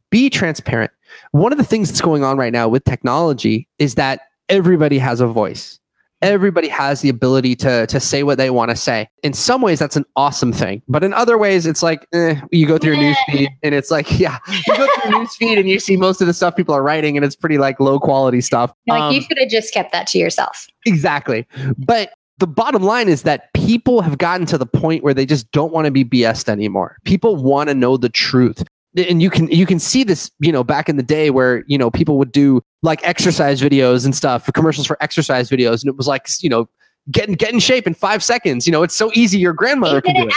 Be 0.09 0.29
transparent. 0.29 0.91
One 1.31 1.51
of 1.51 1.57
the 1.57 1.63
things 1.63 1.89
that's 1.89 2.01
going 2.01 2.23
on 2.23 2.37
right 2.37 2.53
now 2.53 2.67
with 2.67 2.83
technology 2.83 3.67
is 3.79 3.95
that 3.95 4.21
everybody 4.49 4.97
has 4.99 5.19
a 5.21 5.27
voice. 5.27 5.79
Everybody 6.21 6.69
has 6.69 7.01
the 7.01 7.09
ability 7.09 7.53
to, 7.57 7.85
to 7.87 7.99
say 7.99 8.23
what 8.23 8.37
they 8.37 8.49
want 8.49 8.69
to 8.69 8.77
say. 8.77 9.09
In 9.23 9.33
some 9.33 9.61
ways, 9.61 9.77
that's 9.77 9.97
an 9.97 10.05
awesome 10.15 10.53
thing. 10.53 10.81
But 10.87 11.03
in 11.03 11.13
other 11.13 11.37
ways, 11.37 11.65
it's 11.65 11.83
like 11.83 12.07
eh, 12.13 12.39
you 12.49 12.65
go 12.65 12.77
through 12.77 12.93
your 12.93 13.01
news 13.01 13.17
feed 13.27 13.49
and 13.61 13.75
it's 13.75 13.91
like, 13.91 14.07
yeah, 14.19 14.37
you 14.49 14.61
go 14.67 14.87
through 14.87 15.11
your 15.11 15.19
news 15.19 15.35
feed 15.35 15.57
and 15.57 15.67
you 15.67 15.81
see 15.81 15.97
most 15.97 16.21
of 16.21 16.27
the 16.27 16.33
stuff 16.33 16.55
people 16.55 16.73
are 16.73 16.81
writing 16.81 17.17
and 17.17 17.25
it's 17.25 17.35
pretty 17.35 17.57
like 17.57 17.77
low 17.81 17.99
quality 17.99 18.39
stuff. 18.39 18.71
Like 18.87 19.01
Um, 19.01 19.13
you 19.13 19.21
should 19.21 19.37
have 19.37 19.49
just 19.49 19.73
kept 19.73 19.91
that 19.91 20.07
to 20.07 20.17
yourself. 20.17 20.67
Exactly. 20.85 21.45
But 21.77 22.13
the 22.37 22.47
bottom 22.47 22.83
line 22.83 23.09
is 23.09 23.23
that 23.23 23.53
people 23.53 24.01
have 24.01 24.17
gotten 24.17 24.45
to 24.47 24.57
the 24.57 24.65
point 24.65 25.03
where 25.03 25.13
they 25.13 25.25
just 25.25 25.51
don't 25.51 25.73
want 25.73 25.85
to 25.85 25.91
be 25.91 26.03
BS'd 26.05 26.49
anymore. 26.49 26.97
People 27.03 27.35
want 27.35 27.69
to 27.69 27.75
know 27.75 27.97
the 27.97 28.09
truth. 28.09 28.63
And 28.95 29.21
you 29.21 29.29
can 29.29 29.47
you 29.47 29.65
can 29.65 29.79
see 29.79 30.03
this, 30.03 30.29
you 30.39 30.51
know, 30.51 30.63
back 30.63 30.87
in 30.87 30.97
the 30.97 31.03
day 31.03 31.29
where, 31.31 31.63
you 31.67 31.77
know, 31.77 31.89
people 31.89 32.17
would 32.19 32.31
do 32.31 32.61
like 32.83 33.05
exercise 33.07 33.59
videos 33.61 34.05
and 34.05 34.15
stuff 34.15 34.45
for 34.45 34.51
commercials 34.51 34.85
for 34.85 34.97
exercise 35.01 35.49
videos. 35.49 35.81
And 35.81 35.89
it 35.89 35.97
was 35.97 36.07
like, 36.07 36.27
you 36.41 36.49
know, 36.49 36.69
get 37.11 37.27
in, 37.27 37.35
get 37.35 37.51
in 37.51 37.59
shape 37.59 37.87
in 37.87 37.93
five 37.93 38.23
seconds. 38.23 38.67
You 38.67 38.71
know, 38.71 38.83
it's 38.83 38.95
so 38.95 39.11
easy 39.15 39.39
your 39.39 39.53
grandmother 39.53 39.97
Eight 39.97 40.03
can 40.03 40.15
do 40.15 40.27
it. 40.27 40.33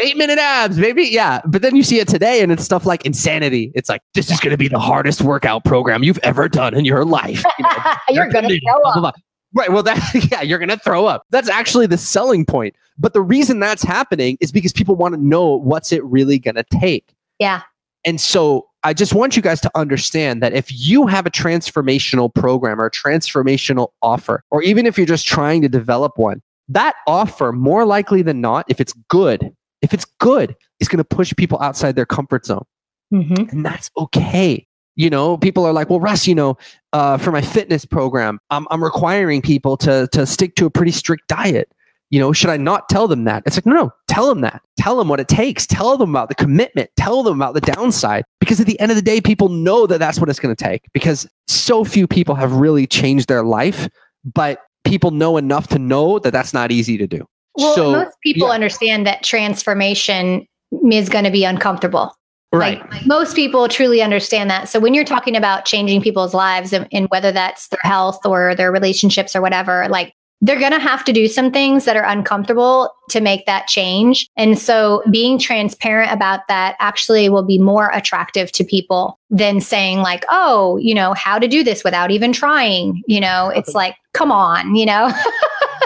Eight 0.00 0.16
minute 0.16 0.38
abs, 0.38 0.78
baby. 0.78 1.04
Yeah. 1.04 1.40
But 1.46 1.62
then 1.62 1.76
you 1.76 1.82
see 1.82 1.98
it 1.98 2.08
today 2.08 2.42
and 2.42 2.52
it's 2.52 2.64
stuff 2.64 2.84
like 2.84 3.06
insanity. 3.06 3.72
It's 3.74 3.88
like, 3.88 4.02
this 4.12 4.30
is 4.30 4.38
gonna 4.40 4.56
be 4.56 4.68
the 4.68 4.78
hardest 4.78 5.22
workout 5.22 5.64
program 5.64 6.02
you've 6.02 6.18
ever 6.22 6.48
done 6.48 6.74
in 6.74 6.84
your 6.84 7.04
life. 7.04 7.42
You 7.58 7.64
know, 7.64 7.92
You're 8.10 8.28
gonna 8.28 8.48
blah, 8.48 8.72
throw 8.72 8.90
up. 8.90 9.00
blah. 9.00 9.12
Right. 9.54 9.70
Well, 9.72 9.84
that 9.84 10.28
yeah, 10.32 10.42
you're 10.42 10.58
gonna 10.58 10.76
throw 10.76 11.06
up. 11.06 11.22
That's 11.30 11.48
actually 11.48 11.86
the 11.86 11.96
selling 11.96 12.44
point. 12.44 12.74
But 12.98 13.12
the 13.14 13.22
reason 13.22 13.60
that's 13.60 13.82
happening 13.82 14.36
is 14.40 14.52
because 14.52 14.72
people 14.72 14.96
want 14.96 15.14
to 15.14 15.20
know 15.20 15.56
what's 15.56 15.92
it 15.92 16.04
really 16.04 16.38
gonna 16.38 16.64
take. 16.64 17.14
Yeah. 17.38 17.62
And 18.04 18.20
so 18.20 18.66
I 18.82 18.92
just 18.92 19.14
want 19.14 19.34
you 19.36 19.42
guys 19.42 19.60
to 19.62 19.70
understand 19.74 20.42
that 20.42 20.52
if 20.52 20.66
you 20.70 21.06
have 21.06 21.26
a 21.26 21.30
transformational 21.30 22.32
program 22.34 22.80
or 22.80 22.86
a 22.86 22.90
transformational 22.90 23.88
offer, 24.02 24.42
or 24.50 24.62
even 24.62 24.86
if 24.86 24.96
you're 24.98 25.06
just 25.06 25.26
trying 25.26 25.62
to 25.62 25.68
develop 25.68 26.18
one, 26.18 26.42
that 26.68 26.94
offer, 27.06 27.52
more 27.52 27.84
likely 27.84 28.22
than 28.22 28.40
not, 28.40 28.66
if 28.68 28.80
it's 28.80 28.92
good, 29.08 29.50
if 29.82 29.94
it's 29.94 30.04
good, 30.20 30.54
is 30.80 30.88
going 30.88 30.98
to 30.98 31.04
push 31.04 31.32
people 31.36 31.58
outside 31.60 31.94
their 31.96 32.06
comfort 32.06 32.46
zone 32.46 32.64
Mhm. 33.12 33.52
and 33.52 33.64
that's 33.64 33.90
okay. 33.98 34.66
You 34.96 35.10
know, 35.10 35.36
people 35.36 35.64
are 35.64 35.72
like, 35.72 35.90
well, 35.90 36.00
Russ, 36.00 36.26
you 36.26 36.34
know, 36.34 36.56
uh, 36.92 37.18
for 37.18 37.32
my 37.32 37.40
fitness 37.40 37.84
program, 37.84 38.38
I'm, 38.50 38.66
I'm 38.70 38.82
requiring 38.82 39.42
people 39.42 39.76
to 39.78 40.08
to 40.12 40.24
stick 40.26 40.54
to 40.56 40.66
a 40.66 40.70
pretty 40.70 40.92
strict 40.92 41.26
diet. 41.28 41.70
You 42.14 42.20
know, 42.20 42.32
should 42.32 42.50
I 42.50 42.56
not 42.56 42.88
tell 42.88 43.08
them 43.08 43.24
that? 43.24 43.42
It's 43.44 43.56
like, 43.56 43.66
no, 43.66 43.74
no, 43.74 43.92
tell 44.06 44.28
them 44.28 44.40
that. 44.42 44.62
Tell 44.78 44.96
them 44.96 45.08
what 45.08 45.18
it 45.18 45.26
takes. 45.26 45.66
Tell 45.66 45.96
them 45.96 46.10
about 46.10 46.28
the 46.28 46.36
commitment. 46.36 46.88
Tell 46.96 47.24
them 47.24 47.42
about 47.42 47.54
the 47.54 47.60
downside. 47.60 48.22
Because 48.38 48.60
at 48.60 48.68
the 48.68 48.78
end 48.78 48.92
of 48.92 48.96
the 48.96 49.02
day, 49.02 49.20
people 49.20 49.48
know 49.48 49.88
that 49.88 49.98
that's 49.98 50.20
what 50.20 50.28
it's 50.28 50.38
going 50.38 50.54
to 50.54 50.64
take. 50.64 50.82
Because 50.92 51.28
so 51.48 51.82
few 51.82 52.06
people 52.06 52.36
have 52.36 52.52
really 52.52 52.86
changed 52.86 53.26
their 53.26 53.42
life, 53.42 53.88
but 54.32 54.60
people 54.84 55.10
know 55.10 55.36
enough 55.36 55.66
to 55.70 55.78
know 55.80 56.20
that 56.20 56.30
that's 56.30 56.54
not 56.54 56.70
easy 56.70 56.96
to 56.98 57.08
do. 57.08 57.26
Well, 57.56 57.74
so, 57.74 57.90
most 57.90 58.16
people 58.22 58.46
yeah. 58.46 58.54
understand 58.54 59.08
that 59.08 59.24
transformation 59.24 60.46
is 60.92 61.08
going 61.08 61.24
to 61.24 61.32
be 61.32 61.42
uncomfortable. 61.42 62.16
right, 62.52 62.88
Like 62.92 63.06
most 63.06 63.34
people 63.34 63.66
truly 63.66 64.02
understand 64.02 64.48
that. 64.50 64.68
So 64.68 64.78
when 64.78 64.94
you're 64.94 65.02
talking 65.02 65.34
about 65.34 65.64
changing 65.64 66.00
people's 66.00 66.32
lives 66.32 66.72
and, 66.72 66.86
and 66.92 67.08
whether 67.08 67.32
that's 67.32 67.66
their 67.70 67.80
health 67.82 68.24
or 68.24 68.54
their 68.54 68.70
relationships 68.70 69.34
or 69.34 69.42
whatever, 69.42 69.88
like 69.88 70.14
they're 70.40 70.58
going 70.58 70.72
to 70.72 70.78
have 70.78 71.04
to 71.04 71.12
do 71.12 71.26
some 71.26 71.50
things 71.50 71.84
that 71.86 71.96
are 71.96 72.04
uncomfortable 72.04 72.94
to 73.10 73.20
make 73.20 73.46
that 73.46 73.66
change. 73.66 74.28
And 74.36 74.58
so 74.58 75.02
being 75.10 75.38
transparent 75.38 76.12
about 76.12 76.40
that 76.48 76.76
actually 76.80 77.28
will 77.28 77.44
be 77.44 77.58
more 77.58 77.90
attractive 77.94 78.52
to 78.52 78.64
people 78.64 79.18
than 79.30 79.60
saying 79.60 79.98
like, 80.00 80.24
"Oh, 80.30 80.76
you 80.76 80.94
know, 80.94 81.14
how 81.14 81.38
to 81.38 81.48
do 81.48 81.64
this 81.64 81.82
without 81.82 82.10
even 82.10 82.32
trying." 82.32 83.02
You 83.06 83.20
know, 83.20 83.48
it's 83.48 83.74
like, 83.74 83.96
"Come 84.12 84.30
on, 84.30 84.74
you 84.74 84.86
know." 84.86 85.06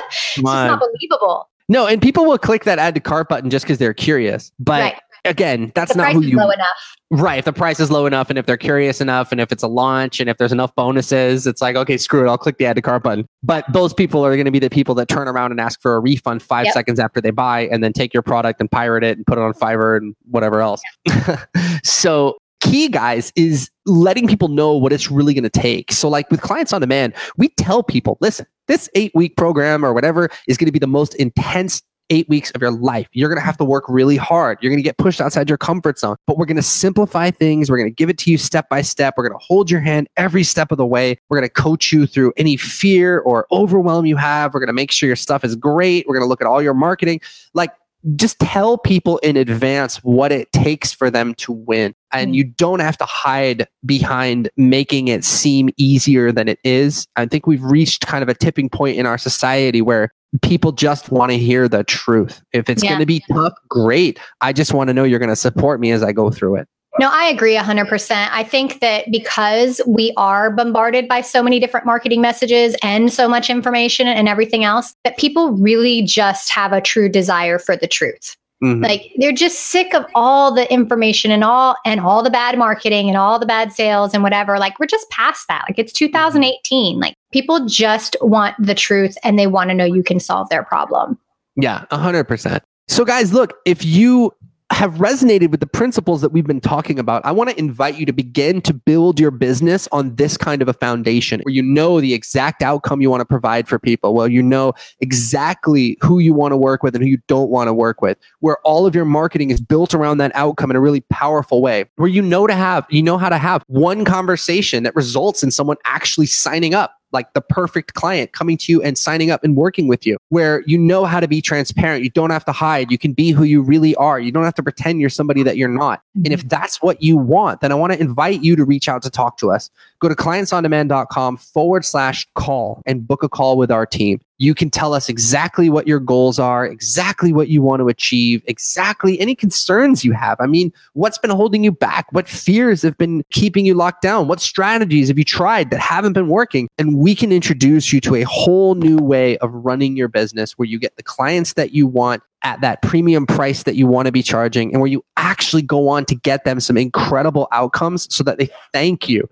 it's 0.08 0.34
just 0.34 0.44
not 0.44 0.80
believable. 0.80 1.48
no, 1.68 1.86
and 1.86 2.02
people 2.02 2.24
will 2.24 2.38
click 2.38 2.64
that 2.64 2.78
add 2.78 2.94
to 2.94 3.00
cart 3.00 3.28
button 3.28 3.50
just 3.50 3.64
because 3.64 3.78
they're 3.78 3.94
curious. 3.94 4.50
But 4.58 4.80
right. 4.80 5.00
Again, 5.24 5.72
that's 5.74 5.92
The 5.92 5.98
not 5.98 6.04
price 6.04 6.14
who 6.14 6.22
is 6.22 6.30
you 6.30 6.36
low 6.36 6.50
enough. 6.50 6.96
Right. 7.10 7.38
If 7.38 7.46
the 7.46 7.52
price 7.54 7.80
is 7.80 7.90
low 7.90 8.04
enough 8.04 8.28
and 8.28 8.38
if 8.38 8.44
they're 8.44 8.58
curious 8.58 9.00
enough 9.00 9.32
and 9.32 9.40
if 9.40 9.50
it's 9.50 9.62
a 9.62 9.68
launch 9.68 10.20
and 10.20 10.28
if 10.28 10.36
there's 10.36 10.52
enough 10.52 10.74
bonuses, 10.74 11.46
it's 11.46 11.62
like, 11.62 11.74
okay, 11.74 11.96
screw 11.96 12.22
it. 12.26 12.28
I'll 12.28 12.36
click 12.36 12.58
the 12.58 12.66
add 12.66 12.76
to 12.76 12.82
cart 12.82 13.02
button. 13.02 13.26
But 13.42 13.64
those 13.72 13.94
people 13.94 14.24
are 14.26 14.34
going 14.34 14.44
to 14.44 14.50
be 14.50 14.58
the 14.58 14.68
people 14.68 14.94
that 14.96 15.08
turn 15.08 15.26
around 15.26 15.50
and 15.50 15.60
ask 15.60 15.80
for 15.80 15.96
a 15.96 16.00
refund 16.00 16.42
five 16.42 16.66
Yep. 16.66 16.74
seconds 16.74 16.98
after 17.00 17.20
they 17.20 17.30
buy 17.30 17.66
and 17.68 17.82
then 17.82 17.92
take 17.94 18.12
your 18.12 18.22
product 18.22 18.60
and 18.60 18.70
pirate 18.70 19.04
it 19.04 19.16
and 19.16 19.26
put 19.26 19.38
it 19.38 19.40
on 19.42 19.54
Fiverr 19.54 19.96
and 19.96 20.14
whatever 20.30 20.60
else. 20.60 20.82
so, 21.82 22.36
key 22.60 22.88
guys 22.88 23.32
is 23.36 23.70
letting 23.86 24.26
people 24.26 24.48
know 24.48 24.76
what 24.76 24.92
it's 24.92 25.10
really 25.10 25.32
going 25.32 25.44
to 25.44 25.48
take. 25.48 25.92
So, 25.92 26.08
like 26.08 26.30
with 26.30 26.40
clients 26.40 26.72
on 26.72 26.80
demand, 26.80 27.14
we 27.36 27.48
tell 27.50 27.82
people, 27.82 28.18
listen, 28.20 28.46
this 28.66 28.88
eight 28.94 29.12
week 29.14 29.36
program 29.36 29.84
or 29.84 29.94
whatever 29.94 30.28
is 30.46 30.56
going 30.56 30.66
to 30.66 30.72
be 30.72 30.78
the 30.78 30.86
most 30.86 31.14
intense 31.14 31.82
eight 32.10 32.28
weeks 32.28 32.50
of 32.52 32.62
your 32.62 32.70
life. 32.70 33.08
You're 33.12 33.28
going 33.28 33.38
to 33.38 33.44
have 33.44 33.56
to 33.58 33.64
work 33.64 33.84
really 33.88 34.16
hard. 34.16 34.58
You're 34.60 34.70
going 34.70 34.78
to 34.78 34.84
get 34.84 34.96
pushed 34.96 35.20
outside 35.20 35.48
your 35.48 35.58
comfort 35.58 35.98
zone, 35.98 36.16
but 36.26 36.38
we're 36.38 36.46
going 36.46 36.56
to 36.56 36.62
simplify 36.62 37.30
things. 37.30 37.70
We're 37.70 37.78
going 37.78 37.90
to 37.90 37.94
give 37.94 38.08
it 38.08 38.18
to 38.18 38.30
you 38.30 38.38
step 38.38 38.68
by 38.68 38.82
step. 38.82 39.14
We're 39.16 39.28
going 39.28 39.38
to 39.38 39.44
hold 39.44 39.70
your 39.70 39.80
hand 39.80 40.08
every 40.16 40.44
step 40.44 40.72
of 40.72 40.78
the 40.78 40.86
way. 40.86 41.18
We're 41.28 41.38
going 41.38 41.48
to 41.48 41.52
coach 41.54 41.92
you 41.92 42.06
through 42.06 42.32
any 42.36 42.56
fear 42.56 43.18
or 43.20 43.46
overwhelm 43.52 44.06
you 44.06 44.16
have. 44.16 44.54
We're 44.54 44.60
going 44.60 44.68
to 44.68 44.72
make 44.72 44.90
sure 44.90 45.06
your 45.06 45.16
stuff 45.16 45.44
is 45.44 45.56
great. 45.56 46.06
We're 46.06 46.14
going 46.14 46.24
to 46.24 46.28
look 46.28 46.40
at 46.40 46.46
all 46.46 46.62
your 46.62 46.74
marketing. 46.74 47.20
Like, 47.54 47.72
just 48.16 48.38
tell 48.38 48.78
people 48.78 49.18
in 49.18 49.36
advance 49.36 49.96
what 49.98 50.30
it 50.32 50.50
takes 50.52 50.92
for 50.92 51.10
them 51.10 51.34
to 51.34 51.52
win. 51.52 51.94
And 52.12 52.30
Mm. 52.32 52.34
you 52.34 52.44
don't 52.44 52.80
have 52.80 52.96
to 52.98 53.04
hide 53.04 53.66
behind 53.84 54.48
making 54.56 55.08
it 55.08 55.24
seem 55.24 55.68
easier 55.76 56.30
than 56.32 56.48
it 56.48 56.58
is. 56.64 57.06
I 57.16 57.26
think 57.26 57.46
we've 57.46 57.62
reached 57.62 58.06
kind 58.06 58.22
of 58.22 58.28
a 58.28 58.34
tipping 58.34 58.68
point 58.68 58.96
in 58.98 59.04
our 59.06 59.18
society 59.18 59.82
where 59.82 60.10
people 60.42 60.72
just 60.72 61.10
want 61.10 61.32
to 61.32 61.38
hear 61.38 61.68
the 61.68 61.84
truth. 61.84 62.40
If 62.52 62.68
it's 62.70 62.82
Yeah. 62.84 62.90
going 62.90 63.00
to 63.00 63.06
be 63.06 63.22
tough, 63.32 63.54
great. 63.68 64.18
I 64.40 64.52
just 64.52 64.72
want 64.74 64.88
to 64.88 64.94
know 64.94 65.04
you're 65.04 65.18
going 65.18 65.28
to 65.30 65.36
support 65.36 65.80
me 65.80 65.90
as 65.90 66.02
I 66.02 66.12
go 66.12 66.30
through 66.30 66.56
it. 66.56 66.68
No, 66.98 67.10
I 67.12 67.26
agree 67.26 67.54
100%. 67.56 68.28
I 68.30 68.42
think 68.44 68.80
that 68.80 69.10
because 69.10 69.80
we 69.86 70.12
are 70.16 70.50
bombarded 70.50 71.08
by 71.08 71.20
so 71.20 71.42
many 71.42 71.60
different 71.60 71.86
marketing 71.86 72.20
messages 72.20 72.76
and 72.82 73.12
so 73.12 73.28
much 73.28 73.50
information 73.50 74.06
and 74.08 74.28
everything 74.28 74.64
else, 74.64 74.94
that 75.04 75.16
people 75.16 75.52
really 75.52 76.02
just 76.02 76.50
have 76.50 76.72
a 76.72 76.80
true 76.80 77.08
desire 77.08 77.58
for 77.58 77.76
the 77.76 77.86
truth. 77.86 78.36
Mhm. 78.62 78.82
Like 78.82 79.12
they're 79.18 79.30
just 79.30 79.66
sick 79.66 79.94
of 79.94 80.04
all 80.16 80.52
the 80.52 80.70
information 80.72 81.30
and 81.30 81.44
all 81.44 81.76
and 81.84 82.00
all 82.00 82.24
the 82.24 82.30
bad 82.30 82.58
marketing 82.58 83.08
and 83.08 83.16
all 83.16 83.38
the 83.38 83.46
bad 83.46 83.72
sales 83.72 84.14
and 84.14 84.22
whatever. 84.24 84.58
Like 84.58 84.80
we're 84.80 84.86
just 84.86 85.08
past 85.10 85.46
that. 85.48 85.64
Like 85.68 85.78
it's 85.78 85.92
2018. 85.92 86.98
Like 86.98 87.14
people 87.32 87.66
just 87.66 88.16
want 88.20 88.56
the 88.58 88.74
truth 88.74 89.16
and 89.22 89.38
they 89.38 89.46
want 89.46 89.70
to 89.70 89.74
know 89.74 89.84
you 89.84 90.02
can 90.02 90.18
solve 90.18 90.48
their 90.48 90.64
problem. 90.64 91.16
Yeah, 91.54 91.84
100%. 91.92 92.60
So, 92.88 93.04
guys, 93.04 93.32
look, 93.32 93.54
if 93.64 93.84
you 93.84 94.32
have 94.70 94.94
resonated 94.94 95.50
with 95.50 95.60
the 95.60 95.66
principles 95.66 96.20
that 96.20 96.30
we've 96.30 96.46
been 96.46 96.60
talking 96.60 96.98
about, 96.98 97.24
I 97.24 97.32
want 97.32 97.48
to 97.48 97.58
invite 97.58 97.96
you 97.96 98.04
to 98.04 98.12
begin 98.12 98.60
to 98.62 98.74
build 98.74 99.18
your 99.18 99.30
business 99.30 99.88
on 99.92 100.14
this 100.16 100.36
kind 100.36 100.60
of 100.60 100.68
a 100.68 100.74
foundation 100.74 101.40
where 101.42 101.54
you 101.54 101.62
know 101.62 102.00
the 102.00 102.12
exact 102.12 102.62
outcome 102.62 103.00
you 103.00 103.08
want 103.08 103.22
to 103.22 103.24
provide 103.24 103.66
for 103.66 103.78
people, 103.78 104.14
where 104.14 104.28
you 104.28 104.42
know 104.42 104.74
exactly 105.00 105.96
who 106.02 106.18
you 106.18 106.34
want 106.34 106.52
to 106.52 106.56
work 106.56 106.82
with 106.82 106.94
and 106.94 107.02
who 107.02 107.10
you 107.10 107.18
don't 107.28 107.50
want 107.50 107.68
to 107.68 107.72
work 107.72 108.02
with, 108.02 108.18
where 108.40 108.58
all 108.58 108.86
of 108.86 108.94
your 108.94 109.06
marketing 109.06 109.50
is 109.50 109.60
built 109.60 109.94
around 109.94 110.18
that 110.18 110.32
outcome 110.34 110.70
in 110.70 110.76
a 110.76 110.80
really 110.80 111.00
powerful 111.10 111.62
way, 111.62 111.86
where 111.96 112.08
you 112.08 112.20
know 112.20 112.46
to 112.46 112.54
have, 112.54 112.86
you 112.90 113.02
know 113.02 113.16
how 113.16 113.30
to 113.30 113.38
have 113.38 113.64
one 113.68 114.04
conversation 114.04 114.82
that 114.82 114.94
results 114.94 115.42
in 115.42 115.50
someone 115.50 115.78
actually 115.86 116.26
signing 116.26 116.74
up 116.74 116.97
like 117.12 117.32
the 117.34 117.40
perfect 117.40 117.94
client 117.94 118.32
coming 118.32 118.56
to 118.58 118.72
you 118.72 118.82
and 118.82 118.98
signing 118.98 119.30
up 119.30 119.44
and 119.44 119.56
working 119.56 119.88
with 119.88 120.06
you, 120.06 120.16
where 120.28 120.62
you 120.66 120.78
know 120.78 121.04
how 121.04 121.20
to 121.20 121.28
be 121.28 121.40
transparent. 121.40 122.04
You 122.04 122.10
don't 122.10 122.30
have 122.30 122.44
to 122.46 122.52
hide. 122.52 122.90
You 122.90 122.98
can 122.98 123.12
be 123.12 123.30
who 123.30 123.44
you 123.44 123.62
really 123.62 123.94
are. 123.96 124.20
You 124.20 124.32
don't 124.32 124.44
have 124.44 124.54
to 124.54 124.62
pretend 124.62 125.00
you're 125.00 125.10
somebody 125.10 125.42
that 125.42 125.56
you're 125.56 125.68
not. 125.68 126.02
And 126.14 126.32
if 126.32 126.40
mm-hmm. 126.40 126.48
that's 126.48 126.82
what 126.82 127.02
you 127.02 127.16
want, 127.16 127.60
then 127.60 127.72
I 127.72 127.74
want 127.74 127.92
to 127.92 128.00
invite 128.00 128.42
you 128.42 128.56
to 128.56 128.64
reach 128.64 128.88
out 128.88 129.02
to 129.02 129.10
talk 129.10 129.38
to 129.38 129.50
us. 129.50 129.70
Go 130.00 130.08
to 130.08 130.14
clientsondemand.com 130.14 131.36
forward 131.38 131.84
slash 131.84 132.26
call 132.34 132.82
and 132.86 133.06
book 133.06 133.22
a 133.22 133.28
call 133.28 133.56
with 133.56 133.70
our 133.70 133.86
team. 133.86 134.20
You 134.38 134.54
can 134.54 134.70
tell 134.70 134.94
us 134.94 135.08
exactly 135.08 135.68
what 135.68 135.88
your 135.88 135.98
goals 135.98 136.38
are, 136.38 136.64
exactly 136.64 137.32
what 137.32 137.48
you 137.48 137.60
want 137.60 137.80
to 137.80 137.88
achieve, 137.88 138.42
exactly 138.46 139.18
any 139.18 139.34
concerns 139.34 140.04
you 140.04 140.12
have. 140.12 140.36
I 140.40 140.46
mean, 140.46 140.72
what's 140.92 141.18
been 141.18 141.30
holding 141.30 141.64
you 141.64 141.72
back? 141.72 142.06
What 142.12 142.28
fears 142.28 142.82
have 142.82 142.96
been 142.96 143.24
keeping 143.30 143.66
you 143.66 143.74
locked 143.74 144.00
down? 144.00 144.28
What 144.28 144.40
strategies 144.40 145.08
have 145.08 145.18
you 145.18 145.24
tried 145.24 145.70
that 145.70 145.80
haven't 145.80 146.12
been 146.12 146.28
working? 146.28 146.68
And 146.78 146.98
we 146.98 147.16
can 147.16 147.32
introduce 147.32 147.92
you 147.92 148.00
to 148.02 148.14
a 148.14 148.22
whole 148.22 148.76
new 148.76 148.96
way 148.98 149.36
of 149.38 149.52
running 149.52 149.96
your 149.96 150.08
business 150.08 150.52
where 150.52 150.66
you 150.66 150.78
get 150.78 150.96
the 150.96 151.02
clients 151.02 151.54
that 151.54 151.72
you 151.72 151.88
want 151.88 152.22
at 152.44 152.60
that 152.60 152.80
premium 152.82 153.26
price 153.26 153.64
that 153.64 153.74
you 153.74 153.88
want 153.88 154.06
to 154.06 154.12
be 154.12 154.22
charging 154.22 154.72
and 154.72 154.80
where 154.80 154.90
you 154.90 155.04
actually 155.16 155.62
go 155.62 155.88
on 155.88 156.04
to 156.04 156.14
get 156.14 156.44
them 156.44 156.60
some 156.60 156.76
incredible 156.76 157.48
outcomes 157.50 158.06
so 158.14 158.22
that 158.22 158.38
they 158.38 158.48
thank 158.72 159.08
you. 159.08 159.28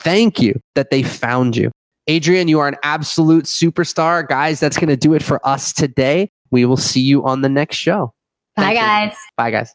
Thank 0.00 0.40
you 0.40 0.60
that 0.74 0.90
they 0.90 1.02
found 1.02 1.56
you. 1.56 1.70
Adrienne, 2.10 2.48
you 2.48 2.58
are 2.58 2.66
an 2.66 2.76
absolute 2.82 3.44
superstar. 3.44 4.26
Guys, 4.26 4.58
that's 4.58 4.76
going 4.76 4.88
to 4.88 4.96
do 4.96 5.14
it 5.14 5.22
for 5.22 5.46
us 5.46 5.72
today. 5.72 6.32
We 6.50 6.64
will 6.64 6.76
see 6.76 7.00
you 7.00 7.24
on 7.24 7.42
the 7.42 7.48
next 7.48 7.76
show. 7.76 8.12
Bye, 8.56 8.74
guys. 8.74 9.14
Bye, 9.36 9.52
guys. 9.52 9.74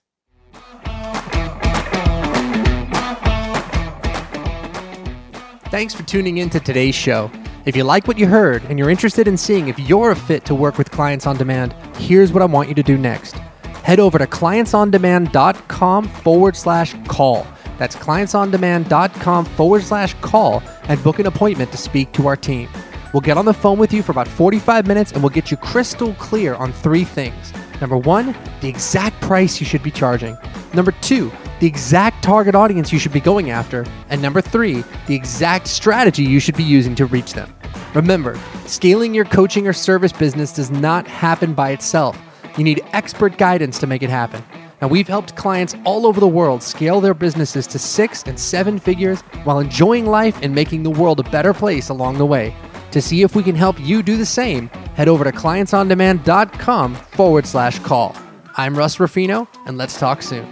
Thanks 5.72 5.94
for 5.94 6.04
tuning 6.04 6.38
in 6.40 6.50
to 6.50 6.60
today's 6.60 6.94
show. 6.94 7.32
If 7.66 7.76
you 7.76 7.86
like 7.86 8.06
what 8.06 8.20
you 8.20 8.28
heard 8.28 8.64
and 8.66 8.78
you're 8.78 8.90
interested 8.90 9.30
in 9.30 9.38
seeing 9.38 9.70
if 9.70 9.80
you're 9.80 10.12
a 10.12 10.16
fit 10.16 10.44
to 10.46 10.56
work 10.56 10.78
with 10.78 10.92
clients 10.92 11.26
on 11.26 11.38
demand, 11.38 11.74
here's 11.98 12.34
what 12.34 12.42
I 12.42 12.46
want 12.46 12.68
you 12.68 12.76
to 12.76 12.84
do 12.84 12.98
next. 12.98 13.36
Head 13.84 14.00
over 14.00 14.18
to 14.18 14.28
clientsondemand.com 14.28 16.08
forward 16.10 16.56
slash 16.58 16.96
call. 17.08 17.48
That's 17.78 17.96
clientsondemand.com 17.96 19.46
forward 19.46 19.84
slash 19.84 20.14
call 20.22 20.64
and 20.84 21.04
book 21.04 21.20
an 21.20 21.28
appointment 21.28 21.72
to 21.72 21.78
speak 21.78 22.12
to 22.14 22.28
our 22.28 22.36
team. 22.36 22.70
We'll 23.14 23.22
get 23.22 23.38
on 23.38 23.46
the 23.46 23.54
phone 23.54 23.78
with 23.78 23.94
you 23.94 24.04
for 24.04 24.12
about 24.12 24.28
45 24.28 24.88
minutes 24.88 25.12
and 25.12 25.24
we'll 25.24 25.30
get 25.30 25.50
you 25.50 25.58
crystal 25.58 26.14
clear 26.16 26.56
on 26.56 26.74
three 26.74 27.06
things. 27.06 27.54
Number 27.80 27.98
one, 27.98 28.36
the 28.62 28.68
exact 28.68 29.22
price 29.22 29.60
you 29.60 29.66
should 29.66 29.84
be 29.84 29.92
charging. 29.92 30.38
Number 30.74 30.92
two, 30.92 31.32
the 31.60 31.68
exact 31.68 32.24
target 32.24 32.56
audience 32.56 32.92
you 32.92 33.00
should 33.00 33.14
be 33.14 33.22
going 33.22 33.52
after. 33.52 33.86
And 34.10 34.22
number 34.22 34.42
three, 34.42 34.84
the 35.08 35.16
exact 35.16 35.68
strategy 35.68 36.24
you 36.24 36.40
should 36.40 36.58
be 36.58 36.64
using 36.64 36.96
to 36.96 37.06
reach 37.06 37.34
them. 37.34 37.54
Remember, 37.94 38.38
scaling 38.66 39.14
your 39.14 39.26
coaching 39.26 39.68
or 39.68 39.74
service 39.74 40.12
business 40.12 40.52
does 40.52 40.70
not 40.70 41.08
happen 41.08 41.54
by 41.54 41.72
itself. 41.72 42.22
You 42.58 42.64
need 42.64 42.84
expert 42.92 43.38
guidance 43.38 43.80
to 43.80 43.88
make 43.88 44.04
it 44.04 44.10
happen. 44.10 44.44
Now, 44.82 44.88
we've 44.88 45.08
helped 45.08 45.36
clients 45.36 45.76
all 45.86 46.06
over 46.06 46.20
the 46.20 46.28
world 46.28 46.62
scale 46.62 47.00
their 47.02 47.14
businesses 47.14 47.68
to 47.68 47.80
six 47.80 48.24
and 48.24 48.40
seven 48.40 48.80
figures 48.80 49.22
while 49.44 49.60
enjoying 49.60 50.06
life 50.06 50.38
and 50.42 50.54
making 50.54 50.84
the 50.84 50.90
world 50.90 51.20
a 51.20 51.30
better 51.30 51.54
place 51.54 51.90
along 51.90 52.18
the 52.18 52.26
way. 52.26 52.54
To 52.92 53.02
see 53.02 53.22
if 53.22 53.36
we 53.36 53.44
can 53.44 53.56
help 53.56 53.80
you 53.80 54.04
do 54.04 54.18
the 54.18 54.26
same, 54.26 54.68
head 54.96 55.08
over 55.08 55.24
to 55.24 55.32
clientsondemand.com 55.32 56.96
forward 56.96 57.46
slash 57.46 57.80
call. 57.80 58.16
I'm 58.58 58.78
Russ 58.78 59.00
Ruffino, 59.00 59.48
and 59.66 59.78
let's 59.78 60.00
talk 60.00 60.22
soon. 60.22 60.48